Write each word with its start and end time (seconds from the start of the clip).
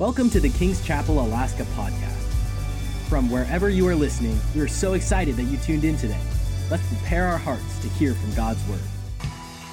Welcome 0.00 0.30
to 0.30 0.40
the 0.40 0.48
King's 0.48 0.82
Chapel 0.82 1.20
Alaska 1.20 1.64
podcast. 1.76 2.16
From 3.10 3.30
wherever 3.30 3.68
you 3.68 3.86
are 3.86 3.94
listening, 3.94 4.40
we 4.54 4.62
are 4.62 4.66
so 4.66 4.94
excited 4.94 5.36
that 5.36 5.42
you 5.42 5.58
tuned 5.58 5.84
in 5.84 5.98
today. 5.98 6.22
Let's 6.70 6.86
prepare 6.88 7.26
our 7.26 7.36
hearts 7.36 7.78
to 7.80 7.88
hear 7.90 8.14
from 8.14 8.32
God's 8.32 8.66
Word. 8.66 8.80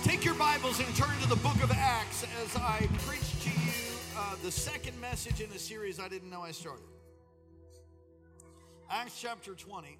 Take 0.03 0.25
your 0.25 0.33
Bibles 0.33 0.81
and 0.81 0.93
turn 0.97 1.17
to 1.21 1.29
the 1.29 1.37
book 1.37 1.55
of 1.63 1.71
Acts 1.71 2.25
as 2.43 2.57
I 2.57 2.89
preach 3.05 3.41
to 3.43 3.49
you 3.51 3.83
uh, 4.17 4.35
the 4.43 4.51
second 4.51 4.99
message 4.99 5.39
in 5.39 5.49
the 5.49 5.57
series 5.57 5.97
I 5.97 6.09
didn't 6.09 6.29
know 6.29 6.41
I 6.41 6.51
started. 6.51 6.83
Acts 8.91 9.21
chapter 9.21 9.55
20. 9.55 9.97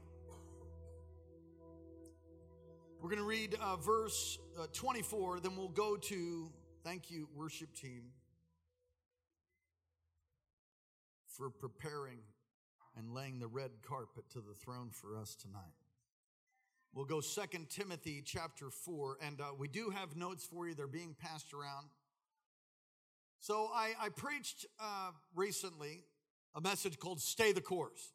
We're 3.02 3.10
going 3.10 3.22
to 3.22 3.24
read 3.26 3.56
uh, 3.62 3.78
verse 3.78 4.40
uh, 4.60 4.68
24, 4.74 5.40
then 5.40 5.56
we'll 5.56 5.70
go 5.70 5.96
to, 5.96 6.52
thank 6.84 7.10
you, 7.10 7.30
worship 7.34 7.74
team, 7.74 8.12
for 11.38 11.50
preparing 11.50 12.20
and 12.98 13.14
laying 13.14 13.40
the 13.40 13.48
red 13.48 13.72
carpet 13.88 14.24
to 14.32 14.40
the 14.40 14.56
throne 14.56 14.90
for 14.92 15.16
us 15.16 15.36
tonight. 15.36 15.76
We'll 16.94 17.06
go 17.06 17.22
Second 17.22 17.70
Timothy 17.70 18.24
chapter 18.26 18.72
4, 18.72 19.20
and 19.22 19.40
uh, 19.40 19.46
we 19.58 19.68
do 19.68 19.92
have 19.92 20.16
notes 20.16 20.46
for 20.46 20.68
you. 20.68 20.74
They're 20.74 20.88
being 20.88 21.16
passed 21.20 21.54
around. 21.54 21.90
So 23.40 23.70
I, 23.72 23.94
I 24.02 24.10
preached 24.10 24.66
uh, 24.80 25.12
recently 25.36 26.02
a 26.56 26.62
message 26.62 26.98
called 26.98 27.22
Stay 27.22 27.52
the 27.52 27.62
Course. 27.62 28.14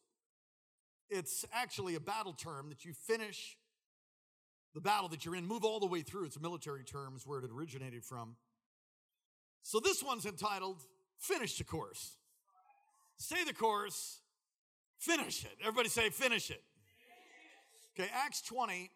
It's 1.09 1.45
actually 1.52 1.95
a 1.95 2.01
battle 2.01 2.32
term 2.32 2.70
that 2.70 2.84
you 2.84 2.93
finish 2.93 3.57
the 4.74 4.80
battle 4.80 5.09
that 5.10 5.24
you're 5.24 5.37
in, 5.37 5.46
move 5.46 5.65
all 5.65 5.79
the 5.79 5.87
way 5.87 6.01
through. 6.01 6.24
It's 6.24 6.37
a 6.37 6.41
military 6.41 6.82
term, 6.82 7.15
is 7.15 7.27
where 7.27 7.38
it 7.38 7.45
originated 7.54 8.02
from. 8.02 8.37
So 9.62 9.79
this 9.79 10.02
one's 10.02 10.27
entitled 10.27 10.82
Finish 11.18 11.59
the 11.59 11.65
Course. 11.65 12.16
Stay 13.19 13.45
the 13.45 13.52
course, 13.55 14.21
finish 14.98 15.45
it. 15.45 15.57
Everybody 15.61 15.89
say, 15.89 16.10
finish 16.10 16.51
it. 16.51 16.63
Okay, 17.99 18.10
Acts 18.13 18.43
20 18.43 18.91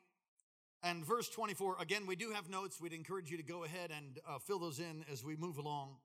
and 0.83 1.05
verse 1.05 1.28
24. 1.28 1.77
Again, 1.81 2.06
we 2.06 2.17
do 2.17 2.31
have 2.31 2.48
notes. 2.48 2.81
We'd 2.81 2.92
encourage 2.92 3.31
you 3.31 3.36
to 3.36 3.42
go 3.42 3.64
ahead 3.64 3.91
and 3.97 4.19
uh, 4.28 4.39
fill 4.39 4.58
those 4.58 4.78
in 4.78 5.05
as 5.12 5.25
we 5.25 5.36
move 5.36 5.58
along. 5.58 5.97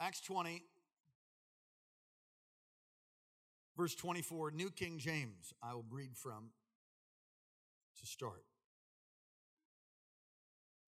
Acts 0.00 0.20
20, 0.22 0.62
verse 3.76 3.94
24, 3.94 4.50
New 4.50 4.70
King 4.70 4.98
James, 4.98 5.54
I 5.62 5.74
will 5.74 5.86
read 5.90 6.16
from 6.16 6.50
to 8.00 8.06
start. 8.06 8.44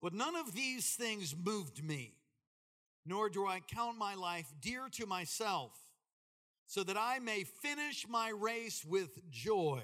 But 0.01 0.13
none 0.13 0.35
of 0.35 0.53
these 0.53 0.89
things 0.95 1.35
moved 1.35 1.83
me, 1.83 2.16
nor 3.07 3.29
do 3.29 3.47
I 3.47 3.61
count 3.61 3.97
my 3.97 4.15
life 4.15 4.53
dear 4.61 4.89
to 4.93 5.05
myself, 5.05 5.71
so 6.65 6.83
that 6.83 6.97
I 6.97 7.19
may 7.19 7.43
finish 7.43 8.05
my 8.07 8.29
race 8.29 8.83
with 8.85 9.29
joy 9.31 9.81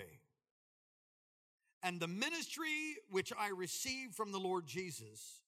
and 1.81 1.99
the 1.99 2.07
ministry 2.07 2.97
which 3.09 3.31
I 3.37 3.49
received 3.49 4.15
from 4.15 4.31
the 4.31 4.39
Lord 4.39 4.65
Jesus 4.65 5.41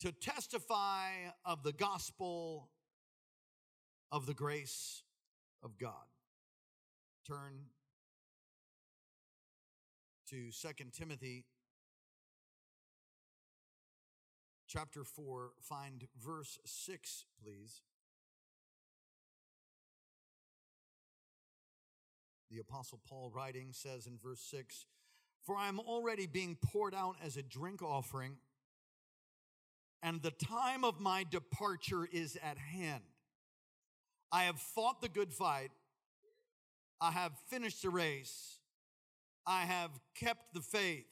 to 0.00 0.12
testify 0.12 1.10
of 1.44 1.62
the 1.62 1.72
gospel 1.72 2.68
of 4.12 4.26
the 4.26 4.34
grace 4.34 5.02
of 5.62 5.78
God. 5.78 5.92
Turn 7.26 7.66
to 10.30 10.50
Second 10.50 10.92
Timothy 10.92 11.44
chapter 14.68 15.02
4, 15.02 15.52
find 15.62 16.06
verse 16.22 16.58
6, 16.64 17.24
please. 17.42 17.80
The 22.50 22.60
Apostle 22.60 23.00
Paul 23.08 23.32
writing 23.34 23.68
says 23.72 24.06
in 24.06 24.18
verse 24.22 24.40
6 24.40 24.86
For 25.44 25.56
I 25.56 25.68
am 25.68 25.80
already 25.80 26.26
being 26.26 26.56
poured 26.62 26.94
out 26.94 27.16
as 27.24 27.36
a 27.36 27.42
drink 27.42 27.82
offering, 27.82 28.36
and 30.02 30.22
the 30.22 30.30
time 30.30 30.84
of 30.84 31.00
my 31.00 31.24
departure 31.28 32.06
is 32.10 32.36
at 32.42 32.58
hand. 32.58 33.02
I 34.30 34.44
have 34.44 34.60
fought 34.60 35.00
the 35.00 35.08
good 35.08 35.32
fight, 35.32 35.70
I 37.00 37.10
have 37.10 37.32
finished 37.48 37.82
the 37.82 37.90
race, 37.90 38.58
I 39.46 39.62
have 39.62 39.90
kept 40.14 40.52
the 40.52 40.60
faith. 40.60 41.06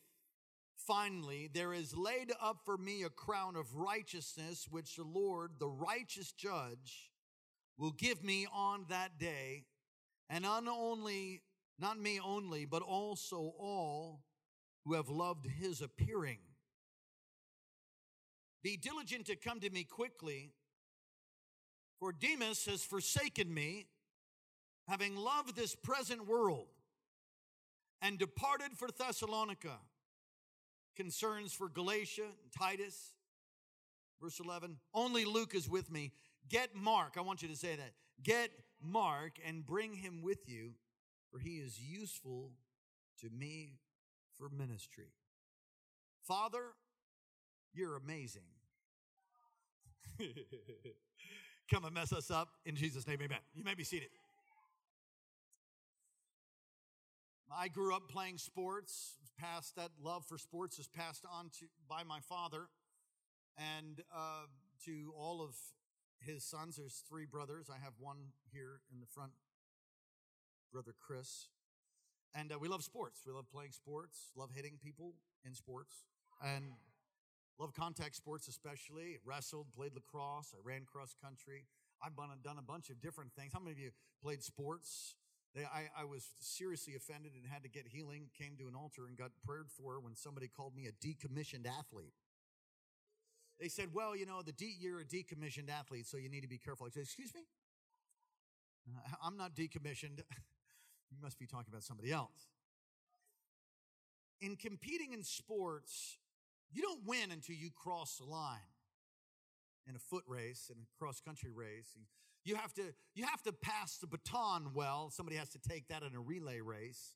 Finally, 0.87 1.51
there 1.53 1.73
is 1.73 1.97
laid 1.97 2.33
up 2.41 2.59
for 2.65 2.77
me 2.77 3.03
a 3.03 3.11
crown 3.11 3.57
of 3.57 3.75
righteousness, 3.75 4.69
which 4.71 4.95
the 4.95 5.03
Lord, 5.03 5.53
the 5.59 5.69
righteous 5.69 6.31
judge, 6.31 7.11
will 7.77 7.91
give 7.91 8.23
me 8.23 8.47
on 8.53 8.87
that 8.89 9.19
day, 9.19 9.65
and 10.31 10.45
not 10.45 10.65
only, 10.69 11.43
not 11.79 11.99
me 11.99 12.21
only, 12.25 12.67
but 12.67 12.83
also 12.83 13.53
all 13.59 14.21
who 14.85 14.95
have 14.95 15.09
loved 15.09 15.47
his 15.47 15.81
appearing. 15.81 16.39
Be 18.63 18.77
diligent 18.77 19.27
to 19.27 19.35
come 19.35 19.59
to 19.61 19.71
me 19.71 19.83
quickly, 19.83 20.53
for 21.99 22.13
Demas 22.13 22.65
has 22.67 22.85
forsaken 22.85 23.53
me, 23.53 23.87
having 24.87 25.17
loved 25.17 25.57
this 25.57 25.75
present 25.75 26.29
world, 26.29 26.69
and 28.01 28.19
departed 28.19 28.77
for 28.77 28.89
Thessalonica 28.97 29.79
Crescens 30.97 31.53
for 31.53 31.69
Galatia 31.69 32.23
and 32.23 32.53
Titus. 32.57 33.13
Verse 34.21 34.41
11, 34.41 34.79
only 34.95 35.25
Luke 35.25 35.55
is 35.55 35.69
with 35.69 35.91
me. 35.91 36.13
Get 36.49 36.75
Mark, 36.75 37.17
I 37.19 37.21
want 37.21 37.43
you 37.43 37.49
to 37.49 37.57
say 37.57 37.77
that. 37.77 37.93
Get 38.23 38.51
Mark 38.81 39.33
and 39.47 39.67
bring 39.67 39.93
him 39.93 40.23
with 40.23 40.49
you, 40.49 40.73
for 41.31 41.39
he 41.39 41.57
is 41.57 41.79
useful 41.79 42.53
to 43.21 43.29
me 43.29 43.75
for 44.39 44.49
ministry. 44.49 45.13
Father, 46.23 46.63
you're 47.75 47.97
amazing. 47.97 48.43
Come 51.71 51.85
and 51.85 51.95
mess 51.95 52.13
us 52.13 52.31
up. 52.31 52.49
In 52.65 52.75
Jesus' 52.75 53.07
name, 53.07 53.19
amen. 53.23 53.39
You 53.55 53.65
may 53.65 53.75
be 53.75 53.85
seated. 53.85 54.09
I 57.55 57.69
grew 57.69 57.95
up 57.95 58.09
playing 58.09 58.39
sports. 58.39 59.15
Passed 59.39 59.77
that 59.77 59.91
love 60.03 60.25
for 60.25 60.39
sports 60.39 60.79
is 60.79 60.89
passed 60.89 61.27
on 61.31 61.51
to 61.61 61.67
by 61.87 62.05
my 62.05 62.21
father, 62.21 62.69
and 63.59 64.01
uh, 64.15 64.47
to 64.87 65.13
all 65.15 65.43
of 65.43 65.55
his 66.21 66.43
sons. 66.43 66.77
There's 66.77 67.05
three 67.07 67.27
brothers. 67.27 67.67
I 67.69 67.77
have 67.85 67.93
one 67.99 68.33
here 68.51 68.81
in 68.91 69.01
the 69.01 69.07
front, 69.07 69.33
brother 70.73 70.95
Chris, 70.99 71.49
and 72.35 72.51
uh, 72.51 72.59
we 72.59 72.67
love 72.69 72.83
sports. 72.83 73.21
We 73.27 73.33
love 73.35 73.45
playing 73.53 73.73
sports. 73.73 74.31
Love 74.35 74.49
hitting 74.55 74.79
people 74.83 75.13
in 75.45 75.55
sports, 75.55 76.05
and 76.43 76.73
love 77.59 77.75
contact 77.75 78.17
sports 78.17 78.49
especially. 78.49 79.19
Wrestled, 79.23 79.67
played 79.77 79.93
lacrosse. 79.95 80.55
I 80.55 80.67
ran 80.67 80.87
cross 80.91 81.15
country. 81.23 81.67
I've 82.03 82.17
done 82.17 82.57
a 82.59 82.63
bunch 82.63 82.89
of 82.89 83.03
different 83.03 83.33
things. 83.35 83.53
How 83.53 83.61
many 83.61 83.73
of 83.73 83.79
you 83.79 83.91
played 84.23 84.43
sports? 84.43 85.15
I, 85.65 85.89
I 86.03 86.05
was 86.05 86.27
seriously 86.41 86.95
offended 86.95 87.33
and 87.35 87.51
had 87.51 87.63
to 87.63 87.69
get 87.69 87.87
healing, 87.89 88.29
came 88.37 88.57
to 88.59 88.69
an 88.69 88.75
altar 88.75 89.07
and 89.07 89.17
got 89.17 89.31
prayed 89.47 89.71
for 89.71 90.01
when 90.01 90.15
somebody 90.15 90.49
called 90.49 90.77
me 90.77 90.87
a 90.87 90.93
decommissioned 90.93 91.67
athlete. 91.67 92.13
They 93.59 93.69
said, 93.69 93.89
well, 93.95 94.15
you 94.15 94.27
know, 94.27 94.43
the 94.43 94.53
D, 94.53 94.75
you're 94.79 95.01
a 95.01 95.05
decommissioned 95.05 95.71
athlete, 95.71 96.07
so 96.07 96.19
you 96.19 96.29
need 96.29 96.43
to 96.43 96.49
be 96.49 96.59
careful. 96.59 96.87
I 96.87 96.91
said, 96.91 97.05
excuse 97.05 97.35
me? 97.35 97.43
Uh, 98.87 99.17
I'm 99.25 99.37
not 99.37 99.55
decommissioned. 99.55 100.19
you 101.11 101.19
must 101.23 101.39
be 101.39 101.47
talking 101.47 101.69
about 101.71 101.83
somebody 101.83 102.13
else. 102.13 102.49
In 104.43 104.57
competing 104.57 105.15
in 105.15 105.23
sports, 105.23 106.19
you 106.71 106.83
don't 106.83 107.07
win 107.07 107.31
until 107.31 107.57
you 107.57 107.71
cross 107.71 108.19
the 108.19 108.25
line. 108.25 108.59
In 109.89 109.95
a 109.95 110.01
foot 110.01 110.25
race, 110.27 110.71
in 110.71 110.83
a 110.83 110.87
cross 110.99 111.21
country 111.21 111.51
race, 111.51 111.95
you 112.47 112.55
have 112.55 112.73
to, 112.75 112.83
you 113.15 113.25
have 113.25 113.43
to 113.43 113.53
pass 113.53 113.99
the 113.99 114.07
baton 114.07 114.71
well. 114.73 115.11
Somebody 115.11 115.37
has 115.37 115.51
to 115.51 115.59
take 115.59 115.89
that 115.89 116.03
in 116.03 116.15
a 116.15 116.21
relay 116.21 116.61
race. 116.61 117.15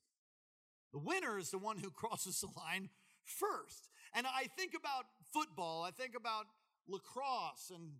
The 0.91 0.99
winner 0.99 1.39
is 1.39 1.51
the 1.51 1.57
one 1.57 1.77
who 1.77 1.89
crosses 1.91 2.41
the 2.41 2.49
line 2.59 2.89
first. 3.23 3.89
And 4.13 4.27
I 4.27 4.47
think 4.57 4.73
about 4.77 5.05
football, 5.33 5.83
I 5.83 5.91
think 5.91 6.15
about 6.17 6.45
lacrosse 6.87 7.71
and 7.73 7.93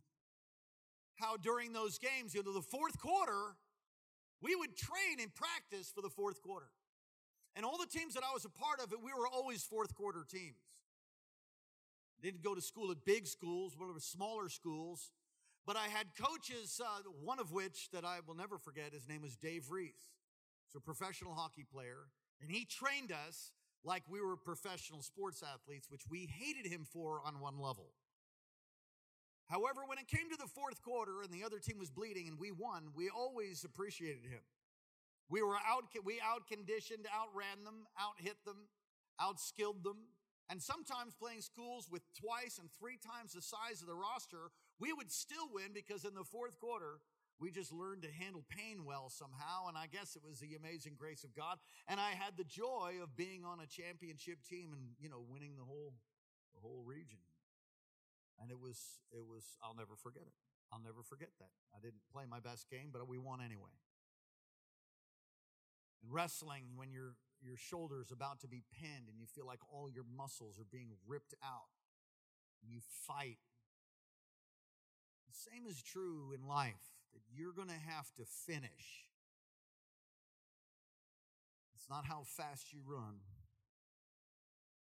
how 1.15 1.37
during 1.37 1.71
those 1.71 1.97
games, 1.97 2.33
you 2.33 2.43
know, 2.43 2.53
the 2.53 2.61
fourth 2.61 2.99
quarter, 2.99 3.55
we 4.41 4.55
would 4.55 4.75
train 4.75 5.21
and 5.21 5.33
practice 5.33 5.91
for 5.93 6.01
the 6.01 6.09
fourth 6.09 6.41
quarter. 6.41 6.67
And 7.55 7.65
all 7.65 7.77
the 7.77 7.85
teams 7.85 8.13
that 8.15 8.23
I 8.29 8.33
was 8.33 8.45
a 8.45 8.49
part 8.49 8.81
of 8.81 8.91
we 9.03 9.11
were 9.17 9.27
always 9.27 9.63
fourth 9.63 9.93
quarter 9.93 10.25
teams. 10.29 10.57
Didn't 12.21 12.43
go 12.43 12.53
to 12.55 12.61
school 12.61 12.91
at 12.91 13.03
big 13.05 13.25
schools, 13.25 13.75
of 13.79 13.95
the 13.95 14.01
smaller 14.01 14.49
schools. 14.49 15.11
But 15.65 15.77
I 15.77 15.87
had 15.87 16.07
coaches, 16.19 16.81
uh, 16.83 17.09
one 17.23 17.39
of 17.39 17.51
which 17.51 17.89
that 17.91 18.03
I 18.03 18.19
will 18.25 18.35
never 18.35 18.57
forget, 18.57 18.93
his 18.93 19.07
name 19.07 19.21
was 19.21 19.35
Dave 19.35 19.69
Reese. 19.69 20.15
He's 20.65 20.75
a 20.75 20.79
professional 20.79 21.33
hockey 21.33 21.65
player, 21.71 22.07
and 22.41 22.49
he 22.49 22.65
trained 22.65 23.11
us 23.11 23.51
like 23.83 24.03
we 24.09 24.21
were 24.21 24.35
professional 24.35 25.01
sports 25.01 25.43
athletes, 25.43 25.89
which 25.89 26.03
we 26.09 26.27
hated 26.27 26.69
him 26.71 26.85
for 26.85 27.21
on 27.25 27.39
one 27.39 27.59
level. 27.59 27.91
However, 29.49 29.81
when 29.85 29.97
it 29.97 30.07
came 30.07 30.29
to 30.31 30.37
the 30.37 30.47
fourth 30.47 30.81
quarter 30.81 31.21
and 31.21 31.31
the 31.31 31.43
other 31.43 31.59
team 31.59 31.77
was 31.77 31.91
bleeding 31.91 32.27
and 32.27 32.39
we 32.39 32.51
won, 32.51 32.93
we 32.95 33.09
always 33.09 33.65
appreciated 33.65 34.23
him. 34.23 34.39
We 35.29 35.41
were 35.41 35.57
out, 35.67 35.83
we 36.05 36.19
out 36.23 36.47
conditioned, 36.47 37.05
outran 37.13 37.63
them, 37.63 37.87
out 37.99 38.15
hit 38.17 38.37
them, 38.45 38.69
outskilled 39.19 39.83
them. 39.83 39.97
And 40.49 40.61
sometimes 40.61 41.15
playing 41.15 41.41
schools 41.41 41.87
with 41.91 42.01
twice 42.15 42.59
and 42.59 42.69
three 42.71 42.97
times 42.97 43.33
the 43.33 43.41
size 43.41 43.81
of 43.81 43.87
the 43.87 43.95
roster, 43.95 44.51
we 44.81 44.91
would 44.91 45.11
still 45.11 45.45
win 45.53 45.69
because 45.73 46.03
in 46.05 46.15
the 46.17 46.25
fourth 46.25 46.57
quarter, 46.59 46.97
we 47.37 47.51
just 47.51 47.71
learned 47.71 48.01
to 48.01 48.09
handle 48.09 48.43
pain 48.49 48.83
well 48.83 49.09
somehow. 49.09 49.69
And 49.69 49.77
I 49.77 49.85
guess 49.85 50.15
it 50.17 50.25
was 50.25 50.41
the 50.41 50.57
amazing 50.57 50.97
grace 50.97 51.23
of 51.23 51.35
God. 51.37 51.61
And 51.87 51.99
I 51.99 52.17
had 52.17 52.33
the 52.35 52.43
joy 52.43 52.97
of 53.01 53.15
being 53.15 53.45
on 53.45 53.61
a 53.61 53.69
championship 53.69 54.41
team 54.41 54.73
and, 54.73 54.97
you 54.99 55.07
know, 55.07 55.21
winning 55.21 55.53
the 55.55 55.63
whole, 55.63 55.93
the 56.53 56.61
whole 56.61 56.81
region. 56.85 57.21
And 58.41 58.49
it 58.49 58.57
was, 58.59 58.81
it 59.13 59.21
was, 59.21 59.45
I'll 59.61 59.77
never 59.77 59.93
forget 59.95 60.23
it. 60.25 60.33
I'll 60.73 60.81
never 60.81 61.03
forget 61.05 61.29
that. 61.37 61.53
I 61.77 61.79
didn't 61.79 62.01
play 62.11 62.23
my 62.25 62.39
best 62.39 62.69
game, 62.69 62.89
but 62.91 63.07
we 63.07 63.17
won 63.17 63.37
anyway. 63.37 63.77
In 66.01 66.09
wrestling, 66.09 66.73
when 66.75 66.91
your, 66.91 67.13
your 67.41 67.57
shoulder 67.57 68.01
is 68.01 68.09
about 68.09 68.39
to 68.41 68.47
be 68.47 68.63
pinned 68.73 69.09
and 69.09 69.19
you 69.19 69.27
feel 69.27 69.45
like 69.45 69.59
all 69.71 69.91
your 69.93 70.05
muscles 70.17 70.57
are 70.57 70.69
being 70.71 70.89
ripped 71.05 71.35
out, 71.45 71.69
you 72.65 72.79
fight. 73.05 73.37
The 75.31 75.49
same 75.51 75.65
is 75.65 75.81
true 75.81 76.33
in 76.35 76.45
life, 76.45 76.91
that 77.13 77.21
you're 77.33 77.53
going 77.53 77.69
to 77.69 77.87
have 77.87 78.11
to 78.17 78.25
finish. 78.25 79.07
It's 81.73 81.89
not 81.89 82.05
how 82.05 82.23
fast 82.25 82.73
you 82.73 82.81
run, 82.85 83.21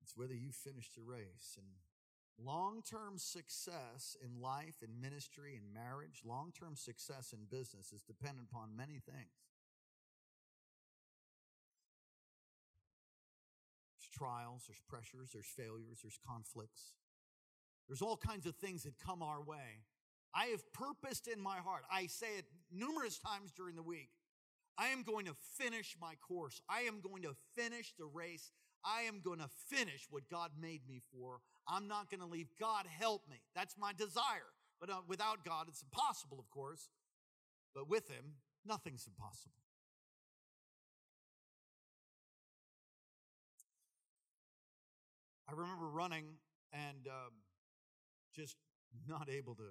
it's 0.03 0.17
whether 0.17 0.35
you 0.35 0.51
finish 0.51 0.89
the 0.97 1.03
race. 1.03 1.59
And 1.59 1.67
long 2.43 2.81
term 2.81 3.19
success 3.19 4.17
in 4.25 4.41
life, 4.41 4.77
in 4.83 5.03
ministry, 5.03 5.55
in 5.55 5.71
marriage, 5.75 6.23
long 6.25 6.51
term 6.59 6.77
success 6.77 7.35
in 7.35 7.45
business 7.51 7.93
is 7.93 8.03
dependent 8.03 8.49
upon 8.51 8.75
many 8.75 9.03
things. 9.05 9.37
There's 14.01 14.09
trials, 14.17 14.65
there's 14.67 14.81
pressures, 14.89 15.33
there's 15.35 15.45
failures, 15.45 15.99
there's 16.03 16.19
conflicts. 16.27 16.95
There's 17.87 18.03
all 18.03 18.17
kinds 18.17 18.47
of 18.47 18.57
things 18.57 18.85
that 18.85 18.99
come 18.99 19.23
our 19.23 19.43
way. 19.43 19.85
I 20.35 20.47
have 20.47 20.73
purposed 20.73 21.29
in 21.29 21.41
my 21.41 21.57
heart, 21.57 21.85
I 21.91 22.07
say 22.07 22.39
it 22.39 22.45
numerous 22.71 23.19
times 23.19 23.53
during 23.53 23.77
the 23.77 23.83
week. 23.83 24.11
I 24.77 24.89
am 24.89 25.03
going 25.03 25.27
to 25.27 25.35
finish 25.57 25.97
my 26.01 26.15
course. 26.17 26.61
I 26.69 26.83
am 26.83 27.01
going 27.01 27.23
to 27.23 27.35
finish 27.57 27.95
the 27.99 28.07
race. 28.07 28.53
I 28.85 29.03
am 29.03 29.21
going 29.25 29.41
to 29.41 29.49
finish 29.67 30.07
what 30.09 30.29
God 30.31 30.53
made 30.61 30.83
me 30.89 31.01
for. 31.13 31.41
I'm 31.67 31.89
not 31.89 32.11
going 32.11 32.21
to 32.21 32.27
leave. 32.27 32.47
God 32.61 32.87
help 32.87 33.23
me. 33.29 33.39
That's 33.57 33.77
my 33.77 33.93
desire. 33.93 34.53
But 34.81 34.91
uh, 34.91 35.01
without 35.09 35.45
God, 35.45 35.67
it's 35.69 35.83
impossible, 35.83 36.39
of 36.39 36.49
course. 36.51 36.91
But 37.75 37.89
with 37.89 38.09
Him, 38.09 38.37
nothing's 38.65 39.07
impossible. 39.09 39.55
I 45.49 45.53
remember 45.53 45.89
running 45.89 46.27
and 46.73 47.09
um, 47.09 47.33
just 48.35 48.57
not 49.09 49.29
able 49.31 49.55
to, 49.57 49.71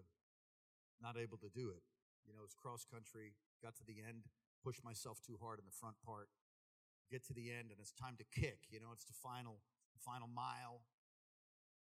not 1.01 1.17
able 1.17 1.37
to 1.39 1.49
do 1.49 1.69
it. 1.69 1.83
You 2.25 2.33
know, 2.33 2.43
it's 2.43 2.53
cross 2.53 2.85
country. 2.85 3.35
Got 3.63 3.75
to 3.77 3.85
the 3.85 4.03
end, 4.03 4.27
pushed 4.63 4.83
myself 4.83 5.19
too 5.25 5.37
hard 5.41 5.59
in 5.59 5.65
the 5.65 5.75
front 5.75 5.95
part. 6.05 6.29
Get 7.09 7.25
to 7.27 7.33
the 7.33 7.51
end, 7.51 7.71
and 7.71 7.79
it's 7.79 7.93
time 7.95 8.19
to 8.19 8.25
kick. 8.27 8.67
You 8.69 8.79
know, 8.79 8.91
it's 8.91 9.05
the 9.05 9.15
final, 9.15 9.63
final 10.03 10.27
mile, 10.27 10.83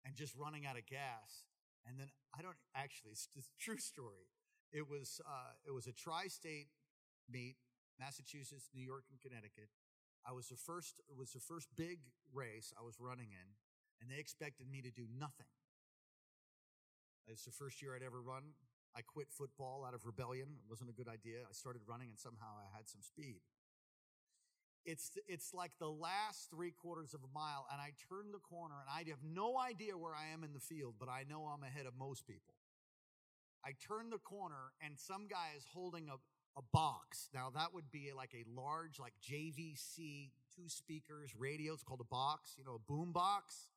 and 0.04 0.16
just 0.16 0.36
running 0.36 0.66
out 0.66 0.78
of 0.78 0.86
gas. 0.86 1.48
And 1.88 2.00
then 2.00 2.12
I 2.36 2.42
don't 2.42 2.60
actually. 2.76 3.12
It's 3.12 3.28
just 3.34 3.50
true 3.60 3.80
story. 3.80 4.28
It 4.72 4.90
was 4.90 5.22
uh, 5.24 5.56
it 5.66 5.72
was 5.72 5.88
a 5.88 5.94
tri-state 5.94 6.68
meet, 7.30 7.56
Massachusetts, 8.00 8.70
New 8.74 8.84
York, 8.84 9.06
and 9.12 9.20
Connecticut. 9.22 9.72
I 10.28 10.34
was 10.34 10.48
the 10.48 10.60
first. 10.60 11.00
It 11.08 11.16
was 11.16 11.32
the 11.32 11.40
first 11.40 11.68
big 11.76 12.00
race 12.34 12.74
I 12.78 12.84
was 12.84 13.00
running 13.00 13.32
in 13.32 13.56
and 14.04 14.12
they 14.12 14.20
expected 14.20 14.68
me 14.68 14.82
to 14.82 14.92
do 14.92 15.08
nothing. 15.08 15.48
It's 17.26 17.46
the 17.46 17.56
first 17.56 17.82
year 17.82 17.96
I'd 17.96 18.04
ever 18.04 18.22
run. 18.22 18.60
I 18.96 19.02
quit 19.02 19.28
football 19.30 19.86
out 19.88 19.94
of 19.94 20.06
rebellion. 20.06 20.48
It 20.58 20.70
wasn't 20.70 20.90
a 20.90 20.94
good 20.94 21.08
idea. 21.08 21.42
I 21.50 21.54
started 21.54 21.82
running 21.88 22.10
and 22.10 22.20
somehow 22.20 22.54
I 22.58 22.76
had 22.76 22.88
some 22.88 23.02
speed. 23.02 23.42
It's, 24.86 25.12
it's 25.28 25.54
like 25.54 25.72
the 25.80 25.90
last 25.90 26.50
three 26.52 26.72
quarters 26.72 27.14
of 27.14 27.22
a 27.24 27.32
mile, 27.34 27.66
and 27.72 27.80
I 27.80 27.92
turn 28.10 28.34
the 28.34 28.40
corner 28.44 28.76
and 28.82 28.90
I 28.92 29.10
have 29.10 29.24
no 29.24 29.58
idea 29.58 29.98
where 29.98 30.14
I 30.14 30.34
am 30.34 30.44
in 30.44 30.54
the 30.54 30.60
field, 30.60 30.96
but 31.00 31.08
I 31.08 31.24
know 31.28 31.48
I'm 31.48 31.64
ahead 31.64 31.86
of 31.86 31.94
most 31.98 32.28
people. 32.28 32.54
I 33.66 33.72
turn 33.80 34.10
the 34.10 34.20
corner 34.20 34.76
and 34.84 35.00
some 35.00 35.28
guy 35.28 35.56
is 35.58 35.66
holding 35.74 36.10
a, 36.10 36.16
a 36.60 36.62
box. 36.74 37.30
Now 37.34 37.50
that 37.56 37.74
would 37.74 37.90
be 37.92 38.12
like 38.16 38.36
a 38.36 38.44
large, 38.54 39.00
like 39.00 39.14
JVC, 39.24 40.32
two 40.54 40.68
speakers, 40.68 41.32
radio. 41.38 41.74
It's 41.74 41.84
called 41.84 42.02
a 42.02 42.14
box, 42.14 42.56
you 42.58 42.66
know, 42.66 42.76
a 42.76 42.92
boom 42.92 43.14
box. 43.14 43.70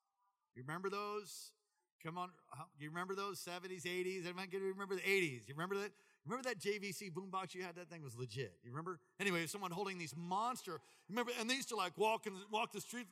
You 0.56 0.62
remember 0.66 0.90
those? 0.90 1.52
Come 2.02 2.18
on, 2.18 2.30
you 2.78 2.88
remember 2.88 3.14
those 3.14 3.40
70s, 3.40 3.84
80s? 3.84 4.20
Everyone 4.20 4.48
can 4.48 4.60
remember 4.62 4.94
the 4.94 5.00
80s. 5.00 5.48
You 5.48 5.54
remember 5.54 5.76
that? 5.76 5.90
Remember 6.26 6.48
that 6.48 6.58
JVC 6.58 7.12
boombox 7.12 7.54
you 7.54 7.62
had? 7.62 7.76
That 7.76 7.88
thing 7.88 8.02
was 8.02 8.16
legit. 8.16 8.54
You 8.62 8.70
remember? 8.70 8.98
Anyway, 9.20 9.46
someone 9.46 9.70
holding 9.70 9.98
these 9.98 10.14
monster. 10.16 10.80
Remember? 11.08 11.32
And 11.40 11.48
they 11.48 11.54
used 11.54 11.68
to 11.70 11.76
like 11.76 11.96
walk 11.96 12.26
and 12.26 12.36
walk 12.50 12.72
the 12.72 12.80
street, 12.80 13.06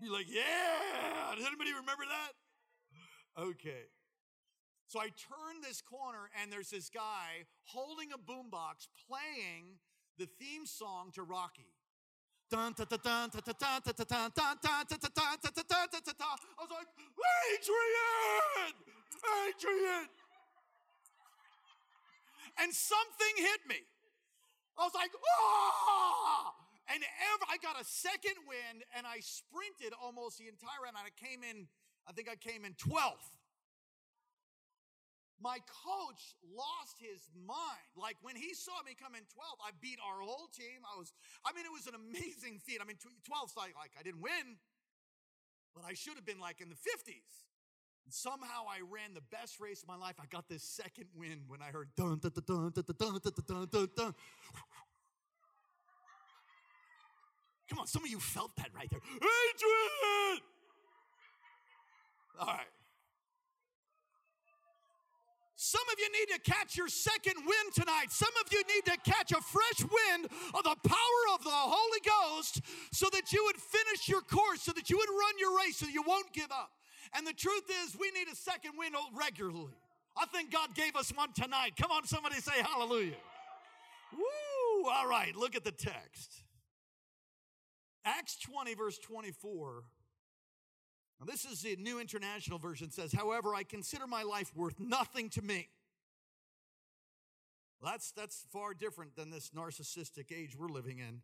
be 0.00 0.08
like, 0.08 0.26
"Yeah!" 0.28 1.34
Does 1.34 1.46
anybody 1.46 1.70
remember 1.72 2.04
that? 2.08 3.42
Okay. 3.42 3.88
So 4.86 4.98
I 5.00 5.04
turn 5.04 5.62
this 5.62 5.80
corner 5.80 6.30
and 6.40 6.52
there's 6.52 6.70
this 6.70 6.90
guy 6.90 7.46
holding 7.64 8.10
a 8.12 8.18
boombox 8.18 8.88
playing 9.08 9.78
the 10.18 10.26
theme 10.26 10.66
song 10.66 11.12
to 11.14 11.22
Rocky. 11.22 11.70
I 12.52 12.66
was 12.66 12.74
like, 16.70 16.90
Adrian! 17.54 18.74
Adrian! 19.46 20.08
And 22.60 22.72
something 22.72 23.34
hit 23.36 23.60
me. 23.68 23.80
I 24.76 24.84
was 24.84 24.94
like, 24.94 25.10
ah! 25.12 26.52
And 26.92 27.00
ever, 27.02 27.44
I 27.48 27.56
got 27.62 27.80
a 27.80 27.84
second 27.84 28.36
wind 28.48 28.84
and 28.96 29.06
I 29.06 29.20
sprinted 29.20 29.96
almost 29.96 30.38
the 30.38 30.48
entire 30.48 30.84
round. 30.84 30.96
And 30.98 31.06
I 31.06 31.14
came 31.14 31.40
in, 31.44 31.68
I 32.08 32.12
think 32.12 32.28
I 32.28 32.36
came 32.36 32.64
in 32.64 32.74
12th 32.74 33.30
my 35.40 35.56
coach 35.64 36.36
lost 36.44 37.00
his 37.00 37.24
mind. 37.32 37.88
Like 37.96 38.20
when 38.20 38.36
he 38.36 38.52
saw 38.52 38.76
me 38.84 38.92
come 38.92 39.16
in 39.16 39.24
12, 39.32 39.56
I 39.64 39.72
beat 39.80 39.96
our 40.04 40.20
whole 40.20 40.52
team. 40.52 40.84
I 40.84 41.00
was, 41.00 41.12
I 41.42 41.56
mean, 41.56 41.64
it 41.64 41.72
was 41.72 41.88
an 41.88 41.96
amazing 41.96 42.60
feat. 42.60 42.78
I 42.80 42.84
mean, 42.84 43.00
12's 43.00 43.56
like, 43.56 43.72
like 43.74 43.96
I 43.96 44.04
didn't 44.04 44.20
win, 44.20 44.60
but 45.74 45.88
I 45.88 45.96
should 45.96 46.20
have 46.20 46.28
been 46.28 46.38
like 46.38 46.60
in 46.60 46.68
the 46.68 46.78
50s. 46.78 47.49
Somehow 48.12 48.64
I 48.68 48.80
ran 48.90 49.14
the 49.14 49.22
best 49.30 49.60
race 49.60 49.82
of 49.82 49.88
my 49.88 49.96
life. 49.96 50.16
I 50.20 50.26
got 50.26 50.48
this 50.48 50.62
second 50.62 51.06
win 51.14 51.42
when 51.48 51.62
I 51.62 51.66
heard 51.66 51.88
dun 51.96 52.18
dun 52.18 52.32
dun 52.34 52.44
dun 52.46 52.72
dun 52.74 52.94
dun 52.98 53.32
dun 53.46 53.68
dun 53.70 53.88
dun. 53.96 54.14
Come 57.68 57.78
on, 57.78 57.86
some 57.86 58.04
of 58.04 58.10
you 58.10 58.18
felt 58.18 58.56
that 58.56 58.68
right 58.74 58.90
there. 58.90 59.00
Adrian! 59.00 60.40
All 62.40 62.46
right. 62.46 62.66
Some 65.54 65.82
of 65.92 66.00
you 66.00 66.08
need 66.10 66.34
to 66.34 66.50
catch 66.50 66.76
your 66.76 66.88
second 66.88 67.34
wind 67.36 67.74
tonight. 67.74 68.06
Some 68.10 68.32
of 68.44 68.52
you 68.52 68.62
need 68.74 68.86
to 68.86 68.96
catch 69.08 69.30
a 69.30 69.40
fresh 69.40 69.80
wind 69.80 70.24
of 70.54 70.64
the 70.64 70.74
power 70.88 71.22
of 71.34 71.44
the 71.44 71.50
Holy 71.52 72.00
Ghost 72.02 72.62
so 72.92 73.08
that 73.12 73.30
you 73.32 73.44
would 73.44 73.56
finish 73.56 74.08
your 74.08 74.22
course, 74.22 74.62
so 74.62 74.72
that 74.72 74.90
you 74.90 74.96
would 74.96 75.10
run 75.10 75.34
your 75.38 75.56
race, 75.58 75.76
so 75.76 75.86
you 75.86 76.02
won't 76.02 76.32
give 76.32 76.50
up. 76.50 76.70
And 77.14 77.26
the 77.26 77.32
truth 77.32 77.64
is, 77.84 77.96
we 77.98 78.10
need 78.12 78.28
a 78.32 78.36
second 78.36 78.72
wind 78.78 78.94
regularly. 79.14 79.74
I 80.16 80.26
think 80.26 80.52
God 80.52 80.74
gave 80.74 80.96
us 80.96 81.12
one 81.14 81.32
tonight. 81.32 81.72
Come 81.80 81.90
on, 81.90 82.06
somebody 82.06 82.36
say 82.36 82.62
hallelujah. 82.62 83.16
Woo! 84.12 84.90
All 84.90 85.08
right, 85.08 85.34
look 85.36 85.56
at 85.56 85.64
the 85.64 85.72
text. 85.72 86.42
Acts 88.04 88.38
20, 88.40 88.74
verse 88.74 88.98
24 88.98 89.84
now, 91.20 91.26
this 91.26 91.44
is 91.44 91.60
the 91.60 91.76
New 91.76 92.00
International 92.00 92.58
Version 92.58 92.90
says, 92.90 93.12
however, 93.12 93.54
I 93.54 93.62
consider 93.62 94.06
my 94.06 94.22
life 94.22 94.52
worth 94.56 94.80
nothing 94.80 95.28
to 95.30 95.42
me. 95.42 95.68
Well, 97.80 97.92
that's, 97.92 98.10
that's 98.12 98.46
far 98.50 98.72
different 98.72 99.16
than 99.16 99.30
this 99.30 99.50
narcissistic 99.50 100.32
age 100.32 100.56
we're 100.56 100.68
living 100.68 100.98
in. 100.98 101.20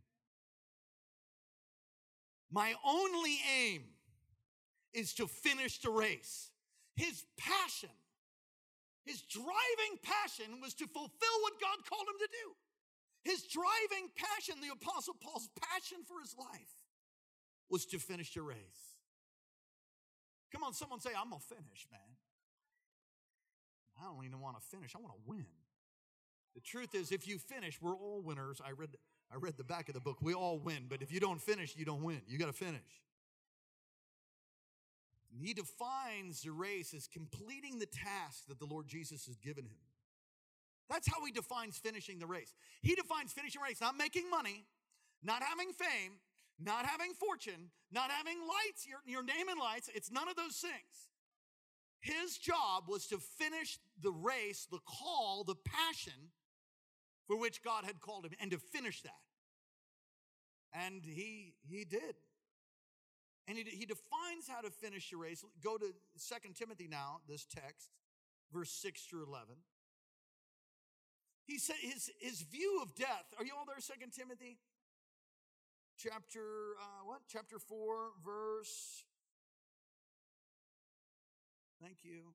My 2.51 2.75
only 2.85 3.39
aim 3.59 3.85
is 4.97 5.13
to 5.15 5.27
finish 5.27 5.79
the 5.79 5.91
race. 5.91 6.51
His 6.97 7.25
passion, 7.37 7.93
his 9.05 9.21
driving 9.21 10.01
passion 10.03 10.61
was 10.63 10.73
to 10.75 10.87
fulfill 10.87 11.37
what 11.43 11.61
God 11.61 11.77
called 11.89 12.09
him 12.09 12.19
to 12.19 12.29
do. 12.33 13.31
His 13.31 13.43
driving 13.43 14.09
passion, 14.17 14.57
the 14.63 14.73
Apostle 14.73 15.15
Paul's 15.21 15.51
passion 15.61 15.99
for 16.09 16.21
his 16.21 16.35
life, 16.39 16.73
was 17.69 17.85
to 17.87 17.99
finish 17.99 18.33
the 18.33 18.41
race. 18.41 18.97
Come 20.51 20.63
on, 20.63 20.73
someone 20.73 21.01
say, 21.01 21.11
I'm 21.11 21.29
going 21.29 21.43
to 21.43 21.55
finish, 21.55 21.87
man. 21.93 22.01
I 24.01 24.05
don't 24.05 24.25
even 24.25 24.41
want 24.41 24.57
to 24.57 24.63
finish. 24.63 24.95
I 24.95 24.99
want 24.99 25.13
to 25.13 25.21
win. 25.27 25.47
The 26.55 26.61
truth 26.63 26.95
is, 26.95 27.13
if 27.13 27.29
you 27.29 27.39
finish, 27.39 27.83
we're 27.83 27.97
all 27.97 28.23
winners. 28.23 28.63
I 28.65 28.71
read, 28.71 28.97
I 29.31 29.37
read 29.37 29.59
the 29.59 29.65
back 29.65 29.89
of 29.89 29.95
the 29.95 30.01
book. 30.01 30.19
We 30.23 30.33
all 30.33 30.59
win, 30.59 30.87
but 30.89 31.03
if 31.03 31.13
you 31.13 31.21
don't 31.21 31.41
finish, 31.41 31.77
you 31.77 31.85
don't 31.85 32.03
win. 32.03 32.23
You 32.27 32.39
got 32.39 32.47
to 32.47 32.53
finish. 32.53 32.81
He 35.41 35.55
defines 35.55 36.43
the 36.43 36.53
race 36.53 36.95
as 36.95 37.09
completing 37.09 37.79
the 37.79 37.87
task 37.87 38.47
that 38.49 38.59
the 38.59 38.67
Lord 38.67 38.87
Jesus 38.87 39.27
has 39.27 39.37
given 39.37 39.65
him. 39.65 39.79
That's 40.89 41.09
how 41.09 41.25
he 41.25 41.33
defines 41.33 41.79
finishing 41.79 42.19
the 42.19 42.27
race. 42.27 42.55
He 42.83 42.95
defines 42.95 43.33
finishing 43.33 43.61
race, 43.61 43.81
not 43.81 43.97
making 43.97 44.31
money, 44.31 44.65
not 45.23 45.43
having 45.43 45.73
fame, 45.73 46.13
not 46.61 46.87
having 46.87 47.13
fortune, 47.13 47.71
not 47.91 48.11
having 48.11 48.39
lights, 48.41 48.87
your, 48.87 48.99
your 49.05 49.23
name 49.23 49.49
in 49.51 49.59
lights. 49.59 49.91
It's 49.95 50.11
none 50.11 50.29
of 50.29 50.37
those 50.37 50.57
things. 50.57 51.11
His 52.01 52.39
job 52.39 52.85
was 52.89 53.07
to 53.09 53.19
finish 53.19 53.79
the 54.01 54.13
race, 54.13 54.67
the 54.71 54.79
call, 54.87 55.45
the 55.45 55.57
passion 55.57 56.31
for 57.27 57.37
which 57.37 57.65
God 57.65 57.85
had 57.85 58.01
called 58.01 58.25
him, 58.25 58.33
and 58.41 58.51
to 58.53 58.59
finish 58.59 59.03
that. 59.03 59.13
And 60.73 61.03
he, 61.05 61.55
he 61.69 61.85
did. 61.85 62.15
And 63.49 63.57
he, 63.57 63.65
he 63.65 63.87
defines 63.87 64.49
how 64.49 64.61
to 64.61 64.71
finish 64.71 65.11
the 65.11 65.17
race. 65.17 65.45
Go 65.63 65.77
to 65.79 65.87
Second 66.17 66.55
Timothy 66.57 66.89
now, 66.89 67.21
this 67.29 67.45
text, 67.45 67.91
verse 68.53 68.71
6 68.71 69.03
through 69.03 69.25
11. 69.27 69.55
He 71.47 71.59
said 71.59 71.77
his, 71.81 72.11
his 72.19 72.43
view 72.43 72.81
of 72.83 72.95
death. 72.97 73.27
Are 73.39 73.45
you 73.45 73.53
all 73.57 73.65
there, 73.65 73.79
Second 73.79 74.13
Timothy? 74.13 74.59
Chapter 75.97 76.75
uh, 76.81 77.05
what? 77.05 77.21
Chapter 77.33 77.59
4, 77.59 78.11
verse. 78.25 79.05
Thank 81.81 81.99
you. 82.03 82.35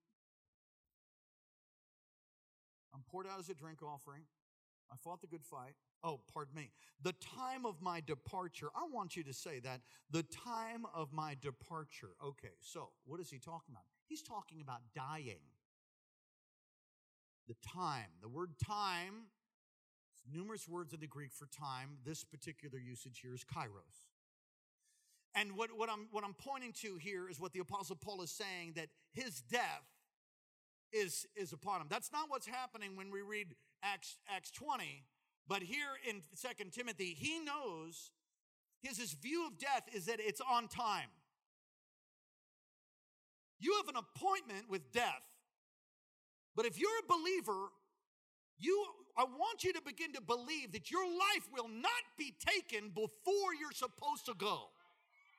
I'm 2.94 3.04
poured 3.10 3.28
out 3.28 3.40
as 3.40 3.50
a 3.50 3.54
drink 3.54 3.84
offering. 3.84 4.24
I 4.92 4.96
fought 5.04 5.22
the 5.22 5.28
good 5.28 5.44
fight. 5.44 5.76
Oh, 6.04 6.20
pardon 6.34 6.56
me. 6.56 6.72
The 7.04 7.14
time 7.14 7.66
of 7.66 7.82
my 7.82 8.02
departure. 8.02 8.70
I 8.76 8.88
want 8.92 9.16
you 9.16 9.24
to 9.24 9.34
say 9.34 9.60
that. 9.60 9.82
The 10.10 10.24
time 10.24 10.86
of 10.94 11.14
my 11.14 11.36
departure. 11.42 12.12
Okay, 12.24 12.54
so 12.60 12.90
what 13.06 13.20
is 13.20 13.30
he 13.30 13.38
talking 13.38 13.72
about? 13.72 13.84
He's 14.08 14.22
talking 14.22 14.62
about 14.62 14.80
dying 14.96 15.40
the 17.48 17.56
time. 17.68 18.08
The 18.22 18.30
word 18.30 18.52
time, 18.64 19.28
numerous 20.32 20.68
words 20.68 20.94
in 20.94 21.00
the 21.00 21.08
Greek 21.08 21.32
for 21.34 21.48
time. 21.48 21.98
This 22.06 22.24
particular 22.24 22.80
usage 22.80 23.20
here 23.22 23.34
is 23.34 23.44
kairos. 23.44 24.08
And 25.36 25.56
what, 25.56 25.70
what, 25.76 25.90
I'm, 25.90 26.08
what 26.12 26.24
I'm 26.24 26.34
pointing 26.34 26.74
to 26.82 26.96
here 26.98 27.30
is 27.30 27.40
what 27.40 27.54
the 27.54 27.60
Apostle 27.60 27.96
Paul 27.96 28.22
is 28.22 28.32
saying 28.32 28.74
that 28.76 28.88
his 29.14 29.42
death 29.42 29.86
is, 30.92 31.26
is 31.36 31.54
upon 31.54 31.82
him. 31.82 31.88
That's 31.90 32.12
not 32.12 32.26
what's 32.28 32.48
happening 32.48 32.98
when 32.98 33.12
we 33.12 33.22
read 33.22 33.56
Acts, 33.84 34.18
Acts 34.30 34.52
20, 34.52 35.04
but 35.48 35.62
here 35.64 35.98
in 36.08 36.22
Second 36.34 36.72
Timothy, 36.72 37.16
he 37.18 37.40
knows 37.40 38.12
his, 38.82 38.98
his 38.98 39.14
view 39.14 39.48
of 39.48 39.58
death 39.58 39.84
is 39.94 40.06
that 40.06 40.20
it's 40.20 40.42
on 40.42 40.68
time. 40.68 41.10
You 43.60 43.76
have 43.78 43.96
an 43.96 44.02
appointment 44.02 44.70
with 44.70 44.92
death. 44.92 45.24
But 46.56 46.66
if 46.66 46.80
you're 46.80 46.90
a 46.90 47.08
believer, 47.08 47.70
you 48.58 48.86
I 49.18 49.24
want 49.26 49.64
you 49.64 49.74
to 49.74 49.82
begin 49.82 50.14
to 50.14 50.22
believe 50.22 50.72
that 50.72 50.90
your 50.90 51.06
life 51.06 51.48
will 51.54 51.68
not 51.68 52.04
be 52.18 52.34
taken 52.40 52.90
before 52.90 53.54
you're 53.60 53.74
supposed 53.74 54.26
to 54.26 54.34
go. 54.34 54.70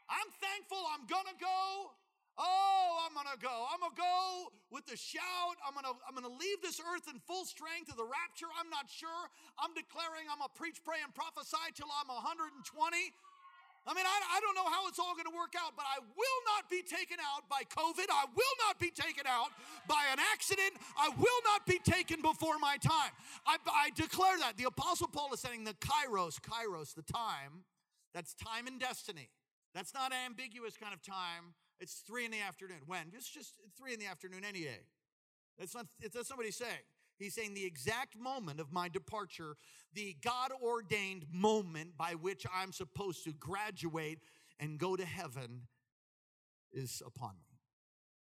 I'm 0.09 0.31
thankful 0.41 0.79
I'm 0.93 1.07
gonna 1.07 1.37
go. 1.41 1.93
Oh, 2.39 3.05
I'm 3.05 3.13
gonna 3.13 3.37
go. 3.37 3.69
I'm 3.69 3.81
gonna 3.81 3.97
go 3.97 4.49
with 4.73 4.89
the 4.89 4.97
shout. 4.97 5.57
I'm 5.61 5.77
gonna, 5.77 5.93
I'm 6.09 6.17
gonna 6.17 6.33
leave 6.33 6.65
this 6.65 6.81
earth 6.81 7.07
in 7.13 7.21
full 7.29 7.45
strength 7.45 7.93
of 7.93 8.01
the 8.01 8.09
rapture. 8.09 8.49
I'm 8.57 8.73
not 8.73 8.89
sure. 8.89 9.29
I'm 9.61 9.77
declaring 9.77 10.29
I'm 10.33 10.41
gonna 10.41 10.57
preach, 10.57 10.81
pray, 10.81 11.05
and 11.05 11.13
prophesy 11.13 11.77
till 11.77 11.93
I'm 11.93 12.09
120. 12.09 12.65
I 13.83 13.95
mean, 13.95 14.07
I, 14.07 14.39
I 14.39 14.39
don't 14.39 14.55
know 14.55 14.71
how 14.71 14.87
it's 14.87 14.99
all 14.99 15.11
to 15.19 15.35
work 15.35 15.55
out, 15.59 15.75
but 15.75 15.85
I 15.87 15.99
will 15.99 16.41
not 16.55 16.71
be 16.71 16.83
taken 16.83 17.19
out 17.19 17.49
by 17.51 17.67
COVID. 17.67 18.07
I 18.11 18.27
will 18.31 18.57
not 18.67 18.79
be 18.79 18.91
taken 18.91 19.27
out 19.27 19.51
by 19.89 20.07
an 20.13 20.19
accident. 20.33 20.79
I 20.97 21.11
will 21.11 21.41
not 21.45 21.67
be 21.67 21.81
taken 21.83 22.23
before 22.23 22.59
my 22.59 22.77
time. 22.79 23.11
I, 23.47 23.59
I 23.67 23.91
declare 23.91 24.39
that. 24.39 24.57
The 24.57 24.65
Apostle 24.65 25.09
Paul 25.09 25.35
is 25.35 25.41
saying 25.41 25.65
the 25.65 25.75
kairos, 25.75 26.39
kairos, 26.39 26.95
the 26.95 27.03
time, 27.03 27.67
that's 28.15 28.35
time 28.35 28.67
and 28.67 28.79
destiny. 28.79 29.31
That's 29.75 29.95
not 29.95 30.13
an 30.13 30.19
ambiguous 30.27 30.77
kind 30.77 30.95
of 30.95 31.03
time. 31.03 31.55
It's 31.81 32.03
three 32.07 32.25
in 32.25 32.31
the 32.31 32.41
afternoon. 32.41 32.79
When? 32.87 33.13
It's 33.13 33.29
just 33.29 33.55
three 33.77 33.93
in 33.93 34.01
the 34.01 34.07
afternoon 34.07 34.45
any 34.49 34.61
day. 34.61 34.87
That's 35.59 35.75
not, 35.75 35.87
that's 36.01 36.35
what 36.35 36.45
he's 36.45 36.57
saying. 36.57 36.85
He's 37.19 37.35
saying 37.35 37.55
the 37.55 37.65
exact 37.65 38.19
moment 38.19 38.59
of 38.59 38.73
my 38.73 38.89
departure, 38.89 39.57
the 39.93 40.17
God 40.25 40.51
ordained 40.63 41.27
moment 41.31 41.97
by 41.97 42.15
which 42.15 42.47
I'm 42.53 42.73
supposed 42.73 43.25
to 43.25 43.33
graduate 43.33 44.21
and 44.59 44.79
go 44.79 44.97
to 44.97 45.05
heaven 45.05 45.63
is 46.73 47.03
upon 47.05 47.31
me. 47.31 47.59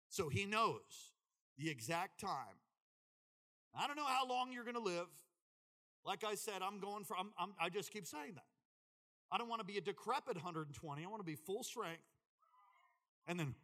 So 0.09 0.29
he 0.29 0.45
knows 0.45 1.11
the 1.57 1.69
exact 1.69 2.19
time. 2.19 2.59
I 3.75 3.87
don't 3.87 3.95
know 3.95 4.05
how 4.05 4.27
long 4.27 4.51
you're 4.51 4.63
going 4.63 4.75
to 4.75 4.81
live. 4.81 5.07
Like 6.05 6.23
I 6.23 6.35
said, 6.35 6.61
I'm 6.61 6.79
going 6.79 7.03
for, 7.03 7.17
I'm, 7.17 7.31
I'm, 7.37 7.53
I 7.59 7.69
just 7.69 7.91
keep 7.91 8.05
saying 8.05 8.33
that. 8.35 8.45
I 9.31 9.37
don't 9.37 9.49
want 9.49 9.61
to 9.61 9.65
be 9.65 9.77
a 9.77 9.81
decrepit 9.81 10.35
120. 10.35 11.03
I 11.03 11.07
want 11.07 11.19
to 11.19 11.25
be 11.25 11.35
full 11.35 11.63
strength. 11.63 12.03
And 13.27 13.39
then 13.39 13.55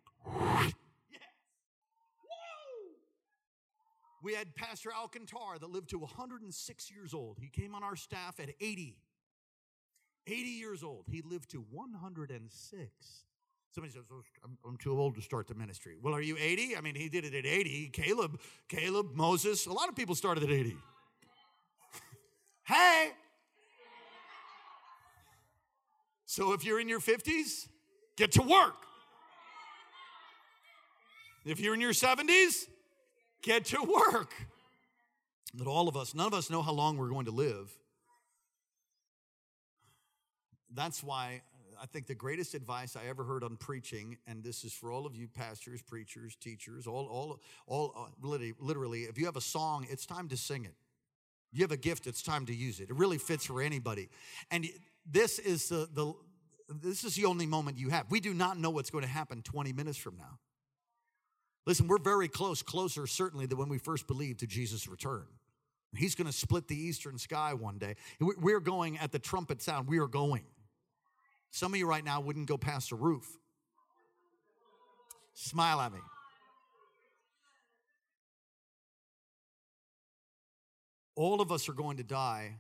We 4.22 4.34
had 4.34 4.54
Pastor 4.56 4.90
Alcantar 4.90 5.60
that 5.60 5.70
lived 5.70 5.90
to 5.92 6.00
106 6.00 6.92
years 6.92 7.14
old. 7.14 7.38
He 7.40 7.48
came 7.48 7.74
on 7.74 7.84
our 7.84 7.96
staff 7.96 8.40
at 8.40 8.50
80. 8.60 8.98
80 10.28 10.36
years 10.50 10.84
old. 10.84 11.06
He 11.10 11.22
lived 11.22 11.52
to 11.52 11.66
106. 11.72 12.90
Somebody 13.72 13.94
says, 13.94 14.04
oh, 14.12 14.22
I'm, 14.44 14.58
I'm, 14.68 14.78
too 14.78 15.00
old 15.00 15.16
to 15.16 15.22
start 15.22 15.48
the 15.48 15.56
ministry. 15.56 15.96
Well, 16.02 16.14
are 16.14 16.22
you 16.22 16.36
80? 16.40 16.76
I 16.76 16.82
mean, 16.82 16.96
he 16.96 17.08
did 17.08 17.24
it 17.24 17.34
at 17.34 17.46
80. 17.46 17.90
Caleb, 17.94 18.40
Caleb, 18.68 19.16
Moses, 19.16 19.68
a 19.68 19.74
lot 19.74 19.90
of 19.90 19.96
people 19.96 20.16
started 20.16 20.44
at 20.44 20.50
80. 20.50 20.76
hey! 22.64 23.12
So 26.26 26.54
if 26.54 26.66
you're 26.66 26.80
in 26.80 26.90
your 26.90 27.00
50s, 27.00 27.68
get 28.18 28.32
to 28.34 28.42
work. 28.42 28.89
If 31.46 31.60
you're 31.60 31.74
in 31.74 31.82
your 31.82 31.94
70s, 31.94 32.68
Get 33.42 33.66
to 33.66 33.82
work. 33.84 34.34
That 35.56 35.68
all 35.68 35.88
of 35.88 35.98
us, 35.98 36.14
none 36.14 36.28
of 36.28 36.34
us 36.34 36.50
know 36.50 36.62
how 36.62 36.74
long 36.74 36.98
we're 36.98 37.10
going 37.10 37.26
to 37.26 37.32
live. 37.32 37.72
That's 40.72 41.04
why 41.04 41.42
I 41.82 41.88
think 41.88 42.06
the 42.06 42.16
greatest 42.16 42.54
advice 42.54 42.96
I 42.96 43.08
ever 43.08 43.24
heard 43.24 43.44
on 43.44 43.56
preaching, 43.56 44.18
and 44.28 44.44
this 44.44 44.64
is 44.64 44.74
for 44.74 44.92
all 44.92 45.08
of 45.08 45.16
you 45.16 45.28
pastors, 45.28 45.82
preachers, 45.82 46.36
teachers, 46.36 46.86
all, 46.86 47.08
all, 47.08 47.40
all, 47.66 47.94
uh, 47.98 48.10
literally, 48.22 48.54
literally, 48.60 49.02
if 49.04 49.18
you 49.18 49.26
have 49.26 49.38
a 49.38 49.42
song, 49.42 49.88
it's 49.90 50.06
time 50.06 50.28
to 50.28 50.38
sing 50.38 50.66
it. 50.66 50.76
You 51.52 51.64
have 51.64 51.72
a 51.72 51.78
gift, 51.78 52.06
it's 52.06 52.22
time 52.22 52.46
to 52.46 52.54
use 52.54 52.80
it. 52.80 52.92
It 52.92 52.96
really 52.96 53.18
fits 53.18 53.46
for 53.46 53.62
anybody. 53.62 54.10
And 54.52 54.68
this 55.10 55.40
is 55.40 55.70
the, 55.70 55.90
the 55.92 56.14
this 56.84 57.04
is 57.04 57.16
the 57.16 57.26
only 57.26 57.48
moment 57.48 57.80
you 57.80 57.90
have. 57.90 58.12
We 58.12 58.20
do 58.20 58.36
not 58.36 58.60
know 58.60 58.70
what's 58.70 58.92
going 58.92 59.04
to 59.04 59.10
happen 59.10 59.42
20 59.42 59.74
minutes 59.74 59.98
from 59.98 60.18
now. 60.18 60.38
Listen, 61.70 61.88
we're 61.88 62.00
very 62.00 62.28
close, 62.28 62.64
closer 62.64 63.06
certainly 63.06 63.46
than 63.46 63.60
when 63.60 63.70
we 63.70 63.78
first 63.78 64.08
believed 64.08 64.40
to 64.40 64.48
Jesus' 64.48 64.88
return. 64.88 65.28
He's 65.96 66.16
going 66.16 66.26
to 66.26 66.34
split 66.34 66.68
the 66.68 66.76
eastern 66.76 67.20
sky 67.20 67.54
one 67.54 67.78
day. 67.78 67.96
We're 68.20 68.60
going 68.60 68.98
at 68.98 69.12
the 69.12 69.20
trumpet 69.20 69.62
sound. 69.62 69.88
We 69.88 70.00
are 70.00 70.08
going. 70.08 70.46
Some 71.52 71.72
of 71.72 71.78
you 71.78 71.86
right 71.86 72.04
now 72.04 72.22
wouldn't 72.22 72.48
go 72.48 72.58
past 72.58 72.90
the 72.90 72.96
roof. 72.96 73.38
Smile 75.36 75.80
at 75.82 75.94
me. 75.94 76.00
All 81.16 81.40
of 81.40 81.52
us 81.52 81.70
are 81.70 81.74
going 81.74 81.98
to 81.98 82.04
die. 82.04 82.56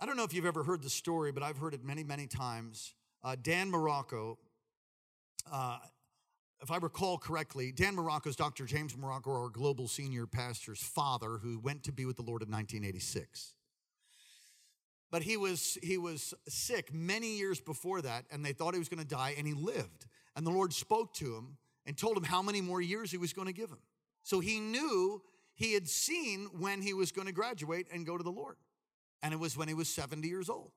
I 0.00 0.06
don't 0.06 0.16
know 0.16 0.24
if 0.24 0.32
you've 0.32 0.46
ever 0.46 0.64
heard 0.64 0.82
the 0.82 0.88
story, 0.88 1.32
but 1.32 1.42
I've 1.42 1.58
heard 1.58 1.74
it 1.74 1.84
many, 1.84 2.02
many 2.02 2.28
times. 2.28 2.94
Uh, 3.22 3.36
Dan 3.38 3.70
Marocco, 3.70 4.38
uh, 5.52 5.76
if 6.64 6.70
I 6.70 6.78
recall 6.78 7.18
correctly, 7.18 7.72
Dan 7.72 7.94
Marocco's 7.94 8.36
Dr. 8.36 8.64
James 8.64 8.94
Marocco, 8.96 9.28
our 9.28 9.50
global 9.50 9.86
senior 9.86 10.26
pastor's 10.26 10.82
father, 10.82 11.36
who 11.36 11.58
went 11.58 11.82
to 11.84 11.92
be 11.92 12.06
with 12.06 12.16
the 12.16 12.22
Lord 12.22 12.40
in 12.40 12.50
1986. 12.50 13.52
But 15.10 15.22
he 15.22 15.36
was, 15.36 15.76
he 15.82 15.98
was 15.98 16.32
sick 16.48 16.90
many 16.90 17.36
years 17.36 17.60
before 17.60 18.00
that, 18.00 18.24
and 18.32 18.42
they 18.42 18.54
thought 18.54 18.72
he 18.72 18.78
was 18.78 18.88
going 18.88 19.02
to 19.02 19.06
die, 19.06 19.34
and 19.36 19.46
he 19.46 19.52
lived. 19.52 20.06
And 20.34 20.46
the 20.46 20.50
Lord 20.50 20.72
spoke 20.72 21.12
to 21.16 21.36
him 21.36 21.58
and 21.84 21.98
told 21.98 22.16
him 22.16 22.24
how 22.24 22.40
many 22.40 22.62
more 22.62 22.80
years 22.80 23.10
he 23.10 23.18
was 23.18 23.34
going 23.34 23.46
to 23.46 23.52
give 23.52 23.68
him. 23.68 23.80
So 24.22 24.40
he 24.40 24.58
knew 24.58 25.20
he 25.54 25.74
had 25.74 25.86
seen 25.86 26.48
when 26.58 26.80
he 26.80 26.94
was 26.94 27.12
going 27.12 27.26
to 27.26 27.34
graduate 27.34 27.88
and 27.92 28.06
go 28.06 28.16
to 28.16 28.24
the 28.24 28.32
Lord. 28.32 28.56
And 29.22 29.34
it 29.34 29.38
was 29.38 29.54
when 29.54 29.68
he 29.68 29.74
was 29.74 29.90
70 29.90 30.26
years 30.26 30.48
old. 30.48 30.70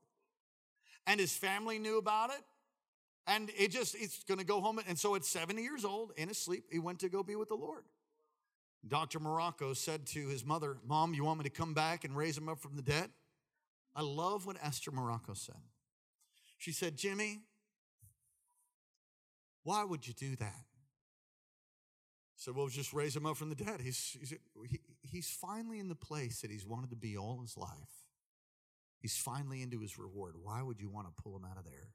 And 1.07 1.17
his 1.17 1.31
family 1.31 1.79
knew 1.79 1.97
about 1.97 2.31
it. 2.31 2.41
And 3.27 3.51
it 3.57 3.71
just, 3.71 3.93
it's 3.95 4.23
going 4.23 4.39
to 4.39 4.45
go 4.45 4.61
home. 4.61 4.79
And 4.87 4.97
so 4.97 5.15
at 5.15 5.25
70 5.25 5.61
years 5.61 5.83
old, 5.83 6.13
in 6.15 6.29
his 6.29 6.37
sleep, 6.37 6.63
he 6.71 6.79
went 6.79 6.99
to 6.99 7.09
go 7.09 7.23
be 7.23 7.35
with 7.35 7.49
the 7.49 7.55
Lord. 7.55 7.83
Dr. 8.87 9.19
Marocco 9.19 9.75
said 9.75 10.05
to 10.07 10.27
his 10.27 10.45
mother, 10.45 10.77
Mom, 10.87 11.13
you 11.13 11.25
want 11.25 11.39
me 11.39 11.43
to 11.43 11.49
come 11.49 11.73
back 11.73 12.05
and 12.05 12.15
raise 12.15 12.37
him 12.37 12.47
up 12.47 12.59
from 12.59 12.77
the 12.77 12.81
dead? 12.81 13.09
I 13.93 14.01
love 14.01 14.45
what 14.45 14.55
Esther 14.63 14.91
Marocco 14.91 15.35
said. 15.35 15.55
She 16.57 16.71
said, 16.71 16.95
Jimmy, 16.95 17.41
why 19.63 19.83
would 19.83 20.07
you 20.07 20.13
do 20.13 20.35
that? 20.37 20.63
I 22.37 22.37
said, 22.37 22.55
Well, 22.55 22.67
just 22.67 22.93
raise 22.93 23.15
him 23.15 23.25
up 23.25 23.35
from 23.35 23.49
the 23.49 23.55
dead. 23.55 23.81
He's, 23.81 24.15
he's, 24.19 24.33
he, 24.69 24.79
he's 25.01 25.29
finally 25.29 25.79
in 25.79 25.89
the 25.89 25.95
place 25.95 26.41
that 26.41 26.51
he's 26.51 26.65
wanted 26.65 26.91
to 26.91 26.95
be 26.95 27.17
all 27.17 27.41
his 27.41 27.57
life. 27.57 28.07
He's 28.99 29.17
finally 29.17 29.61
into 29.61 29.79
his 29.79 29.97
reward. 29.97 30.35
Why 30.41 30.61
would 30.61 30.79
you 30.79 30.89
want 30.89 31.07
to 31.07 31.21
pull 31.21 31.35
him 31.35 31.43
out 31.43 31.57
of 31.57 31.65
there? 31.65 31.89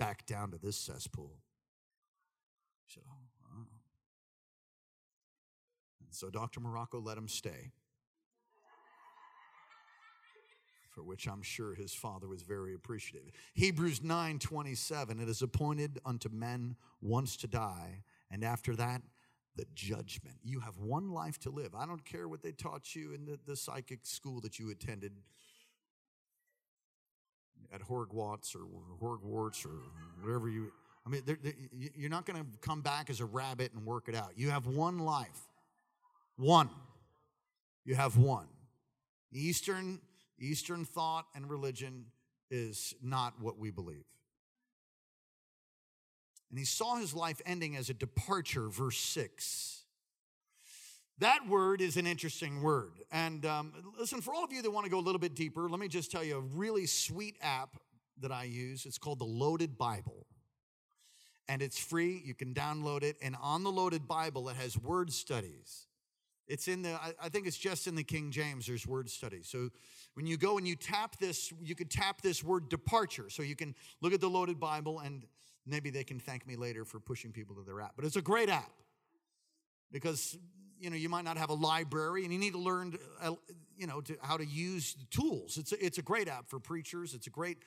Back 0.00 0.24
down 0.24 0.50
to 0.52 0.58
this 0.58 0.76
cesspool. 0.76 1.36
Oh, 2.98 3.66
And 6.00 6.16
so 6.16 6.30
Dr. 6.30 6.58
Marocco 6.58 7.04
let 7.04 7.18
him 7.18 7.28
stay. 7.28 7.70
For 10.90 11.04
which 11.04 11.28
I'm 11.28 11.42
sure 11.42 11.74
his 11.74 11.92
father 11.94 12.26
was 12.26 12.42
very 12.42 12.74
appreciative. 12.74 13.30
Hebrews 13.54 14.02
9 14.02 14.38
27, 14.38 15.20
it 15.20 15.28
is 15.28 15.42
appointed 15.42 16.00
unto 16.04 16.30
men 16.30 16.76
once 17.02 17.36
to 17.36 17.46
die, 17.46 18.02
and 18.30 18.42
after 18.42 18.74
that, 18.76 19.02
the 19.54 19.66
judgment. 19.74 20.38
You 20.42 20.60
have 20.60 20.78
one 20.78 21.10
life 21.10 21.38
to 21.40 21.50
live. 21.50 21.74
I 21.74 21.86
don't 21.86 22.04
care 22.04 22.26
what 22.26 22.42
they 22.42 22.52
taught 22.52 22.96
you 22.96 23.12
in 23.12 23.26
the, 23.26 23.38
the 23.46 23.56
psychic 23.56 24.00
school 24.02 24.40
that 24.40 24.58
you 24.58 24.70
attended 24.70 25.12
at 27.72 27.82
Hogwarts 27.82 28.54
or 28.54 28.66
Hogwarts 29.00 29.64
or 29.64 29.70
whatever 30.22 30.48
you. 30.48 30.72
I 31.06 31.10
mean, 31.10 31.22
they're, 31.24 31.38
they're, 31.42 31.54
you're 31.72 32.10
not 32.10 32.26
going 32.26 32.40
to 32.40 32.46
come 32.60 32.82
back 32.82 33.10
as 33.10 33.20
a 33.20 33.24
rabbit 33.24 33.72
and 33.74 33.86
work 33.86 34.08
it 34.08 34.14
out. 34.14 34.32
You 34.36 34.50
have 34.50 34.66
one 34.66 34.98
life. 34.98 35.48
One. 36.36 36.68
You 37.84 37.94
have 37.94 38.16
one. 38.16 38.46
Eastern 39.32 40.00
Eastern 40.40 40.84
thought 40.86 41.26
and 41.34 41.50
religion 41.50 42.06
is 42.50 42.94
not 43.02 43.34
what 43.40 43.58
we 43.58 43.70
believe. 43.70 44.04
And 46.48 46.58
he 46.58 46.64
saw 46.64 46.96
his 46.96 47.14
life 47.14 47.40
ending 47.46 47.76
as 47.76 47.90
a 47.90 47.94
departure, 47.94 48.68
verse 48.68 48.98
6. 48.98 49.79
That 51.20 51.46
word 51.46 51.82
is 51.82 51.98
an 51.98 52.06
interesting 52.06 52.62
word. 52.62 52.92
And 53.12 53.44
um, 53.44 53.72
listen, 53.98 54.22
for 54.22 54.32
all 54.32 54.42
of 54.42 54.52
you 54.52 54.62
that 54.62 54.70
want 54.70 54.84
to 54.86 54.90
go 54.90 54.98
a 54.98 55.00
little 55.00 55.18
bit 55.18 55.34
deeper, 55.34 55.68
let 55.68 55.78
me 55.78 55.86
just 55.86 56.10
tell 56.10 56.24
you 56.24 56.38
a 56.38 56.40
really 56.40 56.86
sweet 56.86 57.36
app 57.42 57.76
that 58.20 58.32
I 58.32 58.44
use. 58.44 58.86
It's 58.86 58.96
called 58.96 59.18
the 59.18 59.26
Loaded 59.26 59.76
Bible. 59.76 60.26
And 61.46 61.60
it's 61.60 61.78
free. 61.78 62.22
You 62.24 62.34
can 62.34 62.54
download 62.54 63.02
it. 63.02 63.16
And 63.20 63.36
on 63.42 63.64
the 63.64 63.70
Loaded 63.70 64.08
Bible, 64.08 64.48
it 64.48 64.56
has 64.56 64.78
word 64.78 65.12
studies. 65.12 65.86
It's 66.48 66.68
in 66.68 66.82
the, 66.82 66.98
I 67.22 67.28
think 67.28 67.46
it's 67.46 67.58
just 67.58 67.86
in 67.86 67.96
the 67.96 68.02
King 68.02 68.30
James, 68.30 68.66
there's 68.66 68.86
word 68.86 69.10
studies. 69.10 69.46
So 69.46 69.68
when 70.14 70.26
you 70.26 70.38
go 70.38 70.56
and 70.56 70.66
you 70.66 70.74
tap 70.74 71.16
this, 71.20 71.52
you 71.62 71.74
could 71.74 71.90
tap 71.90 72.22
this 72.22 72.42
word 72.42 72.70
departure. 72.70 73.28
So 73.28 73.42
you 73.42 73.56
can 73.56 73.74
look 74.00 74.14
at 74.14 74.22
the 74.22 74.30
loaded 74.30 74.58
Bible 74.58 75.00
and 75.00 75.26
maybe 75.66 75.90
they 75.90 76.02
can 76.02 76.18
thank 76.18 76.46
me 76.46 76.56
later 76.56 76.86
for 76.86 76.98
pushing 76.98 77.30
people 77.30 77.56
to 77.56 77.62
their 77.62 77.82
app. 77.82 77.92
But 77.94 78.06
it's 78.06 78.16
a 78.16 78.22
great 78.22 78.48
app 78.48 78.72
because 79.92 80.38
you 80.80 80.90
know 80.90 80.96
you 80.96 81.08
might 81.08 81.24
not 81.24 81.36
have 81.36 81.50
a 81.50 81.54
library 81.54 82.24
and 82.24 82.32
you 82.32 82.38
need 82.38 82.52
to 82.52 82.58
learn 82.58 82.96
uh, 83.22 83.34
you 83.76 83.86
know 83.86 84.00
to, 84.00 84.16
how 84.22 84.36
to 84.36 84.44
use 84.44 84.94
the 84.94 85.04
tools. 85.06 85.58
It's 85.58 85.72
a, 85.72 85.84
it's 85.84 85.98
a 85.98 86.02
great 86.02 86.28
app 86.28 86.48
for 86.48 86.58
preachers. 86.58 87.14
It's 87.14 87.26
a 87.26 87.30
great 87.30 87.58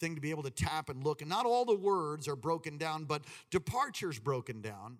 thing 0.00 0.14
to 0.14 0.20
be 0.20 0.30
able 0.30 0.42
to 0.44 0.50
tap 0.50 0.88
and 0.88 1.04
look. 1.04 1.20
And 1.20 1.28
not 1.28 1.46
all 1.46 1.64
the 1.64 1.76
words 1.76 2.28
are 2.28 2.36
broken 2.36 2.78
down, 2.78 3.04
but 3.04 3.22
departure's 3.50 4.18
broken 4.18 4.60
down. 4.60 4.98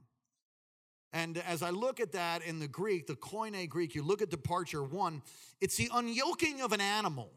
And 1.12 1.38
as 1.38 1.62
I 1.62 1.70
look 1.70 2.00
at 2.00 2.12
that 2.12 2.42
in 2.42 2.58
the 2.58 2.66
Greek, 2.66 3.06
the 3.06 3.14
Koine 3.14 3.68
Greek, 3.68 3.94
you 3.94 4.02
look 4.02 4.20
at 4.20 4.30
departure 4.30 4.82
one, 4.82 5.22
it's 5.60 5.76
the 5.76 5.88
unyoking 5.88 6.60
of 6.60 6.72
an 6.72 6.80
animal. 6.80 7.30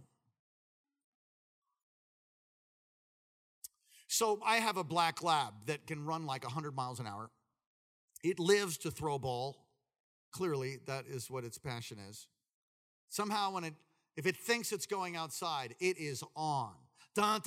So 4.07 4.39
I 4.43 4.57
have 4.57 4.77
a 4.77 4.83
black 4.83 5.21
lab 5.21 5.53
that 5.67 5.85
can 5.85 6.05
run 6.05 6.25
like 6.25 6.43
100 6.43 6.75
miles 6.75 6.99
an 6.99 7.05
hour. 7.05 7.29
It 8.23 8.39
lives 8.39 8.77
to 8.79 8.89
throw 8.89 9.15
a 9.15 9.19
ball. 9.19 9.66
Clearly, 10.37 10.77
that 10.85 11.05
is 11.07 11.31
what 11.31 11.43
its 11.43 11.57
passion 11.57 11.97
is. 12.09 12.27
Somehow, 13.09 13.53
when 13.53 13.63
it, 13.63 13.73
if 14.15 14.25
it 14.25 14.35
thinks 14.35 14.71
it's 14.71 14.85
going 14.85 15.15
outside, 15.15 15.75
it 15.79 15.97
is 15.97 16.23
on. 16.35 16.73
I 17.19 17.39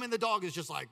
mean, 0.00 0.10
the 0.10 0.18
dog 0.18 0.44
is 0.44 0.54
just 0.54 0.70
like, 0.70 0.88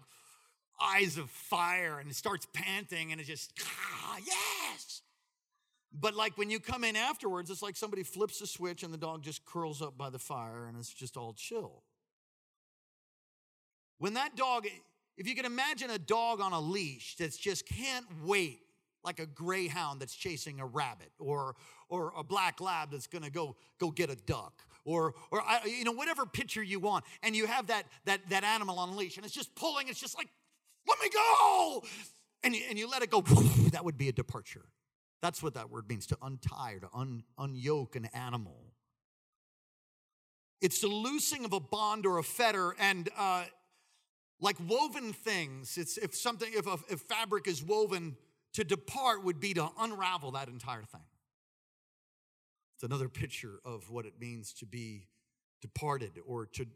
eyes 0.81 1.17
of 1.19 1.31
fire 1.31 1.99
and 2.01 2.11
it 2.11 2.17
starts 2.17 2.47
panting 2.53 3.13
and 3.13 3.21
it 3.21 3.25
just, 3.25 3.53
ah, 3.63 4.19
yes. 4.25 5.03
But 5.93 6.15
like 6.15 6.37
when 6.37 6.51
you 6.51 6.59
come 6.59 6.85
in 6.85 6.97
afterwards, 6.97 7.51
it's 7.51 7.63
like 7.63 7.77
somebody 7.77 8.03
flips 8.03 8.41
a 8.41 8.47
switch 8.47 8.83
and 8.83 8.93
the 8.93 8.99
dog 8.99 9.23
just 9.23 9.45
curls 9.45 9.81
up 9.81 9.97
by 9.97 10.11
the 10.11 10.19
fire 10.19 10.67
and 10.67 10.77
it's 10.77 10.93
just 10.93 11.17
all 11.17 11.33
chill. 11.33 11.85
When 13.99 14.15
that 14.15 14.37
dog, 14.37 14.67
if 15.17 15.29
you 15.29 15.37
can 15.37 15.45
imagine 15.45 15.91
a 15.91 15.99
dog 15.99 16.41
on 16.41 16.53
a 16.53 16.61
leash 16.61 17.17
that 17.17 17.37
just 17.39 17.67
can't 17.67 18.07
wait, 18.25 18.61
like 19.05 19.19
a 19.21 19.27
greyhound 19.27 20.01
that's 20.01 20.15
chasing 20.15 20.61
a 20.61 20.67
rabbit, 20.67 21.11
or 21.19 21.57
or 21.89 22.13
a 22.17 22.25
black 22.25 22.61
lab 22.61 22.91
that's 22.91 23.07
going 23.07 23.25
to 23.25 23.31
go 23.31 23.57
go 23.79 23.91
get 23.91 24.11
a 24.11 24.17
duck, 24.17 24.63
or 24.85 25.15
or 25.31 25.43
you 25.67 25.85
know 25.85 25.93
whatever 25.93 26.27
picture 26.27 26.63
you 26.63 26.81
want, 26.81 27.05
and 27.23 27.37
you 27.37 27.47
have 27.47 27.67
that 27.69 27.85
that 28.05 28.29
that 28.31 28.45
animal 28.45 28.79
on 28.79 28.97
leash, 28.97 29.17
and 29.17 29.25
it's 29.25 29.35
just 29.35 29.55
pulling. 29.55 29.89
It's 29.89 30.01
just 30.01 30.17
like 30.17 30.29
let 30.87 30.99
me 31.01 31.09
go. 31.09 31.83
And 32.43 32.55
you, 32.55 32.63
and 32.69 32.79
you 32.79 32.89
let 32.89 33.03
it 33.03 33.11
go. 33.11 33.23
That 33.73 33.85
would 33.85 33.99
be 33.99 34.09
a 34.09 34.13
departure. 34.13 34.67
That's 35.21 35.43
what 35.43 35.55
that 35.55 35.69
word 35.69 35.89
means 35.89 36.07
to 36.09 36.19
untie 36.23 36.75
or 36.75 36.81
to 36.81 36.89
un, 36.95 37.25
unyoke 37.41 37.97
an 37.97 38.05
animal. 38.15 38.73
It's 40.61 40.81
the 40.81 40.87
loosing 40.87 41.45
of 41.45 41.53
a 41.53 41.59
bond 41.59 42.07
or 42.07 42.19
a 42.19 42.23
fetter, 42.23 42.77
and 42.79 43.09
uh, 43.19 43.45
like 44.41 44.57
woven 44.69 45.13
things. 45.13 45.77
It's 45.77 45.99
if 45.99 46.15
something, 46.15 46.49
if, 46.55 46.67
a, 46.67 46.79
if 46.89 47.01
fabric 47.01 47.49
is 47.49 47.65
woven, 47.65 48.17
to 48.55 48.65
depart 48.65 49.25
would 49.25 49.41
be 49.41 49.55
to 49.55 49.69
unravel 49.79 50.33
that 50.33 50.49
entire 50.49 50.83
thing. 50.83 51.05
It's 52.77 52.85
another 52.85 53.09
picture 53.09 53.61
of 53.65 53.91
what 53.91 54.07
it 54.07 54.15
means 54.21 54.53
to 54.55 54.67
be 54.67 55.07
departed 55.61 56.13
or 56.27 56.47
to 56.47 56.67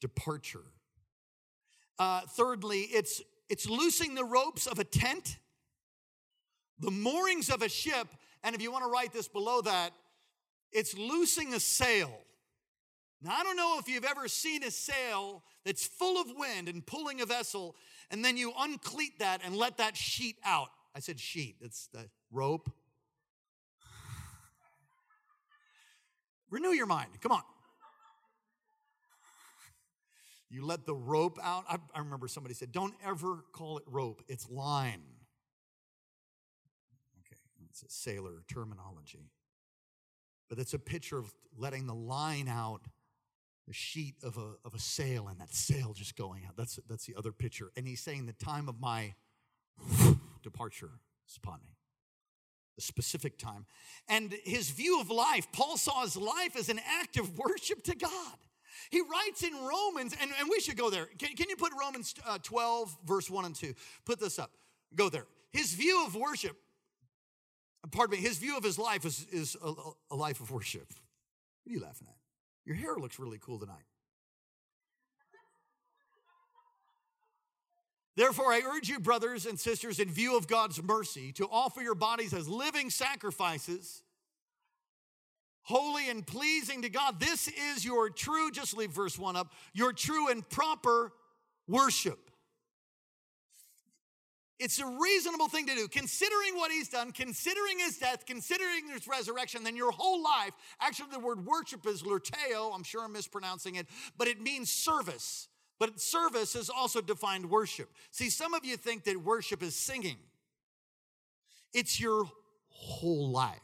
departure. 0.00 0.64
Uh, 1.98 2.22
thirdly, 2.22 2.80
it's 2.80 3.22
it's 3.48 3.68
loosing 3.68 4.14
the 4.14 4.24
ropes 4.24 4.66
of 4.66 4.78
a 4.78 4.84
tent, 4.84 5.38
the 6.78 6.90
moorings 6.90 7.50
of 7.50 7.62
a 7.62 7.68
ship, 7.68 8.08
and 8.42 8.54
if 8.54 8.62
you 8.62 8.72
want 8.72 8.84
to 8.84 8.90
write 8.90 9.12
this 9.12 9.28
below 9.28 9.60
that, 9.60 9.90
it's 10.72 10.96
loosing 10.96 11.54
a 11.54 11.60
sail. 11.60 12.10
Now, 13.22 13.36
I 13.38 13.42
don't 13.42 13.56
know 13.56 13.78
if 13.78 13.88
you've 13.88 14.04
ever 14.04 14.28
seen 14.28 14.64
a 14.64 14.70
sail 14.70 15.42
that's 15.64 15.86
full 15.86 16.20
of 16.20 16.26
wind 16.36 16.68
and 16.68 16.84
pulling 16.84 17.20
a 17.20 17.26
vessel, 17.26 17.76
and 18.10 18.24
then 18.24 18.36
you 18.36 18.52
uncleat 18.58 19.18
that 19.20 19.40
and 19.44 19.56
let 19.56 19.76
that 19.78 19.96
sheet 19.96 20.36
out. 20.44 20.70
I 20.94 21.00
said 21.00 21.18
sheet, 21.18 21.56
that's 21.60 21.88
the 21.88 22.08
rope. 22.30 22.70
Renew 26.50 26.70
your 26.70 26.86
mind. 26.86 27.10
Come 27.20 27.32
on. 27.32 27.42
You 30.48 30.64
let 30.64 30.86
the 30.86 30.94
rope 30.94 31.38
out. 31.42 31.64
I, 31.68 31.78
I 31.92 31.98
remember 31.98 32.28
somebody 32.28 32.54
said, 32.54 32.70
don't 32.70 32.94
ever 33.04 33.44
call 33.52 33.78
it 33.78 33.84
rope, 33.88 34.22
it's 34.28 34.48
line. 34.48 35.02
Okay, 37.18 37.40
it's 37.68 37.82
a 37.82 37.90
sailor 37.90 38.44
terminology. 38.46 39.32
But 40.48 40.60
it's 40.60 40.74
a 40.74 40.78
picture 40.78 41.18
of 41.18 41.34
letting 41.58 41.88
the 41.88 41.94
line 41.94 42.46
out, 42.46 42.82
the 43.66 43.74
sheet 43.74 44.14
of 44.22 44.36
a, 44.38 44.52
of 44.64 44.74
a 44.74 44.78
sail, 44.78 45.26
and 45.26 45.40
that 45.40 45.52
sail 45.52 45.92
just 45.92 46.14
going 46.14 46.44
out. 46.46 46.56
That's, 46.56 46.78
that's 46.88 47.06
the 47.06 47.16
other 47.16 47.32
picture. 47.32 47.72
And 47.76 47.88
he's 47.88 48.00
saying, 48.00 48.26
the 48.26 48.32
time 48.32 48.68
of 48.68 48.78
my 48.78 49.14
departure 50.44 50.90
is 51.28 51.36
upon 51.36 51.58
me 51.64 51.74
the 52.76 52.82
specific 52.82 53.38
time. 53.38 53.66
And 54.08 54.34
his 54.44 54.70
view 54.70 55.00
of 55.00 55.10
life, 55.10 55.46
Paul 55.52 55.76
saw 55.76 56.02
his 56.02 56.16
life 56.16 56.56
as 56.56 56.68
an 56.68 56.80
act 57.00 57.16
of 57.18 57.38
worship 57.38 57.82
to 57.84 57.94
God. 57.94 58.36
He 58.90 59.00
writes 59.00 59.42
in 59.42 59.52
Romans, 59.54 60.14
and, 60.20 60.30
and 60.38 60.48
we 60.50 60.60
should 60.60 60.76
go 60.76 60.90
there. 60.90 61.06
Can, 61.18 61.34
can 61.36 61.48
you 61.48 61.56
put 61.56 61.72
Romans 61.78 62.14
uh, 62.26 62.38
12, 62.42 62.96
verse 63.04 63.30
1 63.30 63.44
and 63.44 63.54
2? 63.54 63.74
Put 64.04 64.20
this 64.20 64.38
up. 64.38 64.50
Go 64.94 65.08
there. 65.08 65.26
His 65.52 65.72
view 65.72 66.04
of 66.04 66.16
worship, 66.16 66.56
pardon 67.92 68.18
me, 68.18 68.22
his 68.22 68.38
view 68.38 68.56
of 68.56 68.64
his 68.64 68.78
life 68.78 69.04
is, 69.04 69.26
is 69.30 69.56
a, 69.62 69.72
a 70.10 70.16
life 70.16 70.40
of 70.40 70.50
worship. 70.50 70.92
What 71.62 71.70
are 71.70 71.74
you 71.74 71.80
laughing 71.80 72.08
at? 72.08 72.16
Your 72.64 72.76
hair 72.76 72.96
looks 72.96 73.18
really 73.18 73.38
cool 73.40 73.58
tonight. 73.58 73.84
Therefore, 78.16 78.52
I 78.52 78.62
urge 78.64 78.88
you, 78.88 79.00
brothers 79.00 79.44
and 79.46 79.58
sisters, 79.58 79.98
in 79.98 80.08
view 80.08 80.36
of 80.36 80.46
God's 80.46 80.82
mercy, 80.82 81.32
to 81.32 81.48
offer 81.50 81.82
your 81.82 81.96
bodies 81.96 82.32
as 82.32 82.48
living 82.48 82.90
sacrifices 82.90 84.02
holy 85.64 86.08
and 86.08 86.26
pleasing 86.26 86.82
to 86.82 86.88
God. 86.88 87.18
This 87.18 87.48
is 87.48 87.84
your 87.84 88.10
true, 88.10 88.50
just 88.50 88.76
leave 88.76 88.90
verse 88.90 89.18
1 89.18 89.34
up, 89.34 89.52
your 89.72 89.92
true 89.92 90.28
and 90.28 90.48
proper 90.48 91.12
worship. 91.66 92.18
it's 94.60 94.78
a 94.78 94.86
reasonable 94.86 95.48
thing 95.48 95.66
to 95.66 95.74
do. 95.74 95.88
Considering 95.88 96.54
what 96.54 96.70
he's 96.70 96.88
done, 96.88 97.10
considering 97.12 97.78
his 97.80 97.98
death, 97.98 98.24
considering 98.24 98.88
his 98.88 99.08
resurrection, 99.08 99.64
then 99.64 99.74
your 99.74 99.90
whole 99.90 100.22
life, 100.22 100.54
actually, 100.80 101.08
the 101.12 101.18
word 101.18 101.44
worship 101.44 101.86
is 101.86 102.02
lurteo. 102.02 102.74
I'm 102.74 102.84
sure 102.84 103.02
I'm 103.02 103.12
mispronouncing 103.12 103.74
it, 103.74 103.86
but 104.16 104.28
it 104.28 104.40
means 104.40 104.70
service. 104.70 105.48
But 105.84 106.00
service 106.00 106.56
is 106.56 106.70
also 106.70 107.02
defined 107.02 107.50
worship. 107.50 107.90
See, 108.10 108.30
some 108.30 108.54
of 108.54 108.64
you 108.64 108.78
think 108.78 109.04
that 109.04 109.22
worship 109.22 109.62
is 109.62 109.74
singing, 109.74 110.16
it's 111.74 112.00
your 112.00 112.24
whole 112.70 113.28
life. 113.28 113.60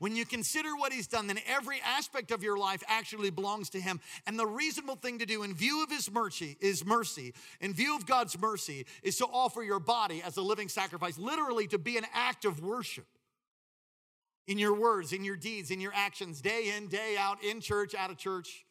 When 0.00 0.16
you 0.16 0.26
consider 0.26 0.74
what 0.74 0.92
he's 0.92 1.06
done, 1.06 1.28
then 1.28 1.38
every 1.46 1.80
aspect 1.84 2.32
of 2.32 2.42
your 2.42 2.58
life 2.58 2.82
actually 2.88 3.30
belongs 3.30 3.70
to 3.70 3.80
him. 3.80 4.00
And 4.26 4.36
the 4.36 4.48
reasonable 4.48 4.96
thing 4.96 5.20
to 5.20 5.26
do 5.26 5.44
in 5.44 5.54
view 5.54 5.84
of 5.84 5.90
his 5.90 6.10
mercy 6.10 6.56
is 6.60 6.84
mercy. 6.84 7.34
In 7.60 7.72
view 7.72 7.94
of 7.94 8.04
God's 8.04 8.36
mercy 8.36 8.84
is 9.04 9.16
to 9.18 9.26
offer 9.26 9.62
your 9.62 9.78
body 9.78 10.24
as 10.26 10.38
a 10.38 10.42
living 10.42 10.68
sacrifice, 10.68 11.18
literally 11.18 11.68
to 11.68 11.78
be 11.78 11.96
an 11.98 12.06
act 12.12 12.44
of 12.44 12.64
worship. 12.64 13.06
In 14.48 14.58
your 14.58 14.74
words, 14.74 15.12
in 15.12 15.22
your 15.22 15.36
deeds, 15.36 15.70
in 15.70 15.80
your 15.80 15.92
actions, 15.94 16.40
day 16.40 16.74
in, 16.76 16.88
day 16.88 17.14
out, 17.16 17.44
in 17.44 17.60
church, 17.60 17.94
out 17.94 18.10
of 18.10 18.16
church. 18.16 18.64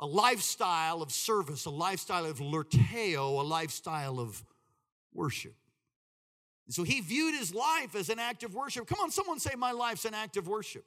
A 0.00 0.06
lifestyle 0.06 1.02
of 1.02 1.12
service, 1.12 1.66
a 1.66 1.70
lifestyle 1.70 2.26
of 2.26 2.38
lurteo, 2.38 3.40
a 3.40 3.44
lifestyle 3.44 4.18
of 4.18 4.44
worship. 5.12 5.54
So 6.68 6.82
he 6.82 7.00
viewed 7.00 7.34
his 7.34 7.54
life 7.54 7.94
as 7.94 8.08
an 8.08 8.18
act 8.18 8.42
of 8.42 8.54
worship. 8.54 8.86
Come 8.86 8.98
on, 9.00 9.10
someone 9.10 9.38
say, 9.38 9.54
My 9.56 9.72
life's 9.72 10.04
an 10.04 10.14
act 10.14 10.36
of 10.36 10.48
worship. 10.48 10.84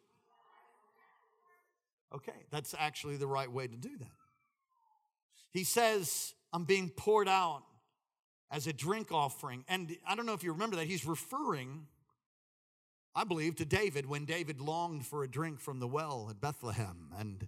Okay, 2.13 2.46
that's 2.52 2.74
actually 2.78 3.17
the 3.17 3.28
right 3.28 3.52
way 3.52 3.67
to 3.67 3.76
do 3.76 3.96
that. 4.00 4.08
He 5.52 5.63
says, 5.63 6.34
I'm 6.54 6.63
being 6.63 6.89
poured 6.89 7.28
out 7.28 7.63
as 8.50 8.67
a 8.67 8.74
drink 8.74 9.12
offering. 9.12 9.65
And 9.67 9.96
I 10.08 10.15
don't 10.15 10.26
know 10.26 10.34
if 10.34 10.43
you 10.43 10.52
remember 10.52 10.78
that, 10.78 10.88
he's 10.88 11.06
referring, 11.06 11.88
I 13.15 13.24
believe, 13.24 13.56
to 13.58 13.65
David 13.65 14.06
when 14.06 14.26
David 14.26 14.62
longed 14.62 15.06
for 15.06 15.24
a 15.24 15.28
drink 15.28 15.60
from 15.60 15.80
the 15.80 15.88
well 15.88 16.28
at 16.30 16.39
Bethlehem. 16.39 17.12
And 17.17 17.48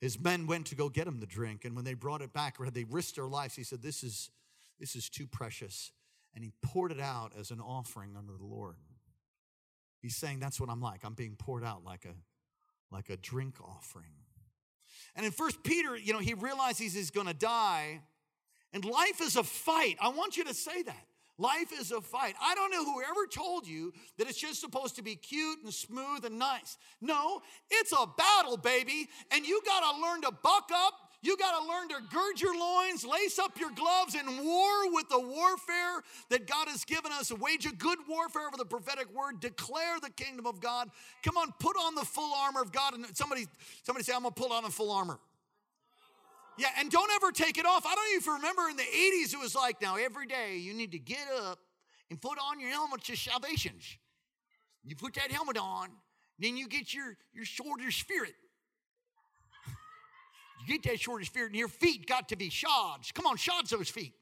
his 0.00 0.18
men 0.18 0.46
went 0.46 0.66
to 0.68 0.74
go 0.74 0.88
get 0.88 1.06
him 1.06 1.20
the 1.20 1.26
drink. 1.26 1.64
And 1.64 1.76
when 1.76 1.84
they 1.84 1.94
brought 1.94 2.22
it 2.22 2.32
back, 2.32 2.58
or 2.58 2.64
had 2.64 2.74
they 2.74 2.84
risked 2.84 3.16
their 3.16 3.28
lives, 3.28 3.54
he 3.54 3.62
said, 3.62 3.82
This 3.82 4.02
is, 4.02 4.30
this 4.78 4.96
is 4.96 5.08
too 5.08 5.26
precious 5.26 5.92
and 6.34 6.44
he 6.44 6.52
poured 6.62 6.92
it 6.92 7.00
out 7.00 7.32
as 7.38 7.50
an 7.50 7.60
offering 7.60 8.16
unto 8.16 8.36
the 8.36 8.44
Lord. 8.44 8.76
He's 10.00 10.16
saying 10.16 10.40
that's 10.40 10.60
what 10.60 10.70
I'm 10.70 10.80
like. 10.80 11.00
I'm 11.04 11.14
being 11.14 11.36
poured 11.36 11.64
out 11.64 11.84
like 11.84 12.04
a 12.04 12.14
like 12.92 13.10
a 13.10 13.16
drink 13.16 13.56
offering. 13.60 14.12
And 15.14 15.24
in 15.24 15.32
First 15.32 15.62
Peter, 15.62 15.96
you 15.96 16.12
know, 16.12 16.18
he 16.18 16.34
realizes 16.34 16.92
he's 16.92 17.10
going 17.10 17.28
to 17.28 17.34
die, 17.34 18.00
and 18.72 18.84
life 18.84 19.20
is 19.20 19.36
a 19.36 19.44
fight. 19.44 19.96
I 20.00 20.08
want 20.08 20.36
you 20.36 20.44
to 20.44 20.54
say 20.54 20.82
that. 20.82 21.06
Life 21.40 21.72
is 21.78 21.90
a 21.90 22.00
fight. 22.00 22.34
I 22.40 22.54
don't 22.54 22.70
know 22.70 22.84
whoever 22.84 23.26
told 23.26 23.66
you 23.66 23.92
that 24.18 24.28
it's 24.28 24.38
just 24.38 24.60
supposed 24.60 24.96
to 24.96 25.02
be 25.02 25.16
cute 25.16 25.62
and 25.64 25.72
smooth 25.72 26.24
and 26.24 26.38
nice. 26.38 26.76
No, 27.00 27.40
it's 27.70 27.92
a 27.92 28.06
battle, 28.06 28.58
baby, 28.58 29.08
and 29.32 29.46
you 29.46 29.62
got 29.64 29.90
to 29.90 30.00
learn 30.02 30.20
to 30.22 30.32
buck 30.42 30.70
up 30.72 30.94
you 31.22 31.36
got 31.36 31.60
to 31.60 31.68
learn 31.68 31.88
to 31.88 31.96
gird 32.14 32.40
your 32.40 32.58
loins, 32.58 33.04
lace 33.04 33.38
up 33.38 33.58
your 33.60 33.70
gloves, 33.72 34.14
and 34.14 34.42
war 34.42 34.92
with 34.92 35.08
the 35.10 35.20
warfare 35.20 36.02
that 36.30 36.46
God 36.46 36.68
has 36.68 36.84
given 36.84 37.12
us. 37.12 37.30
Wage 37.30 37.66
a 37.66 37.72
good 37.72 37.98
warfare 38.08 38.46
over 38.46 38.56
the 38.56 38.64
prophetic 38.64 39.14
word. 39.14 39.40
Declare 39.40 40.00
the 40.00 40.10
kingdom 40.10 40.46
of 40.46 40.60
God. 40.60 40.88
Come 41.22 41.36
on, 41.36 41.52
put 41.60 41.76
on 41.76 41.94
the 41.94 42.04
full 42.06 42.32
armor 42.34 42.62
of 42.62 42.72
God. 42.72 42.94
And 42.94 43.04
somebody, 43.14 43.46
somebody 43.82 44.04
say, 44.04 44.14
I'm 44.14 44.22
gonna 44.22 44.30
pull 44.30 44.52
on 44.52 44.64
the 44.64 44.70
full 44.70 44.90
armor. 44.90 45.18
Yeah, 46.60 46.68
and 46.78 46.90
don't 46.90 47.10
ever 47.12 47.32
take 47.32 47.56
it 47.56 47.64
off. 47.64 47.86
I 47.86 47.94
don't 47.94 48.20
even 48.20 48.34
remember 48.34 48.68
in 48.68 48.76
the 48.76 48.82
80s, 48.82 49.32
it 49.32 49.40
was 49.40 49.54
like, 49.54 49.80
now 49.80 49.96
every 49.96 50.26
day 50.26 50.58
you 50.58 50.74
need 50.74 50.92
to 50.92 50.98
get 50.98 51.26
up 51.42 51.58
and 52.10 52.20
put 52.20 52.36
on 52.38 52.60
your 52.60 52.68
helmet 52.68 53.08
of 53.08 53.16
salvation. 53.16 53.72
You 54.84 54.94
put 54.94 55.14
that 55.14 55.32
helmet 55.32 55.56
on, 55.56 55.88
then 56.38 56.58
you 56.58 56.68
get 56.68 56.92
your, 56.92 57.16
your 57.32 57.46
sword 57.46 57.80
spirit. 57.90 58.34
You 60.66 60.78
get 60.78 60.82
that 60.82 61.08
of 61.08 61.24
spirit, 61.24 61.46
and 61.46 61.56
your 61.56 61.68
feet 61.68 62.06
got 62.06 62.28
to 62.28 62.36
be 62.36 62.50
shods. 62.50 63.14
Come 63.14 63.24
on, 63.24 63.38
shods 63.38 63.70
those 63.70 63.88
feet. 63.88 64.12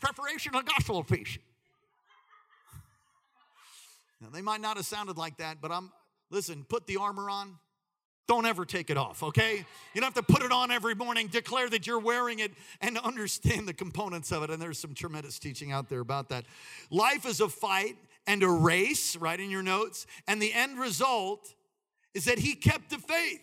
Preparation 0.00 0.54
of 0.54 0.66
gospel 0.66 1.02
peace. 1.02 1.38
Now, 4.20 4.28
they 4.30 4.42
might 4.42 4.60
not 4.60 4.76
have 4.76 4.84
sounded 4.84 5.16
like 5.16 5.38
that, 5.38 5.62
but 5.62 5.72
I'm, 5.72 5.90
listen, 6.28 6.66
put 6.68 6.86
the 6.86 6.98
armor 6.98 7.30
on. 7.30 7.56
Don't 8.28 8.44
ever 8.44 8.66
take 8.66 8.90
it 8.90 8.98
off, 8.98 9.22
okay? 9.22 9.64
You 9.94 10.00
don't 10.02 10.14
have 10.14 10.26
to 10.26 10.32
put 10.32 10.42
it 10.42 10.52
on 10.52 10.70
every 10.70 10.94
morning, 10.94 11.28
declare 11.28 11.70
that 11.70 11.86
you're 11.86 11.98
wearing 11.98 12.40
it, 12.40 12.52
and 12.82 12.98
understand 12.98 13.66
the 13.66 13.72
components 13.72 14.30
of 14.30 14.42
it. 14.42 14.50
And 14.50 14.60
there's 14.60 14.78
some 14.78 14.92
tremendous 14.92 15.38
teaching 15.38 15.72
out 15.72 15.88
there 15.88 16.00
about 16.00 16.28
that. 16.28 16.44
Life 16.90 17.24
is 17.24 17.40
a 17.40 17.48
fight 17.48 17.96
and 18.26 18.42
a 18.42 18.48
race, 18.48 19.16
right 19.16 19.40
in 19.40 19.50
your 19.50 19.62
notes. 19.62 20.06
And 20.28 20.42
the 20.42 20.52
end 20.52 20.78
result 20.78 21.54
is 22.12 22.26
that 22.26 22.38
he 22.38 22.54
kept 22.54 22.90
the 22.90 22.98
faith. 22.98 23.40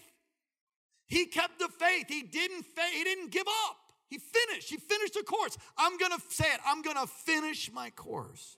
He 1.08 1.26
kept 1.26 1.58
the 1.58 1.67
faith. 1.67 2.06
He 2.08 2.21
didn't 2.21 2.63
fa- 2.63 2.82
he 2.93 3.04
didn't 3.04 3.32
give 3.32 3.48
up. 3.67 3.78
He 4.08 4.19
finished. 4.19 4.69
He 4.69 4.78
finished 4.78 5.15
the 5.15 5.24
course. 5.24 5.58
I'm 5.80 5.98
going 5.98 6.12
to 6.12 6.21
say 6.30 6.45
it. 6.45 6.60
I'm 6.63 6.84
going 6.84 6.98
to 6.98 7.08
finish 7.08 7.71
my 7.74 7.89
course. 7.89 8.58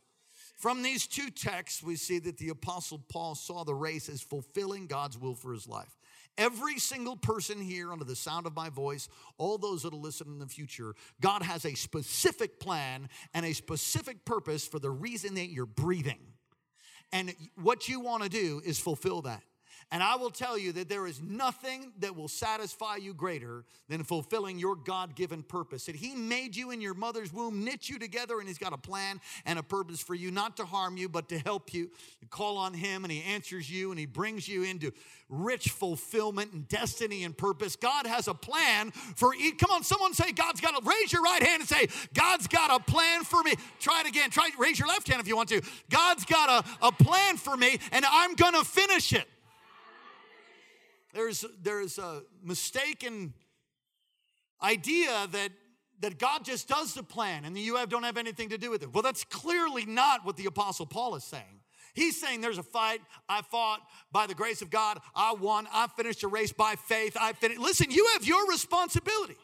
From 0.58 0.82
these 0.82 1.08
two 1.08 1.30
texts, 1.30 1.82
we 1.82 1.96
see 1.96 2.20
that 2.20 2.38
the 2.38 2.50
Apostle 2.50 3.02
Paul 3.10 3.36
saw 3.36 3.64
the 3.64 3.76
race 3.76 4.10
as 4.10 4.22
fulfilling 4.22 4.88
God's 4.88 5.18
will 5.18 5.36
for 5.36 5.54
his 5.54 5.68
life. 5.68 5.97
Every 6.38 6.78
single 6.78 7.16
person 7.16 7.60
here, 7.60 7.92
under 7.92 8.06
the 8.06 8.16
sound 8.16 8.46
of 8.46 8.56
my 8.56 8.70
voice, 8.70 9.10
all 9.38 9.58
those 9.58 9.84
that'll 9.84 10.02
listen 10.02 10.28
in 10.28 10.40
the 10.40 10.48
future, 10.48 10.94
God 11.20 11.42
has 11.42 11.66
a 11.66 11.74
specific 11.74 12.60
plan 12.60 13.10
and 13.34 13.46
a 13.46 13.54
specific 13.54 14.24
purpose 14.24 14.68
for 14.68 14.80
the 14.80 14.92
reason 14.92 15.36
that 15.36 15.50
you're 15.50 15.66
breathing. 15.66 16.20
And 17.12 17.34
what 17.56 17.88
you 17.88 18.00
want 18.00 18.24
to 18.24 18.30
do 18.30 18.62
is 18.66 18.80
fulfill 18.80 19.24
that. 19.24 19.42
And 19.90 20.04
I 20.04 20.18
will 20.18 20.32
tell 20.32 20.58
you 20.58 20.74
that 20.74 20.90
there 20.90 21.08
is 21.08 21.22
nothing 21.22 21.94
that 22.00 22.14
will 22.14 22.28
satisfy 22.28 22.98
you 22.98 23.14
greater 23.14 23.64
than 23.88 24.04
fulfilling 24.04 24.60
your 24.60 24.76
God 24.76 25.16
given 25.16 25.44
purpose. 25.44 25.86
That 25.86 25.96
He 25.96 26.14
made 26.14 26.58
you 26.58 26.72
in 26.72 26.82
your 26.82 26.94
mother's 26.94 27.32
womb, 27.32 27.64
knit 27.64 27.88
you 27.88 27.98
together, 27.98 28.40
and 28.40 28.50
He's 28.50 28.58
got 28.58 28.74
a 28.74 28.78
plan 28.78 29.22
and 29.46 29.58
a 29.58 29.64
purpose 29.64 30.02
for 30.02 30.14
you, 30.14 30.30
not 30.30 30.58
to 30.58 30.66
harm 30.66 30.98
you, 30.98 31.08
but 31.08 31.30
to 31.30 31.40
help 31.40 31.74
you. 31.74 31.90
You 32.20 32.28
call 32.30 32.58
on 32.58 32.74
Him, 32.74 33.06
and 33.06 33.12
He 33.12 33.24
answers 33.24 33.72
you, 33.72 33.92
and 33.92 34.00
He 34.00 34.06
brings 34.06 34.46
you 34.46 34.64
into 34.64 34.92
rich 35.30 35.70
fulfillment 35.70 36.52
and 36.52 36.68
destiny 36.68 37.24
and 37.24 37.38
purpose. 37.38 37.78
God 37.78 38.06
has 38.06 38.28
a 38.28 38.34
plan 38.34 38.92
for 38.92 39.34
each. 39.36 39.58
Come 39.58 39.72
on, 39.72 39.84
someone 39.84 40.14
say, 40.14 40.34
God's 40.34 40.60
got 40.60 40.74
a, 40.74 40.86
raise 40.86 41.14
your 41.14 41.22
right 41.22 41.42
hand 41.42 41.62
and 41.62 41.70
say, 41.70 41.88
God's 42.14 42.48
got 42.48 42.76
a 42.76 42.84
plan 42.84 43.24
for 43.24 43.42
me. 43.42 43.54
Try 43.80 44.02
it 44.02 44.08
again. 44.08 44.32
Try, 44.32 44.50
raise 44.60 44.80
your 44.80 44.90
left 44.90 45.08
hand 45.08 45.22
if 45.22 45.30
you 45.30 45.38
want 45.38 45.48
to. 45.50 45.62
God's 45.90 46.26
got 46.26 46.66
a, 46.66 46.88
a 46.88 46.92
plan 46.92 47.38
for 47.38 47.56
me, 47.56 47.80
and 47.94 48.04
I'm 48.06 48.36
going 48.36 48.54
to 48.54 48.66
finish 48.66 49.14
it. 49.14 49.28
There's, 51.18 51.44
there's 51.64 51.98
a 51.98 52.22
mistaken 52.44 53.34
idea 54.62 55.28
that, 55.32 55.50
that 56.02 56.20
God 56.20 56.46
just 56.46 56.68
does 56.68 56.94
the 56.94 57.02
plan 57.02 57.44
and 57.44 57.58
you 57.58 57.78
have, 57.78 57.90
don't 57.90 58.04
have 58.04 58.18
anything 58.18 58.50
to 58.50 58.58
do 58.60 58.70
with 58.70 58.84
it. 58.84 58.94
Well, 58.94 59.02
that's 59.02 59.24
clearly 59.24 59.84
not 59.84 60.24
what 60.28 60.38
the 60.38 60.46
Apostle 60.46 60.86
Paul 60.86 61.16
is 61.16 61.24
saying. 61.24 61.62
He's 61.96 62.22
saying 62.22 62.42
there's 62.42 62.60
a 62.60 62.64
fight. 62.64 63.02
I 63.28 63.42
fought 63.42 63.82
by 64.12 64.28
the 64.28 64.36
grace 64.36 64.62
of 64.62 64.70
God. 64.70 65.00
I 65.16 65.34
won. 65.34 65.68
I 65.74 65.88
finished 65.88 66.22
the 66.22 66.28
race 66.28 66.52
by 66.52 66.76
faith. 66.76 67.18
I 67.20 67.34
finished. 67.34 67.60
Listen, 67.60 67.90
you 67.90 68.08
have 68.14 68.24
your 68.24 68.48
responsibility. 68.48 69.38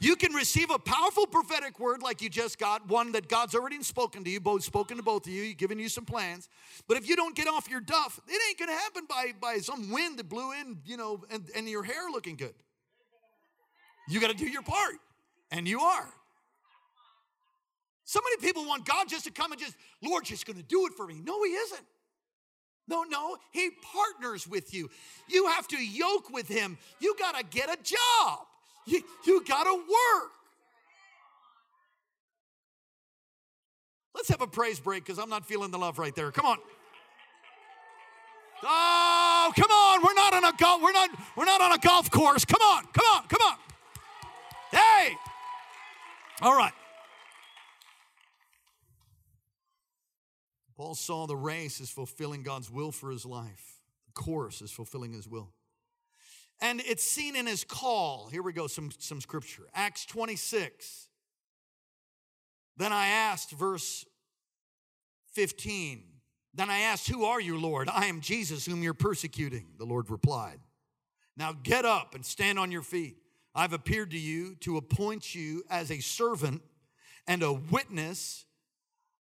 You 0.00 0.16
can 0.16 0.32
receive 0.32 0.70
a 0.70 0.78
powerful 0.78 1.26
prophetic 1.26 1.78
word 1.78 2.02
like 2.02 2.22
you 2.22 2.28
just 2.28 2.58
got, 2.58 2.88
one 2.88 3.12
that 3.12 3.28
God's 3.28 3.54
already 3.54 3.82
spoken 3.82 4.24
to 4.24 4.30
you, 4.30 4.40
both 4.40 4.62
spoken 4.62 4.96
to 4.96 5.02
both 5.02 5.26
of 5.26 5.32
you, 5.32 5.54
giving 5.54 5.78
you 5.78 5.88
some 5.88 6.04
plans. 6.04 6.48
But 6.88 6.96
if 6.96 7.08
you 7.08 7.16
don't 7.16 7.34
get 7.34 7.48
off 7.48 7.68
your 7.68 7.80
duff, 7.80 8.20
it 8.28 8.40
ain't 8.48 8.58
gonna 8.58 8.78
happen 8.78 9.04
by, 9.08 9.32
by 9.40 9.58
some 9.58 9.90
wind 9.90 10.18
that 10.18 10.28
blew 10.28 10.52
in, 10.52 10.78
you 10.84 10.96
know, 10.96 11.24
and, 11.30 11.48
and 11.54 11.68
your 11.68 11.82
hair 11.82 12.10
looking 12.10 12.36
good. 12.36 12.54
You 14.08 14.20
gotta 14.20 14.34
do 14.34 14.46
your 14.46 14.62
part, 14.62 14.96
and 15.50 15.66
you 15.66 15.80
are. 15.80 16.08
So 18.04 18.20
many 18.22 18.36
people 18.46 18.64
want 18.66 18.84
God 18.84 19.08
just 19.08 19.24
to 19.24 19.32
come 19.32 19.50
and 19.50 19.60
just, 19.60 19.74
Lord, 20.02 20.24
just 20.24 20.46
gonna 20.46 20.62
do 20.62 20.86
it 20.86 20.92
for 20.92 21.06
me. 21.06 21.20
No, 21.24 21.42
He 21.42 21.50
isn't. 21.50 21.86
No, 22.88 23.02
no, 23.02 23.36
He 23.50 23.70
partners 23.92 24.46
with 24.46 24.72
you. 24.72 24.88
You 25.28 25.48
have 25.48 25.66
to 25.68 25.76
yoke 25.76 26.30
with 26.30 26.46
Him. 26.46 26.78
You 27.00 27.16
gotta 27.18 27.44
get 27.44 27.68
a 27.68 27.76
job. 27.82 28.46
You, 28.86 29.02
you 29.26 29.44
got 29.44 29.64
to 29.64 29.74
work. 29.74 30.30
Let's 34.14 34.28
have 34.30 34.40
a 34.40 34.46
praise 34.46 34.80
break 34.80 35.04
because 35.04 35.18
I'm 35.18 35.28
not 35.28 35.44
feeling 35.44 35.70
the 35.70 35.78
love 35.78 35.98
right 35.98 36.14
there. 36.14 36.30
Come 36.30 36.46
on. 36.46 36.58
Oh, 38.62 39.52
come 39.54 39.70
on. 39.70 40.02
We're 40.02 40.14
not 40.14 40.34
on 40.34 40.44
a 40.44 40.52
golf, 40.56 40.82
we're 40.82 40.92
not, 40.92 41.10
we're 41.36 41.44
not 41.44 41.60
on 41.60 41.72
a 41.72 41.78
golf 41.78 42.10
course. 42.10 42.44
Come 42.44 42.62
on, 42.62 42.84
come 42.92 43.04
on, 43.14 43.28
come 43.28 43.40
on. 43.42 43.56
Hey. 44.70 45.14
All 46.40 46.56
right. 46.56 46.72
Paul 50.76 50.94
saw 50.94 51.26
the 51.26 51.36
race 51.36 51.80
as 51.80 51.90
fulfilling 51.90 52.42
God's 52.42 52.70
will 52.70 52.92
for 52.92 53.10
his 53.10 53.24
life. 53.24 53.80
The 54.06 54.12
course 54.12 54.60
is 54.60 54.70
fulfilling 54.70 55.12
his 55.12 55.26
will. 55.26 55.52
And 56.60 56.80
it's 56.80 57.04
seen 57.04 57.36
in 57.36 57.46
his 57.46 57.64
call. 57.64 58.28
Here 58.30 58.42
we 58.42 58.52
go, 58.52 58.66
some, 58.66 58.90
some 58.98 59.20
scripture. 59.20 59.64
Acts 59.74 60.06
26. 60.06 61.08
Then 62.76 62.92
I 62.92 63.08
asked, 63.08 63.52
verse 63.52 64.06
15, 65.32 66.02
then 66.54 66.70
I 66.70 66.80
asked, 66.80 67.08
Who 67.08 67.24
are 67.24 67.40
you, 67.40 67.58
Lord? 67.58 67.88
I 67.90 68.06
am 68.06 68.20
Jesus, 68.20 68.64
whom 68.64 68.82
you're 68.82 68.94
persecuting. 68.94 69.66
The 69.78 69.84
Lord 69.84 70.10
replied, 70.10 70.58
Now 71.36 71.52
get 71.52 71.84
up 71.84 72.14
and 72.14 72.24
stand 72.24 72.58
on 72.58 72.72
your 72.72 72.82
feet. 72.82 73.16
I've 73.54 73.72
appeared 73.72 74.10
to 74.10 74.18
you 74.18 74.54
to 74.60 74.76
appoint 74.76 75.34
you 75.34 75.62
as 75.70 75.90
a 75.90 76.00
servant 76.00 76.62
and 77.26 77.42
a 77.42 77.52
witness 77.52 78.44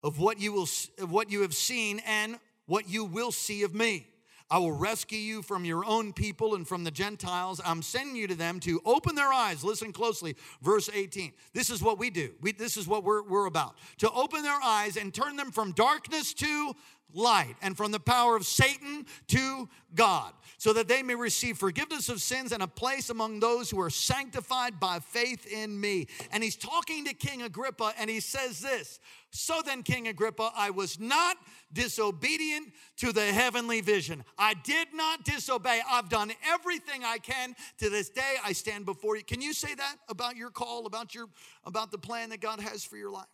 of 0.02 0.18
what 0.18 0.40
you 0.40 0.52
will 0.52 0.68
of 0.98 1.10
what 1.10 1.30
you 1.30 1.42
have 1.42 1.54
seen 1.54 2.00
and 2.06 2.38
what 2.66 2.88
you 2.88 3.04
will 3.04 3.32
see 3.32 3.62
of 3.62 3.74
me. 3.74 4.06
I 4.50 4.58
will 4.58 4.72
rescue 4.72 5.18
you 5.18 5.42
from 5.42 5.64
your 5.64 5.84
own 5.84 6.12
people 6.12 6.54
and 6.54 6.66
from 6.66 6.82
the 6.84 6.90
Gentiles. 6.90 7.60
I'm 7.64 7.82
sending 7.82 8.16
you 8.16 8.26
to 8.26 8.34
them 8.34 8.58
to 8.60 8.80
open 8.84 9.14
their 9.14 9.32
eyes. 9.32 9.62
Listen 9.62 9.92
closely, 9.92 10.36
verse 10.60 10.90
18. 10.92 11.32
This 11.52 11.70
is 11.70 11.82
what 11.82 11.98
we 11.98 12.10
do. 12.10 12.32
We, 12.40 12.52
this 12.52 12.76
is 12.76 12.88
what 12.88 13.04
we're, 13.04 13.22
we're 13.22 13.46
about. 13.46 13.76
To 13.98 14.10
open 14.10 14.42
their 14.42 14.60
eyes 14.62 14.96
and 14.96 15.14
turn 15.14 15.36
them 15.36 15.52
from 15.52 15.72
darkness 15.72 16.34
to 16.34 16.74
light 17.14 17.56
and 17.62 17.76
from 17.76 17.92
the 17.92 18.00
power 18.00 18.36
of 18.36 18.46
Satan 18.46 19.06
to 19.28 19.68
God, 19.94 20.32
so 20.58 20.72
that 20.72 20.88
they 20.88 21.02
may 21.02 21.14
receive 21.14 21.58
forgiveness 21.58 22.08
of 22.08 22.20
sins 22.20 22.52
and 22.52 22.62
a 22.62 22.68
place 22.68 23.10
among 23.10 23.40
those 23.40 23.70
who 23.70 23.80
are 23.80 23.90
sanctified 23.90 24.78
by 24.78 25.00
faith 25.00 25.46
in 25.46 25.80
me. 25.80 26.06
And 26.32 26.42
he's 26.42 26.56
talking 26.56 27.04
to 27.06 27.14
King 27.14 27.42
Agrippa 27.42 27.92
and 27.98 28.08
he 28.08 28.20
says 28.20 28.60
this 28.60 29.00
So 29.32 29.62
then, 29.64 29.84
King 29.84 30.08
Agrippa, 30.08 30.50
I 30.56 30.70
was 30.70 30.98
not 30.98 31.36
disobedient 31.72 32.72
to 32.96 33.12
the 33.12 33.26
heavenly 33.26 33.80
vision. 33.80 34.24
I 34.36 34.54
did 34.54 34.88
not 34.92 35.24
disobey. 35.24 35.80
I've 35.88 36.08
done 36.08 36.32
everything 36.44 37.04
I 37.04 37.18
can 37.18 37.54
to 37.78 37.90
this 37.90 38.10
day. 38.10 38.36
I 38.44 38.52
stand 38.52 38.86
before 38.86 39.16
you. 39.16 39.22
Can 39.22 39.40
you 39.40 39.52
say 39.52 39.74
that 39.74 39.96
about 40.08 40.36
your 40.36 40.50
call, 40.50 40.86
about 40.86 41.14
your 41.14 41.28
about 41.64 41.92
the 41.92 41.98
plan 41.98 42.30
that 42.30 42.40
God 42.40 42.60
has 42.60 42.84
for 42.84 42.96
your 42.96 43.10
life? 43.10 43.26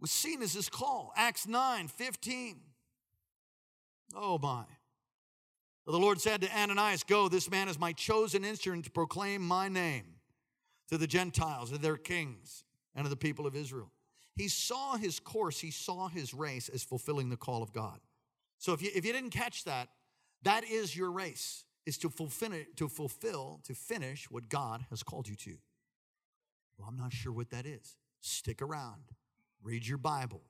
was 0.00 0.10
seen 0.10 0.42
as 0.42 0.54
his 0.54 0.68
call. 0.68 1.12
Acts 1.16 1.46
9 1.46 1.88
15. 1.88 2.60
Oh 4.16 4.38
my. 4.38 4.64
The 5.86 5.98
Lord 5.98 6.20
said 6.20 6.42
to 6.42 6.56
Ananias, 6.56 7.02
Go, 7.02 7.28
this 7.28 7.50
man 7.50 7.68
is 7.68 7.78
my 7.78 7.92
chosen 7.92 8.44
instrument 8.44 8.84
to 8.84 8.90
proclaim 8.90 9.42
my 9.42 9.68
name 9.68 10.04
to 10.90 10.98
the 10.98 11.06
Gentiles, 11.06 11.70
to 11.70 11.78
their 11.78 11.96
kings, 11.96 12.64
and 12.94 13.04
to 13.04 13.10
the 13.10 13.16
people 13.16 13.46
of 13.46 13.56
Israel. 13.56 13.90
He 14.36 14.48
saw 14.48 14.96
his 14.96 15.20
course, 15.20 15.60
he 15.60 15.70
saw 15.70 16.08
his 16.08 16.34
race 16.34 16.68
as 16.68 16.82
fulfilling 16.82 17.30
the 17.30 17.36
call 17.36 17.62
of 17.62 17.72
God. 17.72 18.00
So 18.58 18.72
if 18.72 18.82
you, 18.82 18.90
if 18.94 19.04
you 19.04 19.12
didn't 19.12 19.30
catch 19.30 19.64
that, 19.64 19.88
that 20.42 20.64
is 20.64 20.96
your 20.96 21.10
race, 21.10 21.64
is 21.86 21.98
to 21.98 22.08
fulfill, 22.08 22.52
to 22.76 22.88
fulfill, 22.88 23.60
to 23.64 23.74
finish 23.74 24.30
what 24.30 24.48
God 24.48 24.84
has 24.90 25.02
called 25.02 25.28
you 25.28 25.36
to. 25.36 25.56
Well, 26.78 26.88
I'm 26.88 26.96
not 26.96 27.12
sure 27.12 27.32
what 27.32 27.50
that 27.50 27.66
is. 27.66 27.96
Stick 28.20 28.62
around. 28.62 29.02
Read 29.62 29.86
your 29.86 29.98
Bible, 29.98 30.40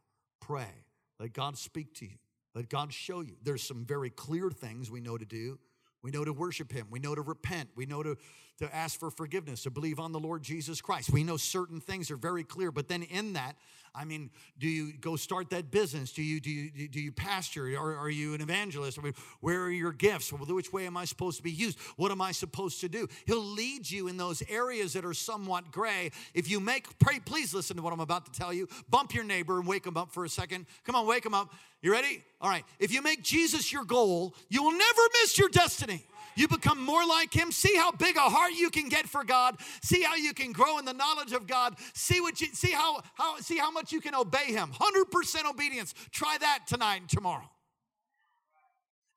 pray, 0.41 0.85
let 1.19 1.33
God 1.33 1.59
speak 1.59 1.95
to 1.95 2.05
you, 2.05 2.17
let 2.55 2.69
God 2.69 2.93
show 2.93 3.21
you. 3.21 3.35
There's 3.43 3.63
some 3.63 3.85
very 3.85 4.11
clear 4.11 4.51
things 4.51 4.91
we 4.91 5.01
know 5.01 5.19
to 5.19 5.25
do. 5.25 5.59
We 6.03 6.11
know 6.11 6.25
to 6.25 6.33
worship 6.33 6.73
Him. 6.73 6.87
We 6.91 6.99
know 6.99 7.15
to 7.15 7.23
repent. 7.23 7.71
We 7.75 7.87
know 7.87 8.03
to, 8.03 8.17
to 8.59 8.75
ask 8.75 8.99
for 8.99 9.11
forgiveness, 9.11 9.63
to 9.65 9.71
believe 9.71 9.99
on 10.01 10.13
the 10.13 10.21
Lord 10.21 10.43
Jesus 10.43 10.81
Christ. 10.81 11.11
We 11.11 11.25
know 11.25 11.37
certain 11.37 11.81
things 11.81 12.11
are 12.11 12.17
very 12.17 12.45
clear, 12.45 12.71
but 12.71 12.89
then 12.89 13.03
in 13.03 13.35
that, 13.35 13.57
I 13.95 14.05
mean, 14.05 14.31
do 14.59 14.69
you 14.69 14.93
go 14.93 15.17
start 15.17 15.51
that 15.51 15.71
business? 15.71 16.13
Do 16.13 16.23
you 16.23 16.41
do 16.41 16.51
you 16.51 16.89
do 16.89 17.01
you 17.01 17.13
pastor? 17.13 17.67
Or 17.77 17.97
are 17.97 18.11
you 18.11 18.35
an 18.35 18.41
evangelist? 18.41 18.99
I 18.99 19.03
mean, 19.03 19.15
where 19.41 19.63
are 19.63 19.71
your 19.71 19.93
gifts? 19.93 20.33
Which 20.33 20.73
way 20.73 20.87
am 20.87 20.97
I 20.97 21.05
supposed 21.05 21.39
to 21.39 21.43
be 21.43 21.51
used? 21.51 21.79
What 21.97 22.11
am 22.11 22.21
I 22.21 22.33
supposed 22.33 22.81
to 22.83 22.89
do? 22.89 23.09
He'll 23.27 23.45
lead 23.45 23.91
you 23.91 24.09
in 24.09 24.17
those 24.17 24.43
areas 24.49 24.93
that 24.93 25.05
are 25.05 25.15
somewhat 25.15 25.71
gray. 25.73 26.11
If 26.35 26.51
you 26.51 26.61
make 26.61 26.99
pray, 26.99 27.19
please 27.19 27.53
listen 27.53 27.77
to 27.77 27.83
what 27.83 27.93
I'm 27.93 28.01
about 28.01 28.27
to 28.27 28.33
tell 28.33 28.53
you. 28.53 28.69
Bump 28.89 29.15
your 29.15 29.25
neighbor 29.25 29.59
and 29.59 29.67
wake 29.67 29.87
him 29.87 29.97
up 29.97 30.13
for 30.13 30.25
a 30.25 30.29
second. 30.29 30.67
Come 30.85 30.95
on, 30.95 31.07
wake 31.07 31.27
him 31.27 31.35
up. 31.35 31.53
You 31.83 31.93
ready? 31.93 32.23
All 32.41 32.51
right. 32.51 32.65
If 32.79 32.93
you 32.93 33.01
make 33.01 33.23
Jesus 33.23 33.73
your 33.73 33.85
goal, 33.85 34.35
you 34.49 34.63
will 34.63 34.73
never 34.73 35.03
miss 35.23 35.39
your 35.39 35.49
destiny. 35.49 36.05
You 36.37 36.49
become 36.49 36.83
more 36.83 37.07
like 37.07 37.33
him. 37.33 37.53
See 37.53 37.77
how 37.77 37.93
big 37.93 38.17
a 38.17 38.21
heart 38.21 38.53
you 38.53 38.71
can 38.71 38.89
get 38.89 39.09
for 39.09 39.25
God. 39.25 39.57
See 39.83 40.03
how 40.03 40.17
you 40.17 40.33
can 40.33 40.53
grow 40.53 40.79
in 40.79 40.85
the 40.85 40.93
knowledge 40.93 41.33
of 41.33 41.47
God. 41.47 41.77
See 41.95 42.21
what 42.21 42.41
you 42.41 42.49
see 42.53 42.73
how 42.73 43.03
how 43.15 43.37
see 43.39 43.59
how 43.59 43.71
much 43.71 43.93
you 43.93 44.01
can 44.01 44.15
obey 44.15 44.47
him. 44.47 44.73
100% 44.73 45.51
obedience. 45.51 45.95
Try 46.11 46.37
that 46.41 46.67
tonight 46.67 47.01
and 47.01 47.09
tomorrow. 47.09 47.49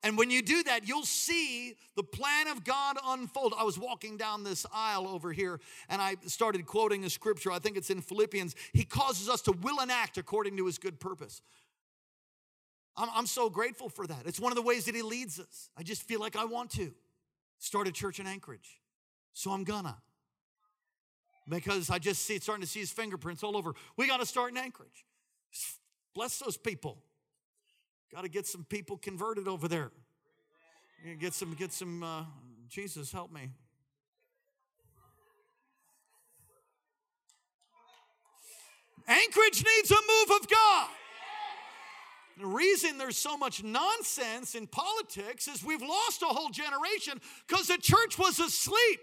And 0.04 0.18
when 0.18 0.30
you 0.30 0.42
do 0.42 0.62
that, 0.64 0.86
you'll 0.86 1.06
see 1.06 1.76
the 1.96 2.02
plan 2.02 2.46
of 2.48 2.62
God 2.62 2.98
unfold. 3.06 3.54
I 3.56 3.64
was 3.64 3.78
walking 3.78 4.18
down 4.18 4.44
this 4.44 4.66
aisle 4.70 5.08
over 5.08 5.32
here 5.32 5.60
and 5.88 6.02
I 6.02 6.16
started 6.26 6.66
quoting 6.66 7.06
a 7.06 7.10
scripture. 7.10 7.50
I 7.50 7.58
think 7.58 7.78
it's 7.78 7.88
in 7.88 8.02
Philippians. 8.02 8.54
He 8.74 8.84
causes 8.84 9.30
us 9.30 9.40
to 9.42 9.52
will 9.52 9.80
and 9.80 9.90
act 9.90 10.18
according 10.18 10.58
to 10.58 10.66
his 10.66 10.76
good 10.76 11.00
purpose. 11.00 11.40
I'm, 12.98 13.08
I'm 13.14 13.26
so 13.26 13.48
grateful 13.48 13.88
for 13.88 14.06
that. 14.06 14.26
It's 14.26 14.38
one 14.38 14.52
of 14.52 14.56
the 14.56 14.62
ways 14.62 14.84
that 14.84 14.94
he 14.94 15.00
leads 15.00 15.40
us. 15.40 15.70
I 15.74 15.82
just 15.82 16.02
feel 16.02 16.20
like 16.20 16.36
I 16.36 16.44
want 16.44 16.70
to 16.72 16.92
start 17.64 17.88
a 17.88 17.92
church 17.92 18.20
in 18.20 18.26
Anchorage. 18.26 18.80
So 19.32 19.50
I'm 19.50 19.64
gonna. 19.64 19.96
Because 21.48 21.90
I 21.90 21.98
just 21.98 22.24
see 22.24 22.38
starting 22.38 22.62
to 22.62 22.68
see 22.68 22.80
his 22.80 22.90
fingerprints 22.90 23.42
all 23.42 23.56
over. 23.56 23.74
We 23.96 24.06
got 24.06 24.20
to 24.20 24.26
start 24.26 24.50
in 24.50 24.56
Anchorage. 24.56 25.04
Bless 26.14 26.38
those 26.38 26.56
people. 26.56 26.98
Got 28.12 28.22
to 28.22 28.28
get 28.28 28.46
some 28.46 28.64
people 28.64 28.96
converted 28.96 29.46
over 29.46 29.68
there. 29.68 29.90
Get 31.20 31.34
some, 31.34 31.52
get 31.54 31.72
some, 31.72 32.02
uh, 32.02 32.24
Jesus, 32.68 33.12
help 33.12 33.30
me. 33.30 33.50
Anchorage 39.06 39.62
needs 39.64 39.90
a 39.90 39.94
move 39.94 40.40
of 40.40 40.48
God. 40.48 40.88
The 42.38 42.46
reason 42.46 42.98
there's 42.98 43.16
so 43.16 43.36
much 43.36 43.62
nonsense 43.62 44.54
in 44.54 44.66
politics 44.66 45.46
is 45.46 45.64
we've 45.64 45.82
lost 45.82 46.22
a 46.22 46.26
whole 46.26 46.50
generation 46.50 47.20
because 47.46 47.68
the 47.68 47.78
church 47.78 48.18
was 48.18 48.40
asleep 48.40 49.00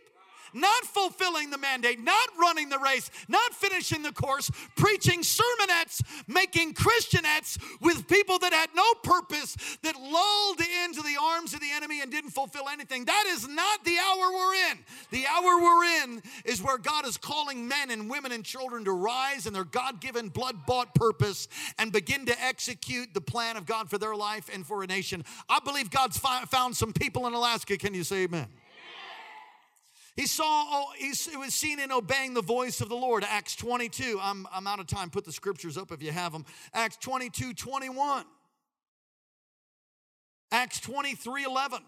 not 0.53 0.83
fulfilling 0.85 1.49
the 1.49 1.57
mandate, 1.57 1.99
not 1.99 2.29
running 2.39 2.69
the 2.69 2.79
race, 2.79 3.09
not 3.27 3.53
finishing 3.53 4.03
the 4.03 4.11
course, 4.11 4.49
preaching 4.75 5.21
sermonettes, 5.21 6.01
making 6.27 6.73
Christianettes 6.73 7.57
with 7.81 8.07
people 8.07 8.39
that 8.39 8.53
had 8.53 8.69
no 8.75 8.93
purpose, 9.03 9.55
that 9.83 9.95
lulled 9.95 10.59
into 10.85 11.01
the 11.01 11.17
arms 11.21 11.53
of 11.53 11.59
the 11.59 11.71
enemy 11.73 12.01
and 12.01 12.11
didn't 12.11 12.31
fulfill 12.31 12.67
anything. 12.69 13.05
That 13.05 13.25
is 13.27 13.47
not 13.47 13.83
the 13.85 13.97
hour 13.97 14.31
we're 14.31 14.71
in. 14.71 14.79
The 15.11 15.25
hour 15.27 15.61
we're 15.61 16.03
in 16.03 16.21
is 16.45 16.61
where 16.61 16.77
God 16.77 17.05
is 17.05 17.17
calling 17.17 17.67
men 17.67 17.91
and 17.91 18.09
women 18.09 18.31
and 18.31 18.43
children 18.43 18.85
to 18.85 18.91
rise 18.91 19.47
in 19.47 19.53
their 19.53 19.63
God 19.63 20.01
given, 20.01 20.29
blood 20.29 20.65
bought 20.65 20.95
purpose 20.95 21.47
and 21.77 21.91
begin 21.91 22.25
to 22.25 22.43
execute 22.43 23.13
the 23.13 23.21
plan 23.21 23.57
of 23.57 23.65
God 23.65 23.89
for 23.89 23.97
their 23.97 24.15
life 24.15 24.49
and 24.53 24.65
for 24.65 24.83
a 24.83 24.87
nation. 24.87 25.23
I 25.49 25.59
believe 25.59 25.89
God's 25.89 26.17
found 26.17 26.75
some 26.75 26.93
people 26.93 27.27
in 27.27 27.33
Alaska. 27.33 27.77
Can 27.77 27.93
you 27.93 28.03
say 28.03 28.23
amen? 28.23 28.47
He 30.15 30.27
saw, 30.27 30.43
oh, 30.45 30.85
he 30.97 31.37
was 31.37 31.53
seen 31.53 31.79
in 31.79 31.91
obeying 31.91 32.33
the 32.33 32.41
voice 32.41 32.81
of 32.81 32.89
the 32.89 32.95
Lord. 32.95 33.23
Acts 33.23 33.55
22. 33.55 34.19
I'm, 34.21 34.45
I'm 34.53 34.67
out 34.67 34.79
of 34.79 34.87
time. 34.87 35.09
Put 35.09 35.23
the 35.23 35.31
scriptures 35.31 35.77
up 35.77 35.91
if 35.91 36.01
you 36.03 36.11
have 36.11 36.33
them. 36.33 36.45
Acts 36.73 36.97
22, 36.97 37.53
21. 37.53 38.25
Acts 40.51 40.81
23, 40.81 41.45
11. 41.45 41.79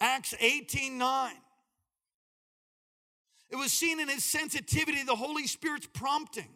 Acts 0.00 0.34
18, 0.40 0.98
9. 0.98 1.32
It 3.50 3.56
was 3.56 3.72
seen 3.72 4.00
in 4.00 4.08
his 4.08 4.24
sensitivity, 4.24 5.04
the 5.04 5.14
Holy 5.14 5.46
Spirit's 5.46 5.86
prompting. 5.86 6.48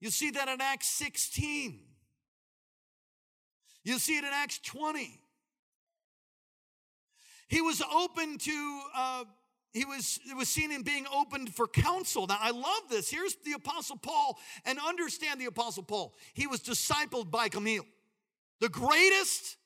You'll 0.00 0.12
see 0.12 0.30
that 0.30 0.48
in 0.48 0.60
Acts 0.60 0.86
16. 0.86 1.80
You'll 3.82 3.98
see 3.98 4.16
it 4.16 4.24
in 4.24 4.30
Acts 4.32 4.60
20. 4.60 5.20
He 7.50 7.60
was 7.60 7.82
open 7.92 8.38
to, 8.38 8.80
uh, 8.94 9.24
he 9.72 9.84
was, 9.84 10.20
was 10.36 10.48
seen 10.48 10.70
in 10.70 10.82
being 10.82 11.04
opened 11.12 11.52
for 11.52 11.66
counsel. 11.66 12.28
Now, 12.28 12.38
I 12.40 12.52
love 12.52 12.82
this. 12.88 13.10
Here's 13.10 13.34
the 13.44 13.54
Apostle 13.54 13.96
Paul, 13.96 14.38
and 14.64 14.78
understand 14.78 15.40
the 15.40 15.46
Apostle 15.46 15.82
Paul. 15.82 16.14
He 16.32 16.46
was 16.46 16.60
discipled 16.60 17.28
by 17.28 17.48
Gamaliel, 17.48 17.84
the 18.60 18.68
greatest 18.68 19.56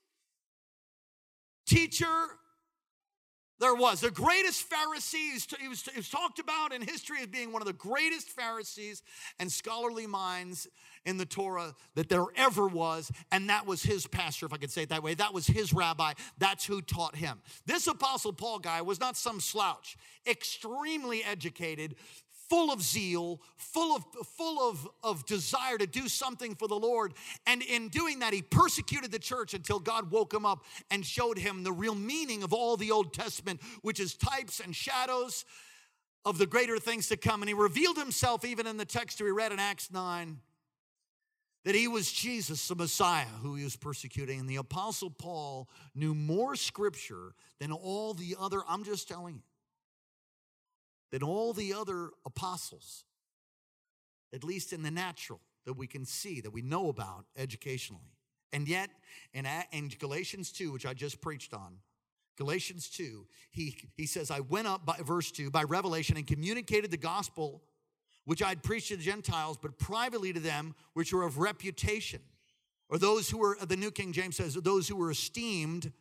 teacher 1.66 2.06
there 3.60 3.74
was. 3.74 4.00
The 4.00 4.10
greatest 4.10 4.62
Pharisees, 4.62 5.46
he 5.60 5.68
was, 5.68 5.82
he 5.82 5.96
was 5.96 6.08
talked 6.08 6.38
about 6.38 6.72
in 6.72 6.82
history 6.82 7.18
as 7.20 7.28
being 7.28 7.52
one 7.52 7.62
of 7.62 7.66
the 7.66 7.72
greatest 7.72 8.30
Pharisees 8.30 9.02
and 9.38 9.50
scholarly 9.50 10.06
minds 10.06 10.66
in 11.06 11.18
the 11.18 11.26
Torah 11.26 11.74
that 11.94 12.08
there 12.08 12.24
ever 12.36 12.66
was, 12.66 13.12
and 13.30 13.48
that 13.50 13.66
was 13.66 13.82
his 13.82 14.06
pastor, 14.06 14.46
if 14.46 14.52
I 14.52 14.56
could 14.56 14.70
say 14.70 14.82
it 14.82 14.88
that 14.88 15.02
way. 15.02 15.14
That 15.14 15.34
was 15.34 15.46
his 15.46 15.72
rabbi. 15.72 16.14
That's 16.38 16.64
who 16.64 16.80
taught 16.80 17.16
him. 17.16 17.40
This 17.66 17.86
Apostle 17.86 18.32
Paul 18.32 18.58
guy 18.58 18.82
was 18.82 19.00
not 19.00 19.16
some 19.16 19.40
slouch, 19.40 19.96
extremely 20.26 21.22
educated, 21.22 21.96
full 22.54 22.72
of 22.72 22.80
zeal, 22.80 23.40
full 23.56 23.96
of 23.96 24.04
full 24.36 24.70
of, 24.70 24.88
of 25.02 25.26
desire 25.26 25.76
to 25.76 25.88
do 25.88 26.06
something 26.06 26.54
for 26.54 26.68
the 26.68 26.76
Lord. 26.76 27.12
And 27.48 27.62
in 27.62 27.88
doing 27.88 28.20
that, 28.20 28.32
he 28.32 28.42
persecuted 28.42 29.10
the 29.10 29.18
church 29.18 29.54
until 29.54 29.80
God 29.80 30.12
woke 30.12 30.32
him 30.32 30.46
up 30.46 30.64
and 30.88 31.04
showed 31.04 31.36
him 31.36 31.64
the 31.64 31.72
real 31.72 31.96
meaning 31.96 32.44
of 32.44 32.52
all 32.52 32.76
the 32.76 32.92
Old 32.92 33.12
Testament, 33.12 33.60
which 33.82 33.98
is 33.98 34.14
types 34.14 34.60
and 34.60 34.74
shadows 34.74 35.44
of 36.24 36.38
the 36.38 36.46
greater 36.46 36.78
things 36.78 37.08
to 37.08 37.16
come. 37.16 37.42
And 37.42 37.48
he 37.48 37.54
revealed 37.54 37.98
himself 37.98 38.44
even 38.44 38.68
in 38.68 38.76
the 38.76 38.84
text 38.84 39.20
we 39.20 39.32
read 39.32 39.50
in 39.50 39.58
Acts 39.58 39.90
9 39.90 40.38
that 41.64 41.74
he 41.74 41.88
was 41.88 42.12
Jesus, 42.12 42.68
the 42.68 42.76
Messiah, 42.76 43.26
who 43.42 43.56
he 43.56 43.64
was 43.64 43.74
persecuting. 43.74 44.38
And 44.38 44.48
the 44.48 44.56
Apostle 44.56 45.10
Paul 45.10 45.68
knew 45.92 46.14
more 46.14 46.54
scripture 46.54 47.34
than 47.58 47.72
all 47.72 48.14
the 48.14 48.36
other, 48.38 48.60
I'm 48.68 48.84
just 48.84 49.08
telling 49.08 49.34
you, 49.34 49.42
than 51.14 51.22
all 51.22 51.52
the 51.52 51.72
other 51.72 52.10
apostles, 52.26 53.04
at 54.32 54.42
least 54.42 54.72
in 54.72 54.82
the 54.82 54.90
natural 54.90 55.38
that 55.64 55.74
we 55.74 55.86
can 55.86 56.04
see, 56.04 56.40
that 56.40 56.50
we 56.50 56.60
know 56.60 56.88
about 56.88 57.24
educationally. 57.36 58.16
And 58.52 58.66
yet, 58.66 58.90
in, 59.32 59.46
in 59.70 59.92
Galatians 60.00 60.50
2, 60.50 60.72
which 60.72 60.84
I 60.84 60.92
just 60.92 61.20
preached 61.20 61.54
on, 61.54 61.76
Galatians 62.36 62.88
2, 62.88 63.28
he, 63.52 63.76
he 63.96 64.06
says, 64.06 64.32
I 64.32 64.40
went 64.40 64.66
up 64.66 64.84
by 64.84 64.96
verse 65.04 65.30
2 65.30 65.52
by 65.52 65.62
revelation 65.62 66.16
and 66.16 66.26
communicated 66.26 66.90
the 66.90 66.96
gospel 66.96 67.62
which 68.24 68.42
I'd 68.42 68.64
preached 68.64 68.88
to 68.88 68.96
the 68.96 69.04
Gentiles, 69.04 69.56
but 69.56 69.78
privately 69.78 70.32
to 70.32 70.40
them 70.40 70.74
which 70.94 71.12
were 71.12 71.22
of 71.22 71.38
reputation, 71.38 72.22
or 72.88 72.98
those 72.98 73.30
who 73.30 73.38
were, 73.38 73.56
the 73.64 73.76
New 73.76 73.92
King 73.92 74.12
James 74.12 74.34
says, 74.34 74.54
those 74.54 74.88
who 74.88 74.96
were 74.96 75.12
esteemed 75.12 75.92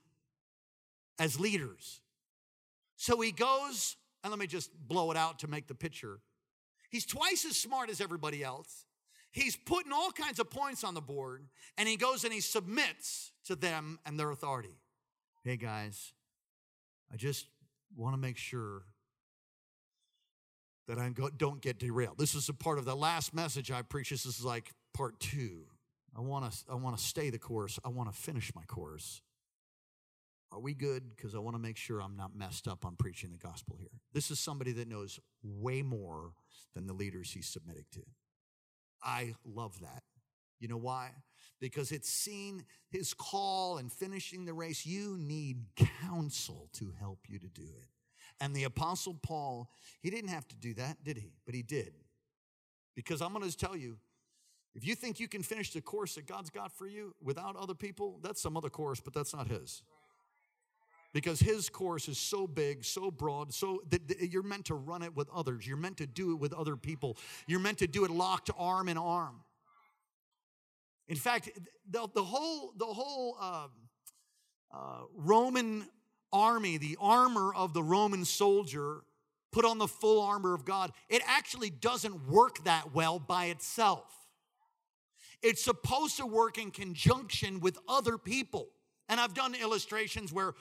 as 1.20 1.40
leaders. 1.40 2.02
So 2.96 3.22
he 3.22 3.32
goes, 3.32 3.96
and 4.24 4.32
let 4.32 4.40
me 4.40 4.48
just 4.48 4.72
blow 4.88 5.12
it 5.12 5.18
out 5.18 5.40
to 5.40 5.48
make 5.48 5.68
the 5.68 5.76
picture. 5.76 6.20
He's 6.90 7.06
twice 7.06 7.46
as 7.46 7.58
smart 7.58 7.90
as 7.90 8.00
everybody 8.00 8.44
else. 8.44 8.86
He's 9.32 9.56
putting 9.56 9.92
all 9.92 10.12
kinds 10.12 10.40
of 10.40 10.50
points 10.50 10.84
on 10.84 10.94
the 10.94 11.02
board, 11.02 11.48
and 11.78 11.90
he 11.90 11.98
goes 11.98 12.24
and 12.24 12.32
he 12.32 12.40
submits 12.40 13.32
to 13.46 13.56
them 13.56 14.00
and 14.06 14.20
their 14.20 14.30
authority. 14.30 14.78
Hey 15.44 15.58
guys, 15.58 16.14
I 17.12 17.18
just 17.18 17.48
want 17.98 18.14
to 18.14 18.18
make 18.18 18.38
sure 18.38 18.84
that 20.88 21.00
I 21.00 21.12
don't 21.38 21.62
get 21.62 21.80
derailed. 21.80 22.18
This 22.18 22.36
is 22.36 22.50
a 22.50 22.54
part 22.54 22.78
of 22.78 22.86
the 22.86 22.96
last 22.96 23.34
message 23.34 23.72
I 23.72 23.82
preached. 23.82 24.12
This 24.12 24.26
is 24.26 24.44
like 24.44 24.72
part 24.94 25.20
two. 25.20 25.64
I 26.16 26.22
want 26.22 26.52
to 26.52 26.58
I 26.72 26.76
want 26.76 26.98
to 26.98 27.04
stay 27.04 27.30
the 27.30 27.40
course. 27.40 27.80
I 27.84 27.90
want 27.90 28.14
to 28.14 28.18
finish 28.18 28.54
my 28.56 28.64
course. 28.64 29.22
Are 30.54 30.60
we 30.60 30.76
good? 30.76 31.16
Because 31.16 31.34
I 31.34 31.40
want 31.40 31.56
to 31.56 31.62
make 31.62 31.78
sure 31.78 32.00
I'm 32.00 32.16
not 32.16 32.36
messed 32.36 32.68
up 32.68 32.86
on 32.86 32.96
preaching 32.96 33.32
the 33.32 33.40
gospel 33.40 33.76
here. 33.80 33.90
This 34.14 34.30
is 34.30 34.40
somebody 34.40 34.72
that 34.74 34.88
knows 34.88 35.20
way 35.42 35.82
more 35.82 36.34
than 36.76 36.86
the 36.86 36.94
leaders 36.94 37.32
he's 37.32 37.48
submitting 37.48 37.86
to. 37.94 38.02
I 39.04 39.34
love 39.44 39.80
that. 39.82 40.04
You 40.60 40.68
know 40.68 40.78
why? 40.78 41.10
Because 41.60 41.92
it's 41.92 42.10
seen 42.10 42.66
his 42.90 43.16
call 43.16 43.80
and 43.80 43.92
finishing 43.92 44.46
the 44.46 44.54
race. 44.54 44.86
You 44.86 45.18
need 45.18 45.66
counsel 46.04 46.70
to 46.74 46.94
help 47.00 47.20
you 47.28 47.40
to 47.40 47.48
do 47.48 47.64
it. 47.64 47.88
And 48.40 48.56
the 48.56 48.66
Apostle 48.66 49.18
Paul, 49.24 49.70
he 50.02 50.12
didn't 50.12 50.30
have 50.30 50.48
to 50.50 50.56
do 50.56 50.76
that, 50.76 51.04
did 51.04 51.18
he? 51.18 51.34
But 51.46 51.56
he 51.56 51.64
did. 51.64 51.94
Because 52.96 53.22
I'm 53.22 53.34
going 53.34 53.50
to 53.50 53.58
tell 53.58 53.76
you, 53.76 53.98
if 54.76 54.86
you 54.86 54.96
think 54.96 55.20
you 55.20 55.28
can 55.28 55.44
finish 55.44 55.72
the 55.72 55.82
course 55.82 56.16
that 56.16 56.28
God's 56.28 56.50
got 56.50 56.72
for 56.72 56.88
you 56.88 57.16
without 57.22 57.56
other 57.56 57.76
people, 57.76 58.20
that's 58.24 58.42
some 58.42 58.56
other 58.56 58.70
course, 58.70 59.00
but 59.00 59.14
that's 59.14 59.34
not 59.34 59.48
his. 59.48 59.84
Because 61.14 61.40
his 61.40 61.70
course 61.70 62.08
is 62.08 62.18
so 62.18 62.48
big, 62.48 62.84
so 62.84 63.12
broad, 63.12 63.54
so 63.54 63.84
that 63.92 64.32
you're 64.32 64.42
meant 64.42 64.66
to 64.66 64.76
run 64.76 65.04
it 65.04 65.16
with 65.16 65.30
others. 65.30 65.68
You're 65.68 65.78
meant 65.78 65.98
to 65.98 66.08
do 66.08 66.32
it 66.32 66.40
with 66.40 66.54
other 66.54 66.76
people. 66.76 67.18
You're 67.46 67.60
meant 67.60 67.78
to 67.80 67.88
do 67.88 68.04
it 68.04 68.12
locked 68.12 68.50
arm 68.58 68.90
in 68.90 68.98
arm. 68.98 69.42
In 71.08 71.16
fact, 71.16 71.52
the, 71.90 72.08
the 72.14 72.24
whole, 72.24 72.74
the 72.78 72.86
whole 72.86 73.38
uh, 73.40 73.68
uh, 74.74 74.78
Roman 75.16 75.86
army, 76.32 76.78
the 76.78 76.98
armor 77.00 77.54
of 77.54 77.74
the 77.74 77.84
Roman 77.84 78.26
soldier, 78.26 79.02
put 79.52 79.66
on 79.66 79.78
the 79.78 79.88
full 79.88 80.22
armor 80.22 80.56
of 80.56 80.66
God, 80.66 80.92
it 81.10 81.22
actually 81.28 81.70
doesn't 81.70 82.28
work 82.28 82.64
that 82.64 82.94
well 82.94 83.20
by 83.20 83.46
itself. 83.46 84.06
It's 85.44 85.64
supposed 85.64 86.18
to 86.18 86.26
work 86.26 86.58
in 86.58 86.72
conjunction 86.72 87.60
with 87.60 87.78
other 87.88 88.18
people. 88.18 88.70
And 89.10 89.20
I've 89.20 89.34
done 89.34 89.54
illustrations 89.54 90.34
where 90.34 90.54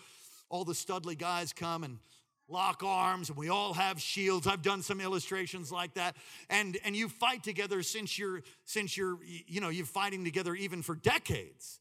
all 0.52 0.64
the 0.64 0.74
studly 0.74 1.18
guys 1.18 1.52
come 1.54 1.82
and 1.82 1.98
lock 2.46 2.82
arms 2.84 3.30
and 3.30 3.38
we 3.38 3.48
all 3.48 3.72
have 3.72 3.98
shields. 3.98 4.46
I've 4.46 4.60
done 4.60 4.82
some 4.82 5.00
illustrations 5.00 5.72
like 5.72 5.94
that. 5.94 6.14
And 6.50 6.78
and 6.84 6.94
you 6.94 7.08
fight 7.08 7.42
together 7.42 7.82
since 7.82 8.18
you're 8.18 8.42
since 8.66 8.96
you're 8.96 9.18
you 9.24 9.60
know 9.62 9.70
you're 9.70 9.86
fighting 9.86 10.24
together 10.24 10.54
even 10.54 10.82
for 10.82 10.94
decades. 10.94 11.80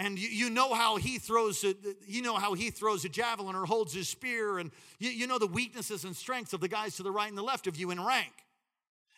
And 0.00 0.16
you, 0.16 0.28
you 0.28 0.50
know 0.50 0.74
how 0.74 0.96
he 0.96 1.18
throws 1.18 1.64
a, 1.64 1.74
you 2.06 2.20
know 2.22 2.36
how 2.36 2.52
he 2.52 2.70
throws 2.70 3.04
a 3.06 3.08
javelin 3.08 3.56
or 3.56 3.64
holds 3.64 3.94
his 3.94 4.08
spear 4.08 4.58
and 4.58 4.70
you, 4.98 5.08
you 5.08 5.26
know 5.26 5.38
the 5.38 5.46
weaknesses 5.46 6.04
and 6.04 6.14
strengths 6.14 6.52
of 6.52 6.60
the 6.60 6.68
guys 6.68 6.96
to 6.96 7.02
the 7.02 7.10
right 7.10 7.28
and 7.28 7.38
the 7.38 7.42
left 7.42 7.66
of 7.66 7.76
you 7.76 7.90
in 7.90 8.04
rank. 8.04 8.32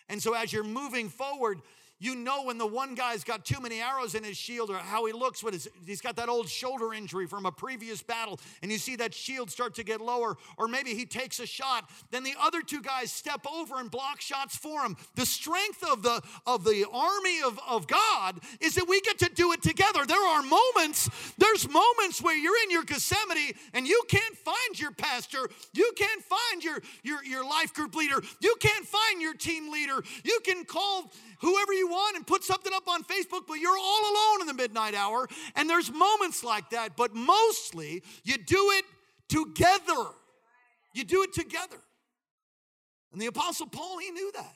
And 0.09 0.23
so 0.23 0.35
as 0.35 0.53
you're 0.53 0.64
moving 0.64 1.09
forward 1.09 1.61
you 2.01 2.17
know 2.17 2.45
when 2.45 2.59
the 2.59 2.67
one 2.67 2.95
guy's 2.95 3.23
got 3.23 3.45
too 3.45 3.61
many 3.61 3.81
arrows 3.81 4.15
in 4.15 4.25
his 4.25 4.37
shield 4.37 4.71
or 4.71 4.79
how 4.79 5.05
he 5.05 5.13
looks 5.13 5.45
when 5.45 5.55
he's 5.87 6.01
got 6.01 6.17
that 6.17 6.29
old 6.29 6.49
shoulder 6.49 6.93
injury 6.93 7.27
from 7.27 7.47
a 7.47 7.53
previous 7.53 8.03
battle 8.03 8.41
and 8.63 8.73
you 8.73 8.79
see 8.79 8.97
that 8.97 9.15
shield 9.15 9.51
start 9.51 9.75
to 9.75 9.85
get 9.85 10.01
lower 10.01 10.37
or 10.57 10.67
maybe 10.67 10.95
he 10.95 11.05
takes 11.05 11.39
a 11.39 11.47
shot. 11.47 11.89
Then 12.11 12.25
the 12.25 12.35
other 12.41 12.63
two 12.63 12.81
guys 12.81 13.13
step 13.13 13.47
over 13.47 13.79
and 13.79 13.91
block 13.91 14.21
shots 14.21 14.57
for 14.57 14.81
him. 14.81 14.97
The 15.15 15.27
strength 15.27 15.85
of 15.85 16.03
the 16.03 16.23
of 16.47 16.65
the 16.65 16.87
army 16.91 17.43
of, 17.45 17.61
of 17.69 17.87
god 17.87 18.41
is 18.61 18.75
that 18.77 18.89
we 18.89 19.01
get 19.03 19.19
to 19.19 19.29
do 19.29 19.53
it 19.53 19.63
together. 19.63 20.07
There 20.07 20.27
are 20.27 20.43
moments 20.43 21.11
there's 21.37 21.69
moments 21.69 22.23
where 22.23 22.37
you're 22.37 22.63
in 22.65 22.71
your 22.71 22.85
gethsemane 22.85 23.53
and 23.75 23.87
you 23.87 24.03
can't 24.09 24.37
find 24.37 24.81
your 24.81 24.93
pastor. 24.93 25.51
You 25.75 25.93
can't 25.97 26.23
find 26.23 26.65
your 26.65 26.81
your, 27.03 27.23
your 27.25 27.45
life 27.45 27.75
group 27.75 27.95
leader. 27.95 28.23
You 28.41 28.57
can't 28.59 28.87
find 28.87 29.21
your 29.21 29.35
team 29.35 29.71
leader. 29.71 30.03
You 30.25 30.41
can 30.45 30.65
call 30.65 31.13
whoever 31.40 31.72
you 31.72 31.88
want 31.88 32.16
and 32.16 32.26
put 32.26 32.44
something 32.44 32.72
up 32.74 32.88
on 32.88 33.03
Facebook, 33.03 33.42
but 33.46 33.55
you're 33.55 33.76
all 33.76 34.03
alone 34.11 34.40
in 34.42 34.46
the 34.46 34.55
midnight 34.55 34.94
hour. 34.94 35.29
And 35.57 35.68
there's 35.68 35.90
moments 35.90 36.44
like 36.44 36.70
that, 36.70 36.96
but 36.96 37.14
mostly 37.14 38.03
you 38.24 38.37
do 38.38 38.70
it 38.72 38.85
together. 39.29 40.11
You 40.94 41.05
do 41.05 41.22
it 41.22 41.33
together. 41.33 41.79
And 43.12 43.20
the 43.20 43.26
Apostle 43.26 43.66
Paul, 43.66 43.98
he 43.98 44.11
knew 44.11 44.31
that. 44.33 44.55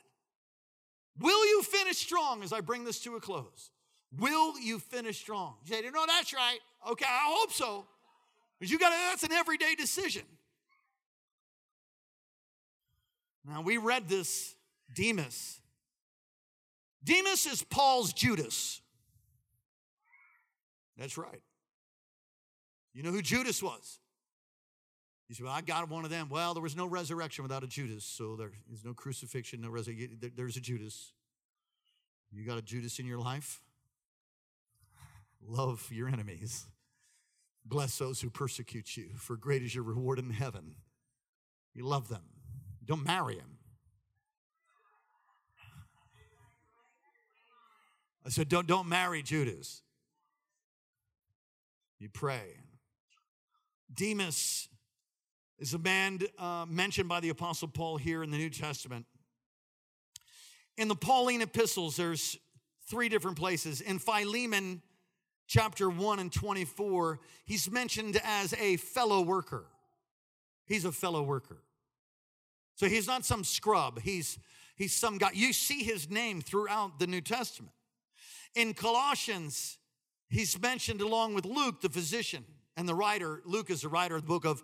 Will 1.18 1.46
you 1.46 1.62
finish 1.62 1.98
strong 1.98 2.42
as 2.42 2.52
I 2.52 2.60
bring 2.60 2.84
this 2.84 3.00
to 3.00 3.16
a 3.16 3.20
close? 3.20 3.70
Will 4.18 4.58
you 4.60 4.78
finish 4.78 5.18
strong? 5.18 5.54
You 5.64 5.74
say, 5.74 5.82
no, 5.92 6.04
that's 6.06 6.32
right. 6.32 6.58
Okay, 6.90 7.06
I 7.08 7.34
hope 7.38 7.52
so. 7.52 7.86
Because 8.58 8.70
you 8.70 8.78
got 8.78 8.90
to, 8.90 8.96
that's 9.10 9.24
an 9.24 9.32
everyday 9.32 9.74
decision. 9.74 10.22
Now, 13.46 13.60
we 13.60 13.76
read 13.76 14.08
this, 14.08 14.54
Demas. 14.92 15.60
Demas 17.04 17.46
is 17.46 17.62
Paul's 17.62 18.12
Judas. 18.12 18.80
That's 20.96 21.18
right. 21.18 21.42
You 22.94 23.02
know 23.02 23.10
who 23.10 23.22
Judas 23.22 23.62
was? 23.62 23.98
You 25.28 25.34
say, 25.34 25.44
Well, 25.44 25.52
I 25.52 25.60
got 25.60 25.88
one 25.88 26.04
of 26.04 26.10
them. 26.10 26.28
Well, 26.30 26.54
there 26.54 26.62
was 26.62 26.76
no 26.76 26.86
resurrection 26.86 27.42
without 27.42 27.64
a 27.64 27.66
Judas, 27.66 28.04
so 28.04 28.36
there's 28.36 28.84
no 28.84 28.94
crucifixion, 28.94 29.60
no 29.60 29.70
resurrection. 29.70 30.18
There's 30.36 30.56
a 30.56 30.60
Judas. 30.60 31.12
You 32.32 32.44
got 32.44 32.58
a 32.58 32.62
Judas 32.62 32.98
in 32.98 33.06
your 33.06 33.18
life? 33.18 33.60
Love 35.46 35.88
your 35.92 36.08
enemies. 36.08 36.66
Bless 37.64 37.98
those 37.98 38.20
who 38.20 38.30
persecute 38.30 38.96
you, 38.96 39.10
for 39.16 39.36
great 39.36 39.62
is 39.62 39.74
your 39.74 39.84
reward 39.84 40.18
in 40.18 40.30
heaven. 40.30 40.76
You 41.74 41.84
love 41.84 42.08
them. 42.08 42.22
Don't 42.84 43.04
marry 43.04 43.36
them. 43.36 43.53
I 48.26 48.30
said, 48.30 48.48
don't, 48.48 48.66
don't 48.66 48.88
marry 48.88 49.22
Judas. 49.22 49.82
You 51.98 52.08
pray. 52.08 52.56
Demas 53.92 54.68
is 55.58 55.74
a 55.74 55.78
man 55.78 56.20
uh, 56.38 56.66
mentioned 56.68 57.08
by 57.08 57.20
the 57.20 57.28
Apostle 57.28 57.68
Paul 57.68 57.96
here 57.96 58.22
in 58.22 58.30
the 58.30 58.38
New 58.38 58.50
Testament. 58.50 59.06
In 60.76 60.88
the 60.88 60.96
Pauline 60.96 61.42
epistles, 61.42 61.96
there's 61.96 62.38
three 62.88 63.08
different 63.08 63.38
places. 63.38 63.80
In 63.80 63.98
Philemon, 63.98 64.82
chapter 65.46 65.88
1 65.88 66.18
and 66.18 66.32
24, 66.32 67.20
he's 67.44 67.70
mentioned 67.70 68.20
as 68.24 68.54
a 68.54 68.76
fellow 68.76 69.20
worker. 69.20 69.66
He's 70.66 70.84
a 70.84 70.92
fellow 70.92 71.22
worker. 71.22 71.62
So 72.74 72.88
he's 72.88 73.06
not 73.06 73.24
some 73.24 73.44
scrub, 73.44 74.00
he's, 74.00 74.38
he's 74.74 74.92
some 74.92 75.18
guy. 75.18 75.30
You 75.32 75.52
see 75.52 75.84
his 75.84 76.10
name 76.10 76.40
throughout 76.40 76.98
the 76.98 77.06
New 77.06 77.20
Testament. 77.20 77.72
In 78.54 78.74
Colossians, 78.74 79.78
he's 80.28 80.60
mentioned 80.60 81.00
along 81.00 81.34
with 81.34 81.44
Luke, 81.44 81.80
the 81.80 81.88
physician, 81.88 82.44
and 82.76 82.88
the 82.88 82.94
writer. 82.94 83.42
Luke 83.44 83.70
is 83.70 83.82
the 83.82 83.88
writer 83.88 84.16
of 84.16 84.22
the 84.22 84.28
book 84.28 84.44
of 84.44 84.62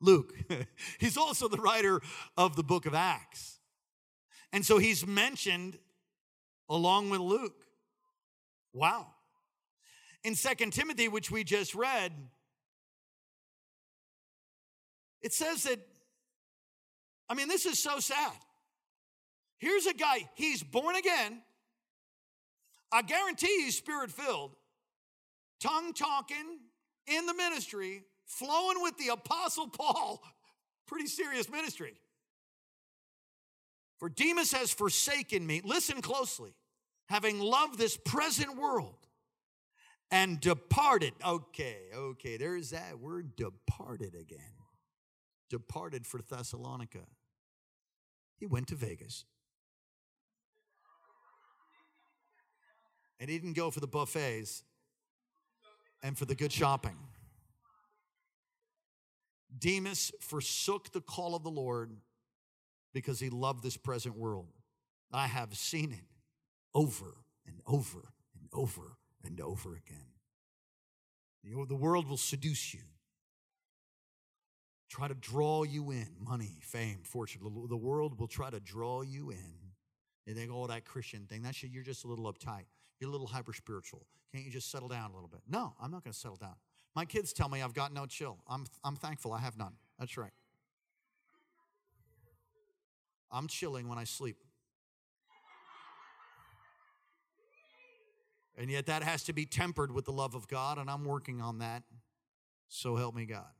Luke. 0.00 0.34
he's 0.98 1.16
also 1.16 1.48
the 1.48 1.58
writer 1.58 2.00
of 2.36 2.56
the 2.56 2.62
book 2.62 2.86
of 2.86 2.94
Acts. 2.94 3.58
And 4.52 4.64
so 4.64 4.78
he's 4.78 5.06
mentioned 5.06 5.78
along 6.68 7.10
with 7.10 7.20
Luke. 7.20 7.64
Wow. 8.72 9.06
In 10.24 10.34
Second 10.34 10.72
Timothy, 10.72 11.08
which 11.08 11.30
we 11.30 11.44
just 11.44 11.74
read, 11.74 12.12
it 15.20 15.32
says 15.32 15.64
that, 15.64 15.78
I 17.28 17.34
mean, 17.34 17.48
this 17.48 17.66
is 17.66 17.78
so 17.78 17.98
sad. 17.98 18.32
Here's 19.58 19.86
a 19.86 19.94
guy, 19.94 20.28
he's 20.34 20.62
born 20.62 20.96
again. 20.96 21.42
I 22.92 23.02
guarantee 23.02 23.62
he's 23.64 23.76
spirit 23.76 24.10
filled, 24.10 24.54
tongue 25.60 25.94
talking 25.94 26.58
in 27.06 27.26
the 27.26 27.34
ministry, 27.34 28.02
flowing 28.26 28.82
with 28.82 28.96
the 28.98 29.08
Apostle 29.08 29.68
Paul. 29.68 30.22
Pretty 30.86 31.06
serious 31.06 31.48
ministry. 31.48 31.94
For 33.98 34.08
Demas 34.08 34.52
has 34.52 34.72
forsaken 34.72 35.46
me. 35.46 35.62
Listen 35.64 36.02
closely. 36.02 36.54
Having 37.08 37.40
loved 37.40 37.78
this 37.78 37.96
present 37.96 38.56
world 38.58 39.06
and 40.10 40.40
departed. 40.40 41.14
Okay, 41.24 41.78
okay, 41.94 42.36
there's 42.36 42.70
that 42.70 42.98
word 42.98 43.34
departed 43.36 44.14
again. 44.14 44.40
Departed 45.48 46.06
for 46.06 46.20
Thessalonica. 46.20 47.06
He 48.36 48.46
went 48.46 48.68
to 48.68 48.74
Vegas. 48.74 49.24
And 53.22 53.30
he 53.30 53.38
didn't 53.38 53.52
go 53.52 53.70
for 53.70 53.78
the 53.78 53.86
buffets 53.86 54.64
and 56.02 56.18
for 56.18 56.24
the 56.24 56.34
good 56.34 56.50
shopping. 56.50 56.98
Demas 59.56 60.10
forsook 60.18 60.90
the 60.90 61.00
call 61.00 61.36
of 61.36 61.44
the 61.44 61.50
Lord 61.50 61.92
because 62.92 63.20
he 63.20 63.30
loved 63.30 63.62
this 63.62 63.76
present 63.76 64.16
world. 64.16 64.48
I 65.12 65.28
have 65.28 65.56
seen 65.56 65.92
it 65.92 66.04
over 66.74 67.14
and 67.46 67.60
over 67.64 68.12
and 68.34 68.48
over 68.52 68.96
and 69.24 69.40
over 69.40 69.76
again. 69.76 70.08
The 71.68 71.76
world 71.76 72.08
will 72.08 72.16
seduce 72.16 72.74
you, 72.74 72.80
try 74.90 75.06
to 75.06 75.14
draw 75.14 75.62
you 75.62 75.92
in 75.92 76.08
money, 76.18 76.58
fame, 76.60 77.02
fortune. 77.04 77.42
The 77.68 77.76
world 77.76 78.18
will 78.18 78.26
try 78.26 78.50
to 78.50 78.58
draw 78.58 79.02
you 79.02 79.30
in. 79.30 79.54
And 80.26 80.36
think, 80.36 80.50
oh, 80.52 80.66
that 80.66 80.84
Christian 80.84 81.26
thing, 81.26 81.42
that's 81.42 81.62
you're 81.62 81.84
just 81.84 82.04
a 82.04 82.08
little 82.08 82.32
uptight. 82.32 82.64
You're 83.02 83.08
a 83.08 83.12
little 83.12 83.26
hyper 83.26 83.52
spiritual. 83.52 84.06
Can't 84.30 84.44
you 84.44 84.50
just 84.52 84.70
settle 84.70 84.86
down 84.86 85.10
a 85.10 85.14
little 85.14 85.28
bit? 85.28 85.40
No, 85.48 85.74
I'm 85.82 85.90
not 85.90 86.04
going 86.04 86.12
to 86.12 86.18
settle 86.18 86.36
down. 86.36 86.54
My 86.94 87.04
kids 87.04 87.32
tell 87.32 87.48
me 87.48 87.60
I've 87.60 87.74
got 87.74 87.92
no 87.92 88.06
chill. 88.06 88.38
I'm, 88.48 88.64
I'm 88.84 88.94
thankful 88.94 89.32
I 89.32 89.40
have 89.40 89.58
none. 89.58 89.72
That's 89.98 90.16
right. 90.16 90.30
I'm 93.32 93.48
chilling 93.48 93.88
when 93.88 93.98
I 93.98 94.04
sleep. 94.04 94.36
And 98.56 98.70
yet 98.70 98.86
that 98.86 99.02
has 99.02 99.24
to 99.24 99.32
be 99.32 99.46
tempered 99.46 99.90
with 99.90 100.04
the 100.04 100.12
love 100.12 100.36
of 100.36 100.46
God, 100.46 100.78
and 100.78 100.88
I'm 100.88 101.04
working 101.04 101.40
on 101.40 101.58
that. 101.58 101.82
So 102.68 102.94
help 102.94 103.16
me 103.16 103.26
God. 103.26 103.50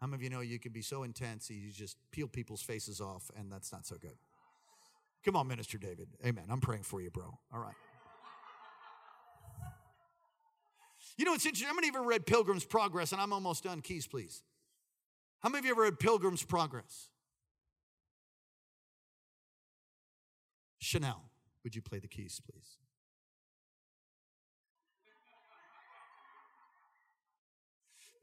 How 0.00 0.06
many 0.06 0.14
of 0.14 0.22
you 0.22 0.30
know 0.30 0.40
you 0.40 0.58
can 0.58 0.72
be 0.72 0.80
so 0.80 1.02
intense 1.02 1.50
you 1.50 1.70
just 1.70 1.98
peel 2.10 2.26
people's 2.26 2.62
faces 2.62 3.02
off, 3.02 3.30
and 3.36 3.52
that's 3.52 3.70
not 3.70 3.84
so 3.84 3.96
good? 4.00 4.16
Come 5.26 5.34
on, 5.34 5.48
Minister 5.48 5.76
David. 5.76 6.06
Amen. 6.24 6.44
I'm 6.48 6.60
praying 6.60 6.84
for 6.84 7.02
you, 7.02 7.10
bro. 7.10 7.36
All 7.52 7.58
right. 7.58 7.74
You 11.18 11.24
know, 11.24 11.34
it's 11.34 11.44
interesting. 11.44 11.66
How 11.66 11.74
many 11.74 11.88
of 11.88 11.94
you 11.94 12.00
ever 12.00 12.08
read 12.08 12.26
Pilgrim's 12.26 12.64
Progress? 12.64 13.10
And 13.10 13.20
I'm 13.20 13.32
almost 13.32 13.64
done. 13.64 13.80
Keys, 13.80 14.06
please. 14.06 14.44
How 15.40 15.48
many 15.48 15.58
of 15.58 15.64
you 15.64 15.72
ever 15.72 15.82
read 15.82 15.98
Pilgrim's 15.98 16.44
Progress? 16.44 17.08
Chanel, 20.78 21.24
would 21.64 21.74
you 21.74 21.82
play 21.82 21.98
the 21.98 22.06
keys, 22.06 22.40
please? 22.48 22.76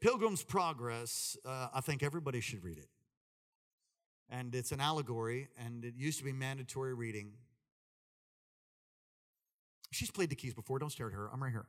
Pilgrim's 0.00 0.42
Progress, 0.42 1.36
uh, 1.44 1.68
I 1.74 1.82
think 1.82 2.02
everybody 2.02 2.40
should 2.40 2.64
read 2.64 2.78
it. 2.78 2.88
And 4.30 4.54
it's 4.54 4.72
an 4.72 4.80
allegory, 4.80 5.48
and 5.58 5.84
it 5.84 5.94
used 5.96 6.18
to 6.18 6.24
be 6.24 6.32
mandatory 6.32 6.94
reading. 6.94 7.32
She's 9.90 10.10
played 10.10 10.30
the 10.30 10.34
keys 10.34 10.54
before. 10.54 10.78
Don't 10.78 10.90
stare 10.90 11.06
at 11.06 11.12
her. 11.12 11.30
I'm 11.32 11.42
right 11.42 11.52
here. 11.52 11.66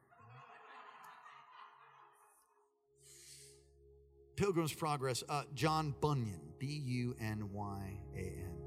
Pilgrim's 4.35 4.73
Progress, 4.73 5.23
uh, 5.29 5.43
John 5.53 5.93
Bunyan, 6.01 6.41
B 6.59 6.65
U 6.65 7.15
N 7.21 7.49
Y 7.53 7.99
A 8.15 8.19
N. 8.19 8.57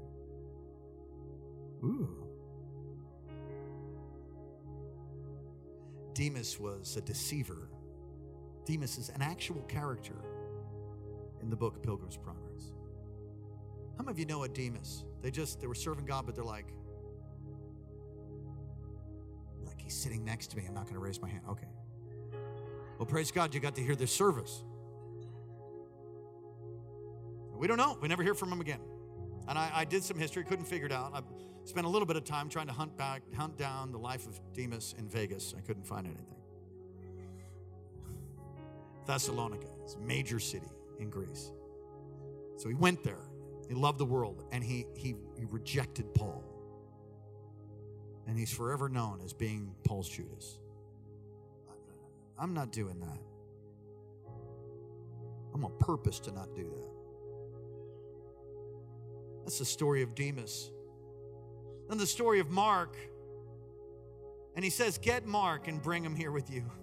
Ooh. 1.83 2.25
Demas 6.13 6.59
was 6.59 6.97
a 6.97 7.01
deceiver. 7.01 7.69
Demas 8.65 8.97
is 8.97 9.09
an 9.09 9.21
actual 9.21 9.61
character 9.63 10.15
in 11.41 11.49
the 11.49 11.55
book 11.55 11.83
Pilgrim's 11.83 12.17
Progress. 12.17 12.71
How 13.99 14.05
many 14.05 14.13
of 14.13 14.19
you 14.19 14.25
know 14.25 14.43
a 14.43 14.47
Demas? 14.47 15.03
They 15.21 15.29
just 15.29 15.59
they 15.59 15.67
were 15.67 15.75
serving 15.75 16.05
God, 16.05 16.25
but 16.25 16.33
they're 16.33 16.41
like, 16.41 16.67
like 19.65 19.77
he's 19.77 19.93
sitting 19.93 20.23
next 20.23 20.47
to 20.51 20.57
me. 20.57 20.63
I'm 20.65 20.73
not 20.73 20.85
going 20.85 20.93
to 20.93 21.01
raise 21.01 21.21
my 21.21 21.27
hand. 21.27 21.43
Okay. 21.49 21.67
Well, 22.97 23.05
praise 23.05 23.29
God, 23.29 23.53
you 23.53 23.59
got 23.59 23.75
to 23.75 23.81
hear 23.81 23.97
this 23.97 24.15
service. 24.15 24.63
We 27.57 27.67
don't 27.67 27.75
know. 27.75 27.97
We 28.01 28.07
never 28.07 28.23
hear 28.23 28.33
from 28.33 28.53
him 28.53 28.61
again. 28.61 28.79
And 29.49 29.59
I, 29.59 29.69
I, 29.73 29.85
did 29.85 30.01
some 30.01 30.17
history, 30.17 30.45
couldn't 30.45 30.65
figure 30.65 30.85
it 30.85 30.93
out. 30.93 31.11
I 31.13 31.21
spent 31.65 31.85
a 31.85 31.89
little 31.89 32.05
bit 32.05 32.15
of 32.15 32.23
time 32.23 32.47
trying 32.47 32.67
to 32.67 32.73
hunt 32.73 32.95
back, 32.95 33.21
hunt 33.35 33.57
down 33.57 33.91
the 33.91 33.97
life 33.97 34.27
of 34.27 34.39
Demas 34.53 34.95
in 34.97 35.09
Vegas. 35.09 35.53
I 35.57 35.61
couldn't 35.61 35.85
find 35.85 36.07
anything. 36.07 36.37
Thessalonica, 39.05 39.67
it's 39.83 39.95
a 39.95 39.99
major 39.99 40.39
city 40.39 40.69
in 40.99 41.09
Greece. 41.09 41.51
So 42.55 42.69
he 42.69 42.75
went 42.75 43.03
there. 43.03 43.28
He 43.69 43.75
loved 43.75 43.99
the 43.99 44.05
world, 44.05 44.43
and 44.51 44.63
he 44.63 44.87
he, 44.95 45.15
he 45.37 45.45
rejected 45.45 46.13
Paul. 46.13 46.43
And 48.27 48.37
he's 48.37 48.51
forever 48.51 48.89
known 48.89 49.21
as 49.23 49.31
being 49.31 49.73
Paul's 49.85 50.09
Judas. 50.09 50.59
I'm 52.37 52.53
not 52.53 52.71
doing 52.71 52.99
that. 52.99 53.19
I'm 55.53 55.63
on 55.65 55.73
purpose 55.79 56.19
to 56.21 56.31
not 56.31 56.55
do 56.55 56.63
that. 56.63 56.89
That's 59.43 59.59
the 59.59 59.65
story 59.65 60.03
of 60.03 60.15
Demas. 60.15 60.71
Then 61.89 61.97
the 61.97 62.07
story 62.07 62.39
of 62.39 62.49
Mark. 62.49 62.95
And 64.55 64.63
he 64.63 64.69
says, 64.69 64.97
Get 64.97 65.25
Mark 65.25 65.67
and 65.67 65.81
bring 65.81 66.03
him 66.03 66.15
here 66.15 66.31
with 66.31 66.49
you. 66.49 66.63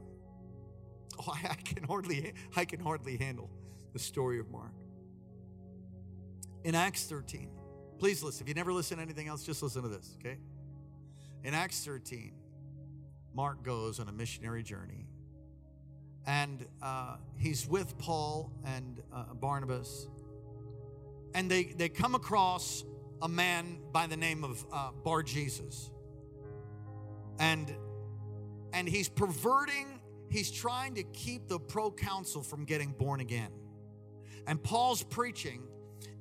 Oh, 1.26 1.32
I 1.32 1.54
can 1.54 1.82
hardly, 1.84 2.34
I 2.56 2.66
can 2.66 2.78
hardly 2.78 3.16
handle 3.16 3.48
the 3.94 3.98
story 3.98 4.38
of 4.38 4.50
Mark. 4.50 4.72
In 6.66 6.74
Acts 6.74 7.04
13, 7.04 7.48
please 7.98 8.22
listen. 8.22 8.44
If 8.44 8.48
you 8.48 8.54
never 8.54 8.72
listen 8.72 8.98
to 8.98 9.02
anything 9.02 9.28
else, 9.28 9.44
just 9.44 9.62
listen 9.62 9.82
to 9.82 9.88
this, 9.88 10.16
okay? 10.20 10.36
In 11.44 11.54
Acts 11.54 11.82
13, 11.84 12.32
Mark 13.34 13.62
goes 13.62 14.00
on 14.00 14.08
a 14.08 14.12
missionary 14.12 14.62
journey. 14.62 15.06
And 16.26 16.66
uh, 16.82 17.16
he's 17.38 17.66
with 17.66 17.96
Paul 17.98 18.52
and 18.64 19.00
uh, 19.14 19.32
Barnabas 19.34 20.08
and 21.36 21.50
they, 21.50 21.64
they 21.64 21.90
come 21.90 22.14
across 22.14 22.82
a 23.20 23.28
man 23.28 23.78
by 23.92 24.06
the 24.06 24.16
name 24.16 24.42
of 24.42 24.64
uh, 24.72 24.90
Bar 25.04 25.22
Jesus. 25.22 25.90
And, 27.38 27.70
and 28.72 28.88
he's 28.88 29.10
perverting, 29.10 30.00
he's 30.30 30.50
trying 30.50 30.94
to 30.94 31.02
keep 31.02 31.46
the 31.46 31.58
proconsul 31.58 32.42
from 32.42 32.64
getting 32.64 32.92
born 32.92 33.20
again. 33.20 33.50
And 34.46 34.62
Paul's 34.62 35.02
preaching, 35.02 35.62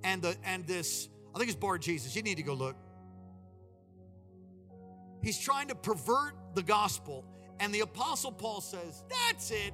and, 0.05 0.21
the, 0.21 0.37
and 0.45 0.65
this, 0.65 1.09
I 1.33 1.39
think 1.39 1.49
it's 1.49 1.59
Bar 1.59 1.79
Jesus, 1.79 2.15
you 2.15 2.21
need 2.21 2.37
to 2.37 2.43
go 2.43 2.53
look. 2.53 2.77
He's 5.21 5.39
trying 5.39 5.67
to 5.69 5.75
pervert 5.75 6.35
the 6.53 6.61
gospel. 6.61 7.25
And 7.59 7.73
the 7.73 7.79
apostle 7.81 8.31
Paul 8.31 8.61
says, 8.61 9.03
That's 9.09 9.49
it. 9.49 9.73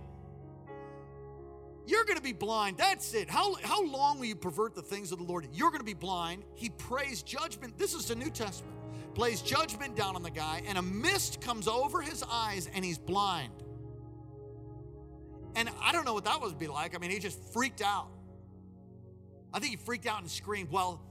You're 1.86 2.06
going 2.06 2.16
to 2.16 2.24
be 2.24 2.32
blind. 2.32 2.78
That's 2.78 3.14
it. 3.14 3.30
How, 3.30 3.56
how 3.56 3.84
long 3.84 4.20
will 4.20 4.28
you 4.28 4.36
pervert 4.36 4.76
the 4.76 4.82
things 4.82 5.12
of 5.12 5.18
the 5.18 5.26
Lord? 5.26 5.48
You're 5.52 5.72
going 5.72 5.82
to 5.82 5.86
be 5.86 5.94
blind. 5.94 6.44
He 6.56 6.70
prays 6.70 7.22
judgment. 7.22 7.78
This 7.78 7.94
is 7.94 8.06
the 8.06 8.16
New 8.16 8.30
Testament. 8.30 8.78
Plays 9.14 9.42
judgment 9.42 9.98
down 9.98 10.16
on 10.16 10.24
the 10.24 10.32
guy, 10.32 10.62
and 10.68 10.78
a 10.78 10.82
mist 10.82 11.42
comes 11.42 11.68
over 11.68 12.02
his 12.02 12.24
eyes, 12.32 12.70
and 12.74 12.86
he's 12.86 12.98
blind. 12.98 13.52
And 15.56 15.70
I 15.82 15.92
don't 15.92 16.06
know 16.06 16.14
what 16.14 16.24
that 16.24 16.40
would 16.40 16.58
be 16.58 16.68
like. 16.68 16.96
I 16.96 17.00
mean, 17.00 17.12
he 17.12 17.20
just 17.20 17.42
freaked 17.52 17.82
out. 17.82 18.08
I 19.54 19.60
think 19.60 19.72
he 19.72 19.78
freaked 19.78 20.06
out 20.06 20.22
and 20.22 20.30
screamed. 20.30 20.72
Well, 20.72 21.02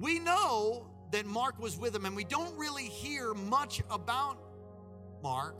we 0.00 0.18
know 0.18 0.90
that 1.12 1.26
Mark 1.26 1.58
was 1.60 1.76
with 1.76 1.94
him, 1.94 2.04
and 2.04 2.16
we 2.16 2.24
don't 2.24 2.56
really 2.58 2.84
hear 2.84 3.34
much 3.34 3.82
about 3.90 4.38
Mark 5.22 5.56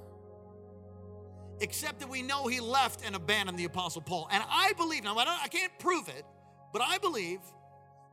except 1.61 2.01
that 2.01 2.09
we 2.09 2.23
know 2.23 2.47
he 2.47 2.61
left 2.61 3.01
and 3.05 3.17
abandoned 3.17 3.59
the 3.59 3.65
Apostle 3.65 4.03
Paul. 4.03 4.29
And 4.31 4.43
I 4.49 4.73
believe, 4.77 5.05
now 5.05 5.17
I, 5.17 5.41
I 5.45 5.49
can't 5.49 5.73
prove 5.79 6.09
it, 6.09 6.25
but 6.73 6.83
I 6.83 6.99
believe 6.99 7.41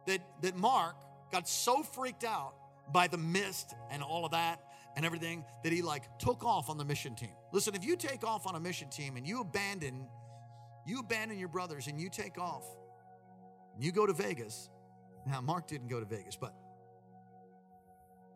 that, 0.07 0.21
that 0.41 0.55
Mark 0.55 0.95
got 1.31 1.47
so 1.47 1.83
freaked 1.83 2.23
out 2.23 2.53
by 2.91 3.07
the 3.07 3.17
mist 3.17 3.73
and 3.91 4.01
all 4.03 4.25
of 4.25 4.31
that 4.31 4.61
and 4.95 5.05
everything 5.05 5.43
that 5.63 5.73
he 5.73 5.81
like 5.81 6.03
took 6.19 6.45
off 6.45 6.69
on 6.69 6.77
the 6.77 6.85
mission 6.85 7.15
team. 7.15 7.33
Listen, 7.51 7.75
if 7.75 7.83
you 7.83 7.95
take 7.95 8.23
off 8.23 8.45
on 8.47 8.55
a 8.55 8.59
mission 8.59 8.89
team 8.89 9.17
and 9.17 9.27
you 9.27 9.41
abandon 9.41 10.07
you 10.85 10.99
abandon 10.99 11.39
your 11.39 11.47
brothers 11.47 11.87
and 11.87 11.99
you 11.99 12.09
take 12.09 12.37
off 12.37 12.63
you 13.79 13.91
go 13.91 14.05
to 14.05 14.13
Vegas. 14.13 14.69
Now 15.25 15.41
Mark 15.41 15.67
didn't 15.67 15.87
go 15.87 15.99
to 15.99 16.05
Vegas, 16.05 16.35
but 16.35 16.53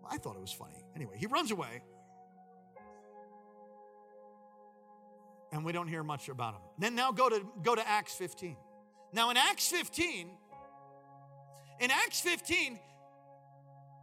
I 0.09 0.17
thought 0.17 0.35
it 0.35 0.41
was 0.41 0.51
funny. 0.51 0.85
Anyway, 0.95 1.15
he 1.17 1.27
runs 1.27 1.51
away. 1.51 1.81
And 5.51 5.63
we 5.63 5.71
don't 5.71 5.87
hear 5.87 6.03
much 6.03 6.29
about 6.29 6.55
him. 6.55 6.61
Then 6.77 6.95
now 6.95 7.11
go 7.11 7.29
to 7.29 7.45
go 7.63 7.75
to 7.75 7.87
Acts 7.87 8.13
15. 8.13 8.57
Now 9.13 9.29
in 9.29 9.37
Acts 9.37 9.67
15, 9.69 10.29
in 11.79 11.91
Acts 11.91 12.19
15, 12.21 12.79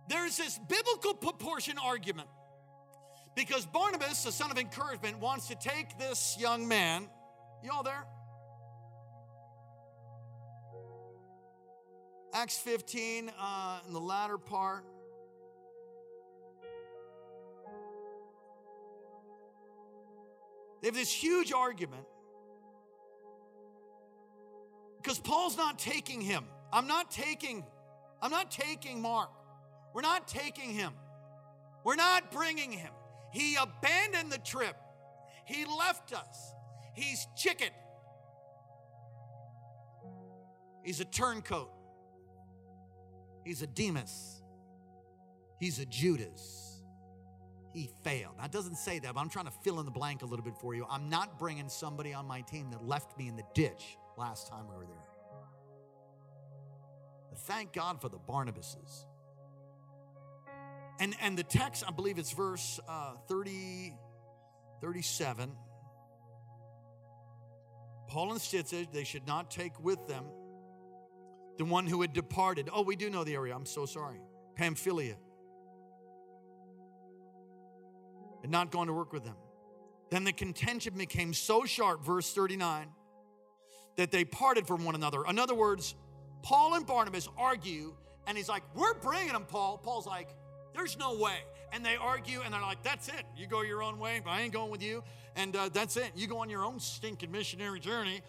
there's 0.09 0.37
this 0.37 0.59
biblical 0.68 1.14
proportion 1.14 1.76
argument 1.78 2.28
because 3.35 3.66
Barnabas, 3.66 4.24
the 4.24 4.32
son 4.32 4.51
of 4.51 4.59
encouragement, 4.59 5.18
wants 5.18 5.49
to 5.49 5.55
take 5.57 5.99
this 5.99 6.37
young 6.39 6.68
man. 6.68 7.09
You 7.62 7.70
all 7.72 7.82
there? 7.82 8.05
Acts 12.35 12.59
15, 12.59 13.30
uh, 13.39 13.78
in 13.87 13.93
the 13.93 14.01
latter 14.01 14.39
part. 14.39 14.85
They 20.82 20.89
have 20.89 20.97
this 20.97 21.12
huge 21.12 21.53
argument 21.53 22.05
because 25.01 25.20
Paul's 25.20 25.57
not 25.57 25.78
taking 25.78 26.20
him. 26.20 26.45
I'm 26.72 26.89
not 26.89 27.09
taking, 27.09 27.64
I'm 28.20 28.32
not 28.32 28.51
taking 28.51 29.01
Mark. 29.01 29.30
We're 29.95 30.03
not 30.03 30.26
taking 30.26 30.70
him. 30.70 30.93
We're 31.85 31.95
not 31.95 32.32
bringing 32.32 32.72
him. 32.72 32.91
He 33.32 33.55
abandoned 33.55 34.32
the 34.32 34.39
trip. 34.39 34.76
He 35.47 35.64
left 35.66 36.12
us. 36.12 36.53
He's 36.95 37.28
chicken. 37.37 37.70
He's 40.82 40.99
a 41.01 41.05
turncoat. 41.05 41.70
He's 43.45 43.63
a 43.63 43.67
Demas. 43.67 44.43
He's 45.59 45.79
a 45.79 45.87
Judas. 45.87 46.83
He 47.73 47.91
failed. 48.03 48.37
Now, 48.39 48.45
it 48.45 48.53
doesn't 48.53 48.77
say 48.77 48.99
that, 49.01 49.15
but 49.15 49.21
I'm 49.21 49.29
trying 49.29 49.47
to 49.47 49.53
fill 49.63 49.81
in 49.81 49.85
the 49.85 49.91
blank 49.91 50.23
a 50.23 50.27
little 50.27 50.45
bit 50.45 50.57
for 50.61 50.75
you. 50.75 50.87
I'm 50.89 51.09
not 51.09 51.39
bringing 51.39 51.69
somebody 51.69 52.15
on 52.15 52.27
my 52.27 52.41
team 52.43 52.71
that 52.71 52.87
left 52.87 53.19
me 53.19 53.29
in 53.29 53.37
the 53.37 53.43
ditch 53.55 53.99
last 54.17 54.49
time 54.49 54.69
we 54.69 54.77
were 54.77 54.87
there. 54.87 54.97
But 57.31 57.39
thank 57.41 57.73
God 57.73 58.01
for 58.01 58.09
the 58.09 58.19
Barnabases. 58.19 59.07
And, 61.01 61.17
and 61.21 61.37
the 61.37 61.43
text, 61.43 61.83
I 61.87 61.91
believe 61.91 62.19
it's 62.19 62.33
verse 62.33 62.79
uh, 62.89 63.15
30, 63.29 63.97
37. 64.81 65.53
Paul 68.07 68.31
and 68.31 68.41
Stitze, 68.41 68.93
they 68.93 69.03
should 69.03 69.27
not 69.27 69.51
take 69.51 69.79
with 69.81 70.07
them 70.07 70.25
the 71.59 71.65
one 71.65 71.87
who 71.87 72.01
had 72.01 72.13
departed. 72.13 72.69
Oh, 72.73 72.83
we 72.83 72.97
do 72.97 73.11
know 73.11 73.25
the 73.25 73.35
area. 73.35 73.55
I'm 73.55 73.67
so 73.67 73.87
sorry. 73.87 74.21
Pamphylia. 74.57 75.17
And 78.43 78.53
not 78.53 78.71
going 78.71 78.89
to 78.89 78.93
work 78.93 79.13
with 79.13 79.25
them. 79.25 79.37
Then 80.11 80.25
the 80.25 80.33
contention 80.33 80.95
became 80.97 81.33
so 81.33 81.65
sharp, 81.65 82.05
verse 82.05 82.33
39, 82.33 82.89
that 83.97 84.11
they 84.11 84.25
parted 84.25 84.67
from 84.67 84.85
one 84.85 84.95
another. 84.95 85.25
In 85.27 85.39
other 85.39 85.55
words, 85.55 85.95
Paul 86.43 86.75
and 86.75 86.87
Barnabas 86.87 87.29
argue, 87.39 87.95
and 88.27 88.37
he's 88.37 88.49
like, 88.49 88.63
We're 88.75 88.95
bringing 88.95 89.33
them, 89.33 89.45
Paul. 89.49 89.79
Paul's 89.79 90.07
like, 90.07 90.29
There's 90.75 90.99
no 90.99 91.19
way. 91.19 91.39
And 91.73 91.85
they 91.85 91.97
argue, 91.97 92.43
and 92.43 92.53
they're 92.53 92.61
like, 92.61 92.83
That's 92.83 93.09
it. 93.09 93.25
You 93.37 93.47
go 93.47 93.63
your 93.63 93.83
own 93.83 93.99
way, 93.99 94.21
but 94.23 94.31
I 94.31 94.43
ain't 94.43 94.53
going 94.53 94.71
with 94.71 94.83
you. 94.83 95.03
And 95.37 95.57
uh, 95.57 95.69
that's 95.73 95.97
it. 95.97 96.13
You 96.15 96.27
go 96.27 96.39
on 96.39 96.51
your 96.51 96.65
own 96.65 96.79
stinking 96.79 97.33
missionary 97.33 97.81
journey. 97.81 98.23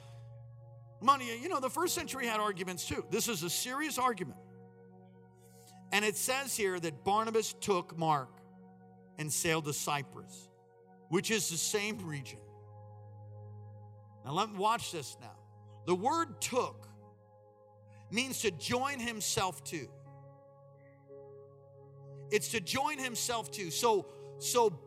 Money, 1.02 1.26
you 1.42 1.50
know, 1.50 1.60
the 1.60 1.70
first 1.70 1.94
century 1.94 2.26
had 2.26 2.40
arguments 2.40 2.86
too. 2.86 3.06
This 3.10 3.28
is 3.28 3.44
a 3.44 3.50
serious 3.50 3.98
argument. 3.98 4.38
And 5.92 6.04
it 6.04 6.18
says 6.18 6.56
here 6.56 6.80
that 6.80 7.04
Barnabas 7.04 7.54
took 7.54 7.98
Mark 7.98 8.30
and 9.18 9.32
sailed 9.32 9.66
to 9.66 9.74
Cyprus, 9.74 10.50
which 11.10 11.32
is 11.32 11.50
the 11.50 11.58
same 11.58 12.06
region. 12.06 12.40
Now, 14.26 14.32
let 14.32 14.52
me 14.52 14.58
watch 14.58 14.92
this 14.92 15.18
now. 15.22 15.38
The 15.86 15.96
word 15.96 16.42
took 16.42 16.88
means 18.10 18.42
to 18.42 18.52
join 18.52 19.00
himself 19.00 19.64
to. 19.66 19.88
It's 22.32 22.50
to 22.50 22.60
join 22.60 22.98
himself 22.98 23.52
to. 23.52 23.70
So, 23.70 24.08
so 24.40 24.80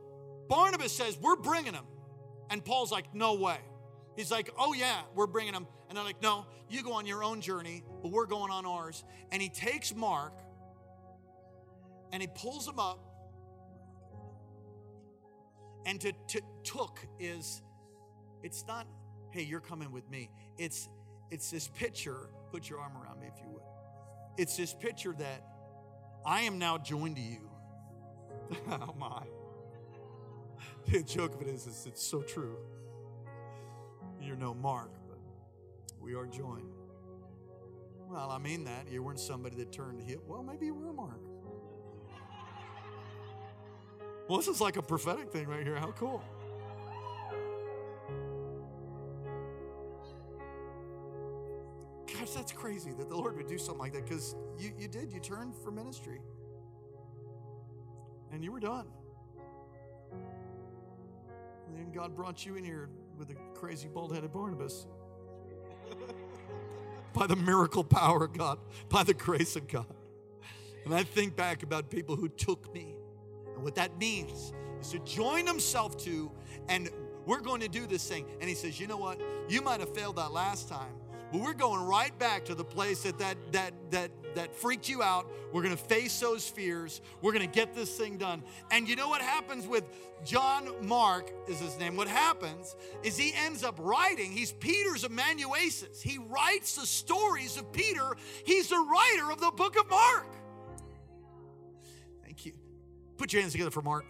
Barnabas 0.48 0.92
says, 0.92 1.16
We're 1.20 1.36
bringing 1.36 1.74
him. 1.74 1.84
And 2.50 2.64
Paul's 2.64 2.90
like, 2.90 3.14
No 3.14 3.34
way. 3.34 3.59
He's 4.16 4.30
like, 4.30 4.50
Oh, 4.59 4.72
yeah, 4.72 5.02
we're 5.14 5.26
bringing 5.26 5.54
him. 5.54 5.66
And 5.89 5.97
they're 5.97 6.05
like, 6.05 6.22
No, 6.22 6.47
you 6.68 6.82
go 6.82 6.95
on 6.95 7.07
your 7.07 7.24
own 7.24 7.41
journey, 7.41 7.82
but 8.03 8.11
we're 8.12 8.26
going 8.26 8.51
on 8.51 8.66
ours. 8.66 9.05
And 9.32 9.41
he 9.41 9.49
takes 9.49 9.95
Mark 9.95 10.34
and 12.12 12.22
he 12.22 12.28
pulls 12.28 12.66
him 12.66 12.78
up. 12.78 13.05
And 15.86 16.01
to, 16.03 16.12
to 16.28 16.41
took 16.64 17.01
is, 17.18 17.62
it's 18.43 18.64
not, 18.68 18.86
hey, 19.30 19.43
you're 19.43 19.61
coming 19.61 19.91
with 19.91 20.09
me. 20.11 20.30
It's 20.59 20.89
it's 21.30 21.51
this 21.51 21.68
picture, 21.68 22.28
put 22.51 22.68
your 22.68 22.80
arm 22.80 22.93
around 22.97 23.20
me 23.20 23.26
if 23.26 23.41
you 23.43 23.51
would. 23.51 23.62
It's 24.39 24.57
this 24.57 24.72
picture 24.72 25.14
that 25.18 25.45
I 26.24 26.43
am 26.43 26.59
now 26.59 26.78
joined 26.78 27.16
to 27.16 27.22
you. 27.22 27.51
oh 28.70 28.95
my. 28.99 29.22
The 30.86 31.03
joke 31.03 31.34
of 31.34 31.43
it 31.43 31.49
is, 31.49 31.66
is 31.66 31.84
it's 31.86 32.03
so 32.03 32.22
true. 32.22 32.57
You're 34.22 34.36
no 34.36 34.55
Mark, 34.55 34.91
we 36.01 36.14
are 36.14 36.26
joined. 36.26 36.72
Well, 38.09 38.30
I 38.30 38.38
mean 38.38 38.64
that. 38.64 38.90
You 38.90 39.03
weren't 39.03 39.20
somebody 39.20 39.57
that 39.57 39.70
turned 39.72 40.01
hip. 40.01 40.20
Well, 40.26 40.42
maybe 40.42 40.66
you 40.66 40.74
were 40.74 40.92
Mark. 40.92 41.20
Well, 44.28 44.38
this 44.38 44.49
is 44.49 44.61
like 44.61 44.76
a 44.76 44.82
prophetic 44.82 45.30
thing 45.30 45.46
right 45.46 45.64
here. 45.64 45.76
How 45.76 45.92
cool. 45.92 46.22
Gosh, 52.07 52.30
that's 52.30 52.53
crazy 52.53 52.92
that 52.99 53.09
the 53.09 53.16
Lord 53.16 53.36
would 53.36 53.46
do 53.46 53.59
something 53.59 53.78
like 53.78 53.92
that 53.92 54.05
because 54.05 54.34
you, 54.59 54.72
you 54.78 54.88
did. 54.88 55.12
You 55.12 55.20
turned 55.20 55.55
for 55.55 55.70
ministry 55.70 56.20
and 58.32 58.42
you 58.42 58.53
were 58.53 58.61
done. 58.61 58.86
And 61.66 61.76
then 61.76 61.92
God 61.92 62.14
brought 62.14 62.44
you 62.44 62.57
in 62.57 62.64
here 62.64 62.88
with 63.18 63.30
a 63.30 63.34
crazy 63.55 63.88
bald 63.88 64.14
headed 64.14 64.32
Barnabas. 64.32 64.86
By 67.12 67.26
the 67.26 67.36
miracle 67.36 67.84
power 67.84 68.24
of 68.24 68.36
God, 68.36 68.59
by 68.89 69.03
the 69.03 69.14
grace 69.14 69.57
of 69.57 69.66
God. 69.68 69.86
And 70.84 70.95
I 70.95 71.03
think 71.03 71.36
back 71.36 71.62
about 71.62 71.91
people 71.91 72.16
who 72.16 72.28
took 72.28 72.72
me. 72.72 72.95
And 73.55 73.64
what 73.64 73.74
that 73.74 73.99
means 73.99 74.53
is 74.80 74.91
to 74.91 74.99
join 75.01 75.47
himself 75.47 75.97
to, 76.05 76.30
and 76.68 76.89
we're 77.26 77.41
going 77.41 77.61
to 77.61 77.68
do 77.68 77.86
this 77.86 78.09
thing. 78.09 78.24
And 78.41 78.49
he 78.49 78.55
says, 78.55 78.80
you 78.80 78.86
know 78.86 78.97
what? 78.97 79.20
You 79.49 79.61
might 79.61 79.80
have 79.80 79.95
failed 79.95 80.16
that 80.16 80.32
last 80.32 80.68
time. 80.68 80.95
But 81.30 81.43
we're 81.43 81.55
going 81.55 81.84
right 81.84 82.16
back 82.18 82.45
to 82.47 82.55
the 82.55 82.64
place 82.64 83.03
that 83.03 83.18
that 83.18 83.36
that 83.53 83.74
that 83.91 84.11
that 84.39 84.55
freaked 84.55 84.89
you 84.89 85.03
out. 85.03 85.26
We're 85.53 85.62
going 85.62 85.76
to 85.76 85.82
face 85.82 86.18
those 86.20 86.49
fears. 86.49 87.01
We're 87.20 87.32
going 87.32 87.49
to 87.49 87.53
get 87.53 87.74
this 87.74 87.97
thing 87.97 88.18
done. 88.18 88.45
And 88.70 88.89
you 88.89 88.95
know 88.95 89.09
what 89.09 89.20
happens 89.20 89.66
with 89.66 89.84
John 90.24 90.68
Mark 90.86 91.32
is 91.49 91.59
his 91.59 91.76
name. 91.78 91.97
What 91.97 92.07
happens 92.07 92.76
is 93.03 93.16
he 93.16 93.32
ends 93.34 93.64
up 93.64 93.76
writing. 93.80 94.30
He's 94.30 94.53
Peter's 94.53 95.05
amanuensis. 95.05 96.01
He 96.01 96.18
writes 96.18 96.76
the 96.76 96.86
stories 96.86 97.57
of 97.57 97.72
Peter. 97.72 98.16
He's 98.45 98.68
the 98.68 98.78
writer 98.78 99.32
of 99.32 99.41
the 99.41 99.51
book 99.51 99.76
of 99.76 99.91
Mark. 99.91 100.26
Thank 102.24 102.47
you. 102.47 102.53
Put 103.16 103.32
your 103.32 103.43
hands 103.43 103.53
together 103.53 103.72
for 103.72 103.82
Mark. 103.82 104.05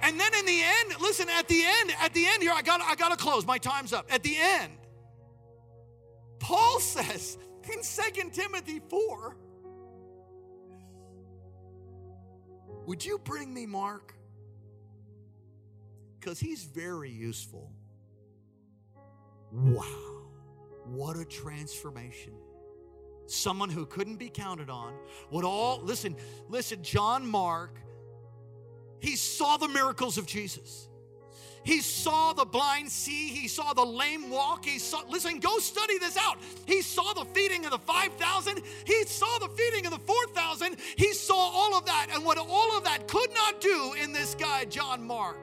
And 0.00 0.18
then 0.18 0.32
in 0.32 0.46
the 0.46 0.62
end, 0.62 1.00
listen, 1.00 1.28
at 1.28 1.46
the 1.48 1.62
end, 1.62 1.92
at 2.00 2.14
the 2.14 2.24
end 2.26 2.42
here, 2.42 2.52
I 2.54 2.62
got 2.62 2.80
I 2.80 2.94
gotta 2.94 3.16
close. 3.16 3.44
My 3.44 3.58
time's 3.58 3.92
up. 3.92 4.06
At 4.10 4.22
the 4.22 4.36
end, 4.38 4.72
Paul 6.48 6.80
says 6.80 7.36
in 7.70 7.82
Second 7.82 8.32
Timothy 8.32 8.80
4, 8.88 9.36
would 12.86 13.04
you 13.04 13.18
bring 13.18 13.52
me 13.52 13.66
Mark? 13.66 14.14
Because 16.18 16.40
he's 16.40 16.64
very 16.64 17.10
useful. 17.10 17.70
Wow. 19.52 19.84
What 20.86 21.18
a 21.18 21.24
transformation. 21.26 22.32
Someone 23.26 23.68
who 23.68 23.84
couldn't 23.84 24.16
be 24.16 24.30
counted 24.30 24.70
on. 24.70 24.94
Would 25.30 25.44
all 25.44 25.82
listen, 25.82 26.16
listen, 26.48 26.82
John 26.82 27.26
Mark 27.26 27.76
He 29.00 29.16
saw 29.16 29.58
the 29.58 29.68
miracles 29.68 30.16
of 30.16 30.24
Jesus. 30.24 30.88
He 31.68 31.82
saw 31.82 32.32
the 32.32 32.46
blind 32.46 32.90
see. 32.90 33.28
He 33.28 33.46
saw 33.46 33.74
the 33.74 33.84
lame 33.84 34.30
walk. 34.30 34.64
He 34.64 34.78
saw, 34.78 35.02
listen, 35.10 35.38
go 35.38 35.58
study 35.58 35.98
this 35.98 36.16
out. 36.16 36.38
He 36.64 36.80
saw 36.80 37.12
the 37.12 37.26
feeding 37.26 37.66
of 37.66 37.72
the 37.72 37.78
5,000. 37.78 38.62
He 38.86 39.04
saw 39.04 39.38
the 39.38 39.48
feeding 39.48 39.84
of 39.84 39.92
the 39.92 39.98
4,000. 39.98 40.78
He 40.96 41.12
saw 41.12 41.36
all 41.36 41.76
of 41.76 41.84
that. 41.84 42.06
And 42.14 42.24
what 42.24 42.38
all 42.38 42.74
of 42.74 42.84
that 42.84 43.06
could 43.06 43.28
not 43.34 43.60
do 43.60 43.92
in 44.02 44.14
this 44.14 44.34
guy, 44.34 44.64
John 44.64 45.06
Mark, 45.06 45.36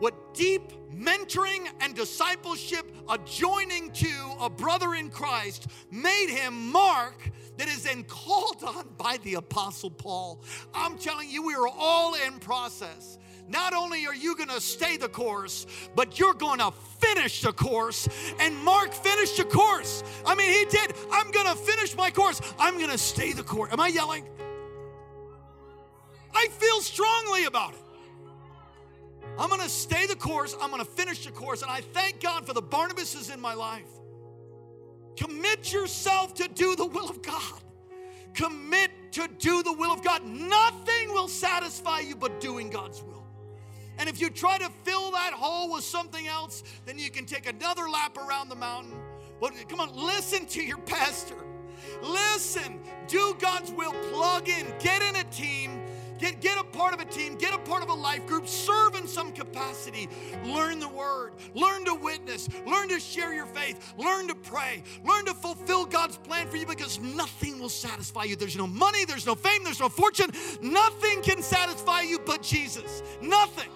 what 0.00 0.34
deep 0.34 0.70
mentoring 0.94 1.66
and 1.80 1.94
discipleship, 1.94 2.94
adjoining 3.08 3.90
to 3.92 4.34
a 4.38 4.50
brother 4.50 4.94
in 4.96 5.08
Christ, 5.08 5.68
made 5.90 6.28
him 6.28 6.70
Mark 6.70 7.30
that 7.56 7.68
is 7.68 7.84
then 7.84 8.04
called 8.04 8.62
on 8.62 8.86
by 8.98 9.16
the 9.22 9.36
Apostle 9.36 9.90
Paul. 9.90 10.42
I'm 10.74 10.98
telling 10.98 11.30
you, 11.30 11.42
we 11.42 11.54
are 11.54 11.68
all 11.68 12.16
in 12.26 12.38
process. 12.38 13.16
Not 13.48 13.72
only 13.72 14.06
are 14.06 14.14
you 14.14 14.36
going 14.36 14.50
to 14.50 14.60
stay 14.60 14.98
the 14.98 15.08
course, 15.08 15.66
but 15.94 16.18
you're 16.18 16.34
going 16.34 16.58
to 16.58 16.70
finish 16.98 17.40
the 17.40 17.52
course. 17.52 18.08
And 18.38 18.54
Mark 18.56 18.92
finished 18.92 19.38
the 19.38 19.44
course. 19.44 20.02
I 20.26 20.34
mean, 20.34 20.50
he 20.50 20.64
did. 20.66 20.94
I'm 21.10 21.30
going 21.30 21.46
to 21.46 21.56
finish 21.56 21.96
my 21.96 22.10
course. 22.10 22.40
I'm 22.58 22.76
going 22.76 22.90
to 22.90 22.98
stay 22.98 23.32
the 23.32 23.42
course. 23.42 23.72
Am 23.72 23.80
I 23.80 23.88
yelling? 23.88 24.28
I 26.34 26.48
feel 26.48 26.80
strongly 26.82 27.46
about 27.46 27.72
it. 27.72 27.80
I'm 29.38 29.48
going 29.48 29.62
to 29.62 29.68
stay 29.68 30.06
the 30.06 30.16
course. 30.16 30.54
I'm 30.60 30.70
going 30.70 30.84
to 30.84 30.90
finish 30.90 31.24
the 31.24 31.32
course. 31.32 31.62
And 31.62 31.70
I 31.70 31.80
thank 31.80 32.20
God 32.20 32.46
for 32.46 32.52
the 32.52 32.62
Barnabases 32.62 33.32
in 33.32 33.40
my 33.40 33.54
life. 33.54 33.88
Commit 35.16 35.72
yourself 35.72 36.34
to 36.34 36.48
do 36.48 36.76
the 36.76 36.86
will 36.86 37.08
of 37.08 37.22
God. 37.22 37.60
Commit 38.34 38.90
to 39.12 39.26
do 39.38 39.62
the 39.62 39.72
will 39.72 39.90
of 39.90 40.04
God. 40.04 40.24
Nothing 40.24 41.12
will 41.12 41.28
satisfy 41.28 42.00
you 42.00 42.14
but 42.14 42.40
doing 42.40 42.68
God's 42.68 43.02
will. 43.02 43.17
And 43.98 44.08
if 44.08 44.20
you 44.20 44.30
try 44.30 44.58
to 44.58 44.70
fill 44.84 45.10
that 45.12 45.32
hole 45.32 45.72
with 45.72 45.84
something 45.84 46.26
else, 46.26 46.62
then 46.86 46.98
you 46.98 47.10
can 47.10 47.26
take 47.26 47.48
another 47.48 47.88
lap 47.88 48.16
around 48.16 48.48
the 48.48 48.56
mountain. 48.56 48.94
But 49.40 49.52
come 49.68 49.80
on, 49.80 49.94
listen 49.94 50.46
to 50.46 50.62
your 50.62 50.78
pastor. 50.78 51.36
Listen, 52.02 52.80
do 53.06 53.34
God's 53.38 53.72
will, 53.72 53.92
plug 54.12 54.48
in, 54.48 54.66
get 54.80 55.02
in 55.02 55.16
a 55.16 55.24
team 55.24 55.80
Get, 56.18 56.40
get 56.40 56.58
a 56.58 56.64
part 56.64 56.94
of 56.94 57.00
a 57.00 57.04
team, 57.04 57.36
get 57.36 57.54
a 57.54 57.58
part 57.58 57.82
of 57.82 57.88
a 57.88 57.94
life 57.94 58.26
group, 58.26 58.48
serve 58.48 58.96
in 58.96 59.06
some 59.06 59.32
capacity, 59.32 60.08
learn 60.44 60.80
the 60.80 60.88
word, 60.88 61.34
learn 61.54 61.84
to 61.84 61.94
witness, 61.94 62.48
learn 62.66 62.88
to 62.88 62.98
share 62.98 63.32
your 63.32 63.46
faith, 63.46 63.94
learn 63.96 64.26
to 64.28 64.34
pray, 64.34 64.82
learn 65.04 65.24
to 65.26 65.34
fulfill 65.34 65.86
God's 65.86 66.16
plan 66.16 66.48
for 66.48 66.56
you 66.56 66.66
because 66.66 66.98
nothing 66.98 67.60
will 67.60 67.68
satisfy 67.68 68.24
you. 68.24 68.34
There's 68.34 68.56
no 68.56 68.66
money, 68.66 69.04
there's 69.04 69.26
no 69.26 69.36
fame, 69.36 69.62
there's 69.62 69.80
no 69.80 69.88
fortune. 69.88 70.30
Nothing 70.60 71.22
can 71.22 71.40
satisfy 71.40 72.02
you 72.02 72.18
but 72.18 72.42
Jesus. 72.42 73.02
Nothing. 73.22 73.70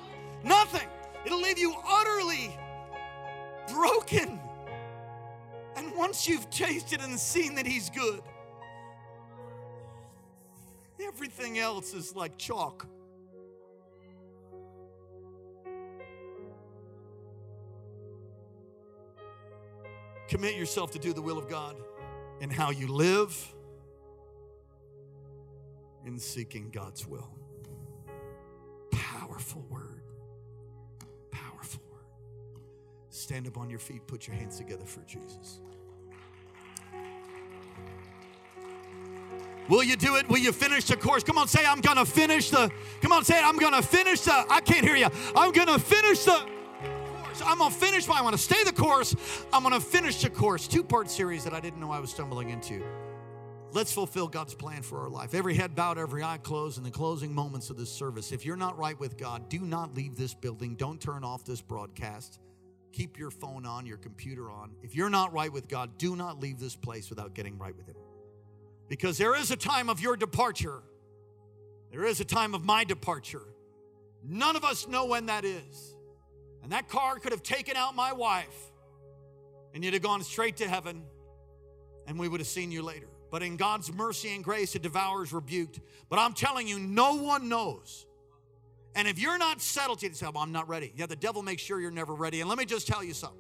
Nothing. 0.45 0.88
It'll 1.24 1.40
leave 1.40 1.59
you 1.59 1.74
utterly 1.86 2.57
broken. 3.72 4.40
And 5.76 5.95
once 5.97 6.28
you've 6.28 6.49
tasted 6.51 7.01
and 7.01 7.18
seen 7.18 7.55
that 7.55 7.66
He's 7.66 7.90
good, 7.90 8.22
Everything 11.07 11.59
else 11.59 11.95
is 11.95 12.14
like 12.14 12.38
chalk. 12.38 12.86
Commit 20.28 20.57
yourself 20.57 20.90
to 20.93 20.99
do 20.99 21.12
the 21.12 21.20
will 21.20 21.38
of 21.38 21.49
God 21.49 21.76
in 22.40 22.49
how 22.49 22.70
you 22.70 22.88
live 22.88 23.55
in 26.07 26.18
seeking 26.18 26.70
God's 26.70 27.07
will. 27.07 27.28
Powerful 28.90 29.64
word. 29.68 29.91
Stand 33.22 33.46
up 33.46 33.56
on 33.56 33.70
your 33.70 33.78
feet, 33.78 34.04
put 34.08 34.26
your 34.26 34.34
hands 34.34 34.58
together 34.58 34.84
for 34.84 35.00
Jesus. 35.02 35.60
Will 39.68 39.84
you 39.84 39.94
do 39.94 40.16
it? 40.16 40.28
Will 40.28 40.38
you 40.38 40.50
finish 40.50 40.86
the 40.86 40.96
course? 40.96 41.22
Come 41.22 41.38
on, 41.38 41.46
say, 41.46 41.64
I'm 41.64 41.80
to 41.80 42.04
finish 42.04 42.50
the. 42.50 42.68
Come 43.00 43.12
on, 43.12 43.24
say, 43.24 43.40
I'm 43.40 43.56
to 43.58 43.82
finish 43.82 44.22
the. 44.22 44.44
I 44.50 44.60
can't 44.60 44.84
hear 44.84 44.96
you. 44.96 45.06
I'm 45.36 45.52
to 45.52 45.78
finish 45.78 46.24
the 46.24 46.44
course. 47.22 47.42
I'm 47.46 47.58
to 47.58 47.70
finish, 47.70 48.06
but 48.06 48.16
I 48.16 48.22
want 48.22 48.36
to 48.36 48.42
stay 48.42 48.64
the 48.64 48.72
course. 48.72 49.14
I'm 49.52 49.62
to 49.70 49.78
finish 49.78 50.20
the 50.20 50.28
course. 50.28 50.66
Two 50.66 50.82
part 50.82 51.08
series 51.08 51.44
that 51.44 51.52
I 51.52 51.60
didn't 51.60 51.78
know 51.78 51.92
I 51.92 52.00
was 52.00 52.10
stumbling 52.10 52.50
into. 52.50 52.82
Let's 53.72 53.92
fulfill 53.92 54.26
God's 54.26 54.54
plan 54.54 54.82
for 54.82 54.98
our 54.98 55.08
life. 55.08 55.32
Every 55.32 55.54
head 55.54 55.76
bowed, 55.76 55.96
every 55.96 56.24
eye 56.24 56.38
closed 56.38 56.76
in 56.76 56.84
the 56.84 56.90
closing 56.90 57.32
moments 57.32 57.70
of 57.70 57.76
this 57.78 57.90
service. 57.90 58.32
If 58.32 58.44
you're 58.44 58.56
not 58.56 58.76
right 58.76 58.98
with 58.98 59.16
God, 59.16 59.48
do 59.48 59.60
not 59.60 59.94
leave 59.94 60.16
this 60.16 60.34
building. 60.34 60.74
Don't 60.74 61.00
turn 61.00 61.22
off 61.22 61.44
this 61.44 61.62
broadcast. 61.62 62.40
Keep 62.93 63.18
your 63.18 63.30
phone 63.30 63.66
on, 63.66 63.86
your 63.86 63.97
computer 63.97 64.51
on. 64.51 64.72
If 64.82 64.95
you're 64.95 65.11
not 65.11 65.32
right 65.32 65.53
with 65.53 65.68
God, 65.68 65.99
do 65.99 66.14
not 66.14 66.40
leave 66.40 66.61
this 66.61 66.76
place 66.76 67.09
without 67.11 67.34
getting 67.34 67.59
right 67.59 67.76
with 67.76 67.88
Him. 67.88 67.97
Because 68.88 69.16
there 69.16 69.34
is 69.34 69.51
a 69.51 69.57
time 69.57 69.88
of 69.88 70.01
your 70.01 70.16
departure, 70.16 70.82
there 71.90 72.05
is 72.05 72.20
a 72.20 72.24
time 72.24 72.55
of 72.55 72.64
my 72.64 72.84
departure. 72.84 73.43
None 74.22 74.57
of 74.57 74.64
us 74.64 74.86
know 74.86 75.07
when 75.07 75.26
that 75.26 75.45
is. 75.45 75.95
And 76.62 76.72
that 76.72 76.88
car 76.88 77.18
could 77.18 77.32
have 77.32 77.43
taken 77.43 77.76
out 77.76 77.97
my 77.97 78.12
wife, 78.12 78.70
and 79.74 79.82
you'd 79.84 79.95
have 79.95 80.03
gone 80.03 80.22
straight 80.22 80.59
to 80.59 80.68
heaven, 80.68 81.03
and 82.07 82.18
we 82.18 82.28
would 82.28 82.40
have 82.40 82.47
seen 82.47 82.70
you 82.70 82.82
later. 82.82 83.09
But 83.30 83.43
in 83.43 83.57
God's 83.57 83.93
mercy 83.93 84.34
and 84.34 84.45
grace, 84.45 84.74
it 84.74 84.82
devours 84.82 85.32
rebuked. 85.32 85.80
But 86.09 86.18
I'm 86.18 86.34
telling 86.34 86.68
you, 86.68 86.78
no 86.78 87.16
one 87.16 87.49
knows. 87.49 88.07
And 88.95 89.09
if 89.09 89.18
you're 89.18 89.38
not 89.38 89.61
settled, 89.61 90.03
you 90.03 90.12
say, 90.12 90.26
well, 90.32 90.43
I'm 90.43 90.53
not 90.53 90.68
ready. 90.68 90.93
Yeah, 90.97 91.07
the 91.07 91.16
devil 91.16 91.43
makes 91.43 91.62
sure 91.62 91.80
you're 91.80 91.90
never 91.90 92.14
ready. 92.14 92.40
And 92.40 92.49
let 92.49 92.59
me 92.59 92.64
just 92.64 92.86
tell 92.86 93.03
you 93.03 93.14
something. 93.14 93.38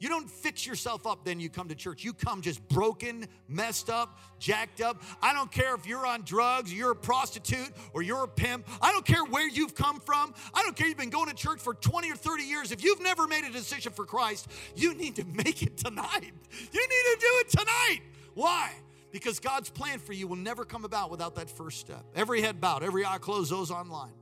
You 0.00 0.08
don't 0.08 0.30
fix 0.30 0.64
yourself 0.64 1.06
up, 1.06 1.24
then 1.24 1.40
you 1.40 1.50
come 1.50 1.68
to 1.68 1.74
church. 1.74 2.04
You 2.04 2.12
come 2.12 2.40
just 2.40 2.66
broken, 2.68 3.26
messed 3.48 3.90
up, 3.90 4.18
jacked 4.38 4.80
up. 4.80 5.02
I 5.20 5.32
don't 5.32 5.50
care 5.50 5.74
if 5.74 5.86
you're 5.86 6.06
on 6.06 6.22
drugs, 6.22 6.72
you're 6.72 6.92
a 6.92 6.96
prostitute, 6.96 7.72
or 7.92 8.02
you're 8.02 8.22
a 8.22 8.28
pimp. 8.28 8.68
I 8.80 8.92
don't 8.92 9.04
care 9.04 9.24
where 9.24 9.48
you've 9.48 9.74
come 9.74 9.98
from. 9.98 10.34
I 10.54 10.62
don't 10.62 10.76
care 10.76 10.86
you've 10.86 10.98
been 10.98 11.10
going 11.10 11.28
to 11.28 11.34
church 11.34 11.60
for 11.60 11.74
20 11.74 12.12
or 12.12 12.16
30 12.16 12.44
years. 12.44 12.70
If 12.70 12.84
you've 12.84 13.02
never 13.02 13.26
made 13.26 13.44
a 13.44 13.50
decision 13.50 13.92
for 13.92 14.06
Christ, 14.06 14.48
you 14.76 14.94
need 14.94 15.16
to 15.16 15.24
make 15.24 15.62
it 15.62 15.76
tonight. 15.76 16.32
You 16.72 16.80
need 16.80 17.04
to 17.04 17.16
do 17.20 17.32
it 17.40 17.48
tonight. 17.50 18.00
Why? 18.34 18.72
Because 19.10 19.40
God's 19.40 19.68
plan 19.68 19.98
for 19.98 20.12
you 20.12 20.28
will 20.28 20.36
never 20.36 20.64
come 20.64 20.84
about 20.84 21.10
without 21.10 21.34
that 21.36 21.50
first 21.50 21.80
step. 21.80 22.04
Every 22.14 22.40
head 22.40 22.60
bowed, 22.60 22.84
every 22.84 23.04
eye 23.04 23.18
closed, 23.18 23.50
those 23.50 23.70
online. 23.72 24.12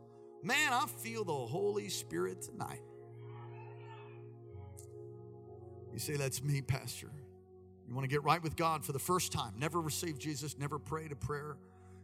Man, 0.47 0.73
I 0.73 0.87
feel 0.87 1.25
the 1.25 1.33
Holy 1.33 1.89
Spirit 1.89 2.41
tonight. 2.41 2.81
You 5.93 5.99
say, 5.99 6.15
That's 6.15 6.41
me, 6.41 6.63
Pastor. 6.63 7.11
You 7.89 7.95
want 7.97 8.05
to 8.05 8.09
get 8.09 8.23
right 8.23 8.41
with 8.41 8.55
God 8.55 8.85
for 8.85 8.93
the 8.93 8.99
first 9.01 9.33
time, 9.33 9.55
never 9.59 9.81
received 9.81 10.21
Jesus, 10.21 10.57
never 10.57 10.79
prayed 10.79 11.11
a 11.11 11.17
prayer 11.17 11.57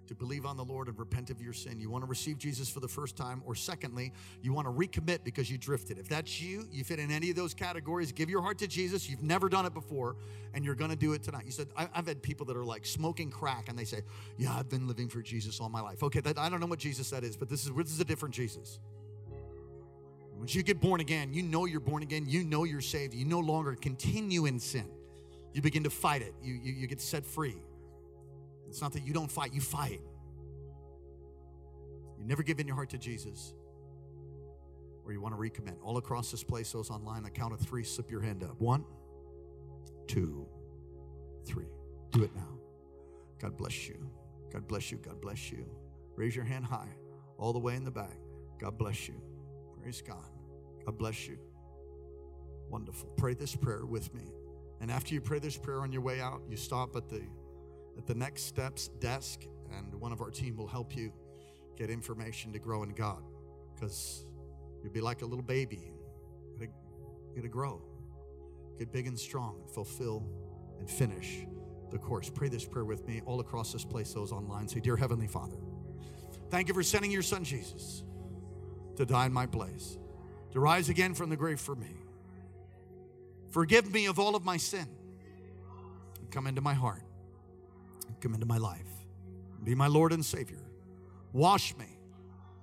to 0.06 0.14
believe 0.14 0.44
on 0.44 0.56
the 0.56 0.64
Lord 0.64 0.88
and 0.88 0.98
repent 0.98 1.30
of 1.30 1.40
your 1.40 1.52
sin. 1.52 1.80
You 1.80 1.90
want 1.90 2.04
to 2.04 2.08
receive 2.08 2.38
Jesus 2.38 2.68
for 2.68 2.80
the 2.80 2.88
first 2.88 3.16
time, 3.16 3.42
or 3.44 3.54
secondly, 3.54 4.12
you 4.42 4.52
want 4.52 4.66
to 4.66 4.72
recommit 4.72 5.24
because 5.24 5.50
you 5.50 5.58
drifted. 5.58 5.98
If 5.98 6.08
that's 6.08 6.40
you, 6.40 6.66
you 6.70 6.84
fit 6.84 6.98
in 6.98 7.10
any 7.10 7.30
of 7.30 7.36
those 7.36 7.54
categories, 7.54 8.12
give 8.12 8.28
your 8.28 8.42
heart 8.42 8.58
to 8.58 8.66
Jesus. 8.66 9.08
You've 9.08 9.22
never 9.22 9.48
done 9.48 9.66
it 9.66 9.74
before, 9.74 10.16
and 10.54 10.64
you're 10.64 10.74
going 10.74 10.90
to 10.90 10.96
do 10.96 11.12
it 11.12 11.22
tonight. 11.22 11.44
You 11.46 11.52
said, 11.52 11.68
I've 11.76 12.06
had 12.06 12.22
people 12.22 12.46
that 12.46 12.56
are 12.56 12.64
like 12.64 12.84
smoking 12.84 13.30
crack, 13.30 13.68
and 13.68 13.78
they 13.78 13.84
say, 13.84 14.02
Yeah, 14.36 14.54
I've 14.56 14.68
been 14.68 14.86
living 14.86 15.08
for 15.08 15.22
Jesus 15.22 15.60
all 15.60 15.68
my 15.68 15.80
life. 15.80 16.02
Okay, 16.02 16.20
that, 16.20 16.38
I 16.38 16.48
don't 16.48 16.60
know 16.60 16.66
what 16.66 16.78
Jesus 16.78 17.10
that 17.10 17.24
is, 17.24 17.36
but 17.36 17.48
this 17.48 17.64
is, 17.64 17.72
this 17.74 17.92
is 17.92 18.00
a 18.00 18.04
different 18.04 18.34
Jesus. 18.34 18.78
Once 20.36 20.56
you 20.56 20.64
get 20.64 20.80
born 20.80 21.00
again, 21.00 21.32
you 21.32 21.40
know 21.40 21.66
you're 21.66 21.78
born 21.78 22.02
again, 22.02 22.24
you 22.26 22.42
know 22.42 22.64
you're 22.64 22.80
saved, 22.80 23.14
you 23.14 23.24
no 23.24 23.38
longer 23.38 23.76
continue 23.76 24.46
in 24.46 24.58
sin. 24.58 24.88
You 25.52 25.62
begin 25.62 25.84
to 25.84 25.90
fight 25.90 26.22
it, 26.22 26.34
you, 26.42 26.54
you, 26.54 26.72
you 26.72 26.86
get 26.86 27.00
set 27.00 27.24
free. 27.24 27.56
It's 28.72 28.80
not 28.80 28.94
that 28.94 29.04
you 29.04 29.12
don't 29.12 29.30
fight, 29.30 29.52
you 29.52 29.60
fight. 29.60 30.00
You 32.18 32.24
never 32.24 32.42
give 32.42 32.58
in 32.58 32.66
your 32.66 32.74
heart 32.74 32.88
to 32.88 32.98
Jesus, 32.98 33.52
or 35.04 35.12
you 35.12 35.20
want 35.20 35.34
to 35.34 35.38
recommit. 35.38 35.74
All 35.82 35.98
across 35.98 36.30
this 36.30 36.42
place, 36.42 36.72
those 36.72 36.88
online, 36.88 37.26
I 37.26 37.28
count 37.28 37.52
of 37.52 37.60
three, 37.60 37.84
slip 37.84 38.10
your 38.10 38.22
hand 38.22 38.42
up. 38.42 38.58
One, 38.58 38.86
two, 40.06 40.46
three. 41.44 41.66
Do 42.12 42.22
it 42.22 42.34
now. 42.34 42.48
God 43.38 43.58
bless 43.58 43.88
you. 43.88 44.08
God 44.50 44.66
bless 44.66 44.90
you. 44.90 44.96
God 44.96 45.20
bless 45.20 45.52
you. 45.52 45.66
Raise 46.16 46.34
your 46.34 46.46
hand 46.46 46.64
high, 46.64 46.88
all 47.36 47.52
the 47.52 47.58
way 47.58 47.76
in 47.76 47.84
the 47.84 47.90
back. 47.90 48.16
God 48.58 48.78
bless 48.78 49.06
you. 49.06 49.20
Praise 49.82 50.00
God. 50.00 50.30
God 50.86 50.96
bless 50.96 51.28
you. 51.28 51.36
Wonderful. 52.70 53.10
Pray 53.18 53.34
this 53.34 53.54
prayer 53.54 53.84
with 53.84 54.14
me. 54.14 54.32
And 54.80 54.90
after 54.90 55.12
you 55.12 55.20
pray 55.20 55.40
this 55.40 55.58
prayer 55.58 55.82
on 55.82 55.92
your 55.92 56.00
way 56.00 56.22
out, 56.22 56.40
you 56.48 56.56
stop 56.56 56.96
at 56.96 57.10
the 57.10 57.20
at 57.96 58.06
the 58.06 58.14
next 58.14 58.44
steps 58.44 58.88
desk 59.00 59.40
and 59.76 59.94
one 59.94 60.12
of 60.12 60.20
our 60.20 60.30
team 60.30 60.56
will 60.56 60.66
help 60.66 60.96
you 60.96 61.12
get 61.76 61.90
information 61.90 62.52
to 62.52 62.58
grow 62.58 62.82
in 62.82 62.90
God 62.90 63.22
because 63.74 64.26
you'll 64.82 64.92
be 64.92 65.00
like 65.00 65.22
a 65.22 65.26
little 65.26 65.44
baby. 65.44 65.92
You 66.60 66.68
gotta, 67.36 67.48
grow, 67.48 67.80
get 68.78 68.92
big 68.92 69.06
and 69.06 69.18
strong, 69.18 69.56
and 69.62 69.70
fulfill 69.70 70.26
and 70.78 70.90
finish 70.90 71.46
the 71.90 71.96
course. 71.96 72.28
Pray 72.28 72.48
this 72.48 72.64
prayer 72.64 72.84
with 72.84 73.06
me 73.08 73.22
all 73.24 73.40
across 73.40 73.72
this 73.72 73.84
place, 73.84 74.12
those 74.12 74.32
online. 74.32 74.68
Say, 74.68 74.80
Dear 74.80 74.98
Heavenly 74.98 75.26
Father, 75.28 75.56
Thank 76.52 76.68
you 76.68 76.74
for 76.74 76.82
sending 76.82 77.10
your 77.10 77.22
son 77.22 77.44
Jesus 77.44 78.02
to 78.96 79.06
die 79.06 79.24
in 79.24 79.32
my 79.32 79.46
place, 79.46 79.96
to 80.52 80.60
rise 80.60 80.90
again 80.90 81.14
from 81.14 81.30
the 81.30 81.36
grave 81.36 81.58
for 81.58 81.74
me. 81.74 81.96
Forgive 83.48 83.90
me 83.90 84.04
of 84.04 84.18
all 84.18 84.36
of 84.36 84.44
my 84.44 84.58
sin. 84.58 84.86
Come 86.30 86.46
into 86.46 86.60
my 86.60 86.74
heart. 86.74 87.02
Come 88.22 88.34
into 88.34 88.46
my 88.46 88.58
life. 88.58 88.86
Be 89.64 89.74
my 89.74 89.88
Lord 89.88 90.12
and 90.12 90.24
Savior. 90.24 90.62
Wash 91.32 91.76
me, 91.76 91.98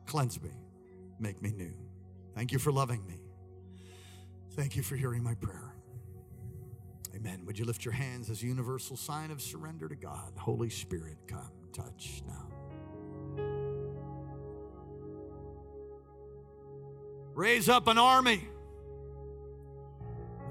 cleanse 0.06 0.42
me, 0.42 0.52
make 1.20 1.42
me 1.42 1.52
new. 1.52 1.74
Thank 2.34 2.54
you 2.54 2.60
for 2.60 2.72
loving 2.72 3.06
me. 3.06 3.20
Thank 4.52 4.78
you 4.78 4.84
for 4.84 4.96
hearing 4.96 5.22
my 5.22 5.34
prayer. 5.36 5.74
Amen. 7.14 7.44
Would 7.46 7.60
you 7.60 7.66
lift 7.66 7.84
your 7.84 7.94
hands 7.94 8.30
as 8.30 8.42
a 8.42 8.46
universal 8.46 8.96
sign 8.96 9.32
of 9.32 9.42
surrender 9.42 9.90
to 9.90 9.96
God? 9.96 10.32
Holy 10.38 10.70
Spirit, 10.70 11.18
come, 11.28 11.52
touch 11.74 12.22
now. 12.26 12.48
Raise 17.34 17.68
up 17.68 17.88
an 17.88 17.98
army. 17.98 18.48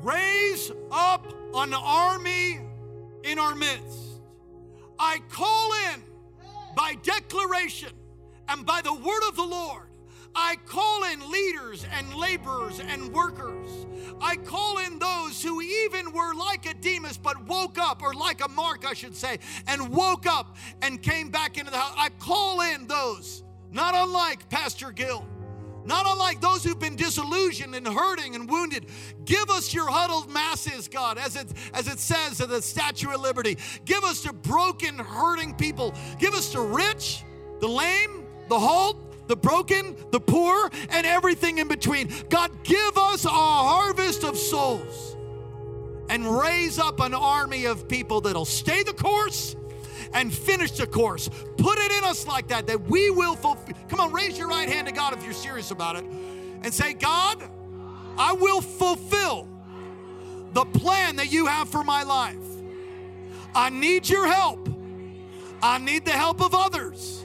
Raise 0.03 0.71
up 0.91 1.33
an 1.55 1.73
army 1.73 2.61
in 3.25 3.39
our 3.39 3.55
midst. 3.55 4.18
I 4.99 5.21
call 5.31 5.71
in 5.93 6.03
by 6.75 6.95
declaration 7.03 7.91
and 8.49 8.65
by 8.65 8.81
the 8.83 8.95
word 8.95 9.29
of 9.29 9.37
the 9.37 9.45
Lord. 9.45 9.85
I 10.35 10.57
call 10.67 11.05
in 11.05 11.31
leaders 11.31 11.85
and 11.93 12.15
laborers 12.15 12.81
and 12.81 13.13
workers. 13.13 13.87
I 14.21 14.37
call 14.37 14.79
in 14.79 14.99
those 14.99 15.43
who 15.43 15.61
even 15.61 16.13
were 16.13 16.35
like 16.35 16.67
a 16.67 16.75
Demas 16.75 17.19
but 17.19 17.45
woke 17.47 17.79
up, 17.79 18.03
or 18.03 18.15
like 18.15 18.45
a 18.45 18.49
Mark, 18.49 18.85
I 18.87 18.95
should 18.95 19.17
say, 19.17 19.39
and 19.67 19.89
woke 19.89 20.27
up 20.27 20.57
and 20.83 21.03
came 21.03 21.31
back 21.31 21.59
into 21.59 21.71
the 21.71 21.79
house. 21.79 21.95
I 21.97 22.11
call 22.11 22.61
in 22.61 22.87
those, 22.87 23.43
not 23.71 23.95
unlike 23.97 24.49
Pastor 24.49 24.93
Gill 24.93 25.27
not 25.89 26.07
unlike 26.07 26.41
those 26.41 26.62
who've 26.62 26.78
been 26.78 26.97
disillusioned 26.97 27.74
and 27.74 27.89
hurting 27.89 28.34
and 28.34 28.49
wounded. 28.49 28.86
Give 29.24 29.49
us 29.51 29.72
your 29.72 29.89
huddled 29.89 30.30
masses, 30.30 30.86
God, 30.86 31.16
as 31.18 31.34
it, 31.34 31.49
as 31.72 31.89
it 31.89 31.99
says 31.99 32.41
in 32.41 32.51
the 32.51 32.61
Statue 32.61 33.11
of 33.11 33.20
Liberty. 33.20 33.57
Give 33.86 34.05
us 34.05 34.22
to 34.22 34.32
broken, 34.32 34.99
hurting 34.99 35.55
people. 35.55 35.95
Give 36.18 36.34
us 36.34 36.53
to 36.53 36.61
rich, 36.61 37.24
the 37.61 37.68
lame, 37.68 38.26
the 38.49 38.59
halt, 38.59 39.28
the 39.28 39.36
broken, 39.36 39.97
the 40.11 40.20
poor, 40.20 40.70
and 40.91 41.07
everything 41.07 41.59
in 41.59 41.68
between. 41.68 42.12
God, 42.28 42.51
give 42.64 42.99
us 42.99 43.24
a 43.24 43.30
harvest 43.30 44.24
of 44.24 44.36
souls 44.36 45.16
and 46.11 46.26
raise 46.39 46.78
up 46.78 47.01
an 47.01 47.14
army 47.14 47.64
of 47.64 47.89
people 47.89 48.20
that'll 48.20 48.45
stay 48.45 48.82
the 48.82 48.93
course 48.93 49.57
and 50.13 50.33
finish 50.33 50.73
the 50.73 50.87
course. 50.87 51.29
Put 51.57 51.79
it 51.79 51.93
in 51.93 52.05
us 52.05 52.27
like 52.27 52.49
that, 52.49 52.67
that 52.67 52.83
we 52.83 53.11
will 53.11 53.37
fulfill. 53.37 53.75
Come 53.89 54.01
on, 54.01 54.13
raise 54.13 54.39
your 54.39 54.49
right 54.49 54.69
hand 54.69 54.87
to 54.87 54.93
God 54.93 55.13
if 55.13 55.25
you're 55.25 55.33
serious 55.33 55.71
about 55.71 55.97
it 55.97 56.05
and 56.05 56.73
say, 56.73 56.95
God, 56.95 57.43
I 58.17 58.33
will 58.33 58.61
fulfill 58.61 59.49
the 60.53 60.65
plan 60.65 61.17
that 61.17 61.31
you 61.31 61.47
have 61.47 61.69
for 61.69 61.85
my 61.85 62.03
life. 62.03 62.37
I 63.55 63.71
need 63.71 64.09
your 64.09 64.27
help. 64.27 64.69
I 65.63 65.79
need 65.79 66.05
the 66.05 66.13
help 66.13 66.41
of 66.41 66.55
others. 66.55 67.25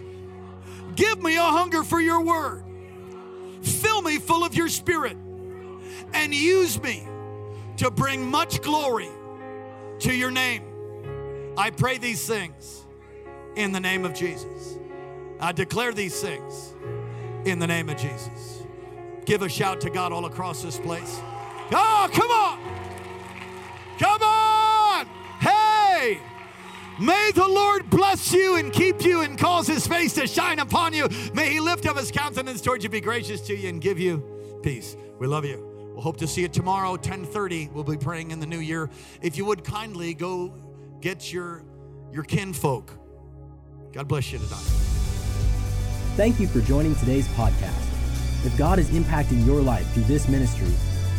Give 0.96 1.22
me 1.22 1.36
a 1.38 1.44
hunger 1.44 1.84
for 1.84 2.00
your 2.00 2.22
word. 2.22 2.64
Fill 3.62 4.02
me 4.02 4.20
full 4.20 4.44
of 4.44 4.54
your 4.56 4.70
spirit 4.70 5.18
and 6.14 6.34
use 6.34 6.82
me 6.82 7.08
to 7.78 7.90
bring 7.90 8.30
much 8.30 8.62
glory 8.62 9.10
to 10.00 10.14
your 10.14 10.32
name. 10.32 10.64
I 11.58 11.70
pray 11.70 11.98
these 11.98 12.26
things 12.26 12.84
in 13.56 13.72
the 13.72 13.80
name 13.80 14.06
of 14.06 14.14
Jesus. 14.14 14.78
I 15.40 15.52
declare 15.52 15.94
these 15.94 16.20
things 16.20 16.74
in 17.46 17.60
the 17.60 17.68
name 17.68 17.90
of 17.90 17.98
Jesus. 17.98 18.64
Give 19.26 19.42
a 19.42 19.50
shout 19.50 19.82
to 19.82 19.90
God 19.90 20.12
all 20.12 20.26
across 20.26 20.62
this 20.62 20.80
place. 20.80 21.20
Oh, 21.72 22.10
come 22.12 22.32
on. 22.32 22.60
Come 24.00 24.22
on. 24.22 25.06
Hey. 25.40 26.20
May 27.00 27.32
the 27.34 27.48
Lord 27.48 27.90
bless 27.90 28.34
you 28.34 28.56
and 28.56 28.72
keep 28.72 29.04
you 29.04 29.22
and 29.22 29.38
cause 29.38 29.68
his 29.68 29.88
face 29.88 30.14
to 30.14 30.28
shine 30.28 30.60
upon 30.60 30.94
you. 30.94 31.08
May 31.34 31.52
he 31.54 31.60
lift 31.60 31.86
up 31.86 31.98
his 31.98 32.12
countenance 32.12 32.62
towards 32.62 32.84
you, 32.84 32.90
be 32.90 33.02
gracious 33.02 33.42
to 33.42 33.56
you, 33.56 33.70
and 33.70 33.82
give 33.82 34.00
you 34.00 34.60
peace. 34.62 34.96
We 35.20 35.28
love 35.28 35.46
you. 35.46 35.74
We'll 35.94 36.02
hope 36.02 36.18
to 36.18 36.28
see 36.28 36.42
you 36.42 36.48
tomorrow, 36.48 36.92
1030. 36.92 37.70
We'll 37.74 37.84
be 37.84 37.98
praying 37.98 38.32
in 38.32 38.40
the 38.40 38.46
new 38.46 38.60
year. 38.60 38.90
If 39.22 39.38
you 39.38 39.46
would 39.46 39.64
kindly 39.64 40.14
go 40.14 40.54
get 41.04 41.34
your 41.34 41.66
your 42.14 42.24
kinfolk. 42.24 42.90
God 43.92 44.08
bless 44.08 44.32
you 44.32 44.40
tonight. 44.40 44.64
Thank 46.16 46.40
you 46.40 46.48
for 46.48 46.62
joining 46.62 46.96
today's 46.96 47.28
podcast. 47.30 48.46
If 48.46 48.58
God 48.58 48.80
is 48.80 48.90
impacting 48.92 49.46
your 49.46 49.62
life 49.62 49.86
through 49.94 50.04
this 50.04 50.30
ministry, 50.30 50.72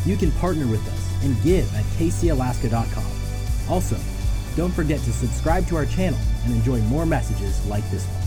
you 0.06 0.16
can 0.16 0.32
partner 0.32 0.66
with 0.66 0.80
us 0.88 1.24
and 1.24 1.40
give 1.42 1.66
at 1.76 1.84
kcalaska.com. 1.98 3.04
Also, 3.70 3.98
don't 4.56 4.72
forget 4.72 5.00
to 5.00 5.12
subscribe 5.12 5.66
to 5.68 5.76
our 5.76 5.86
channel 5.86 6.18
and 6.44 6.54
enjoy 6.54 6.78
more 6.82 7.04
messages 7.04 7.64
like 7.66 7.88
this 7.90 8.06
one. 8.06 8.23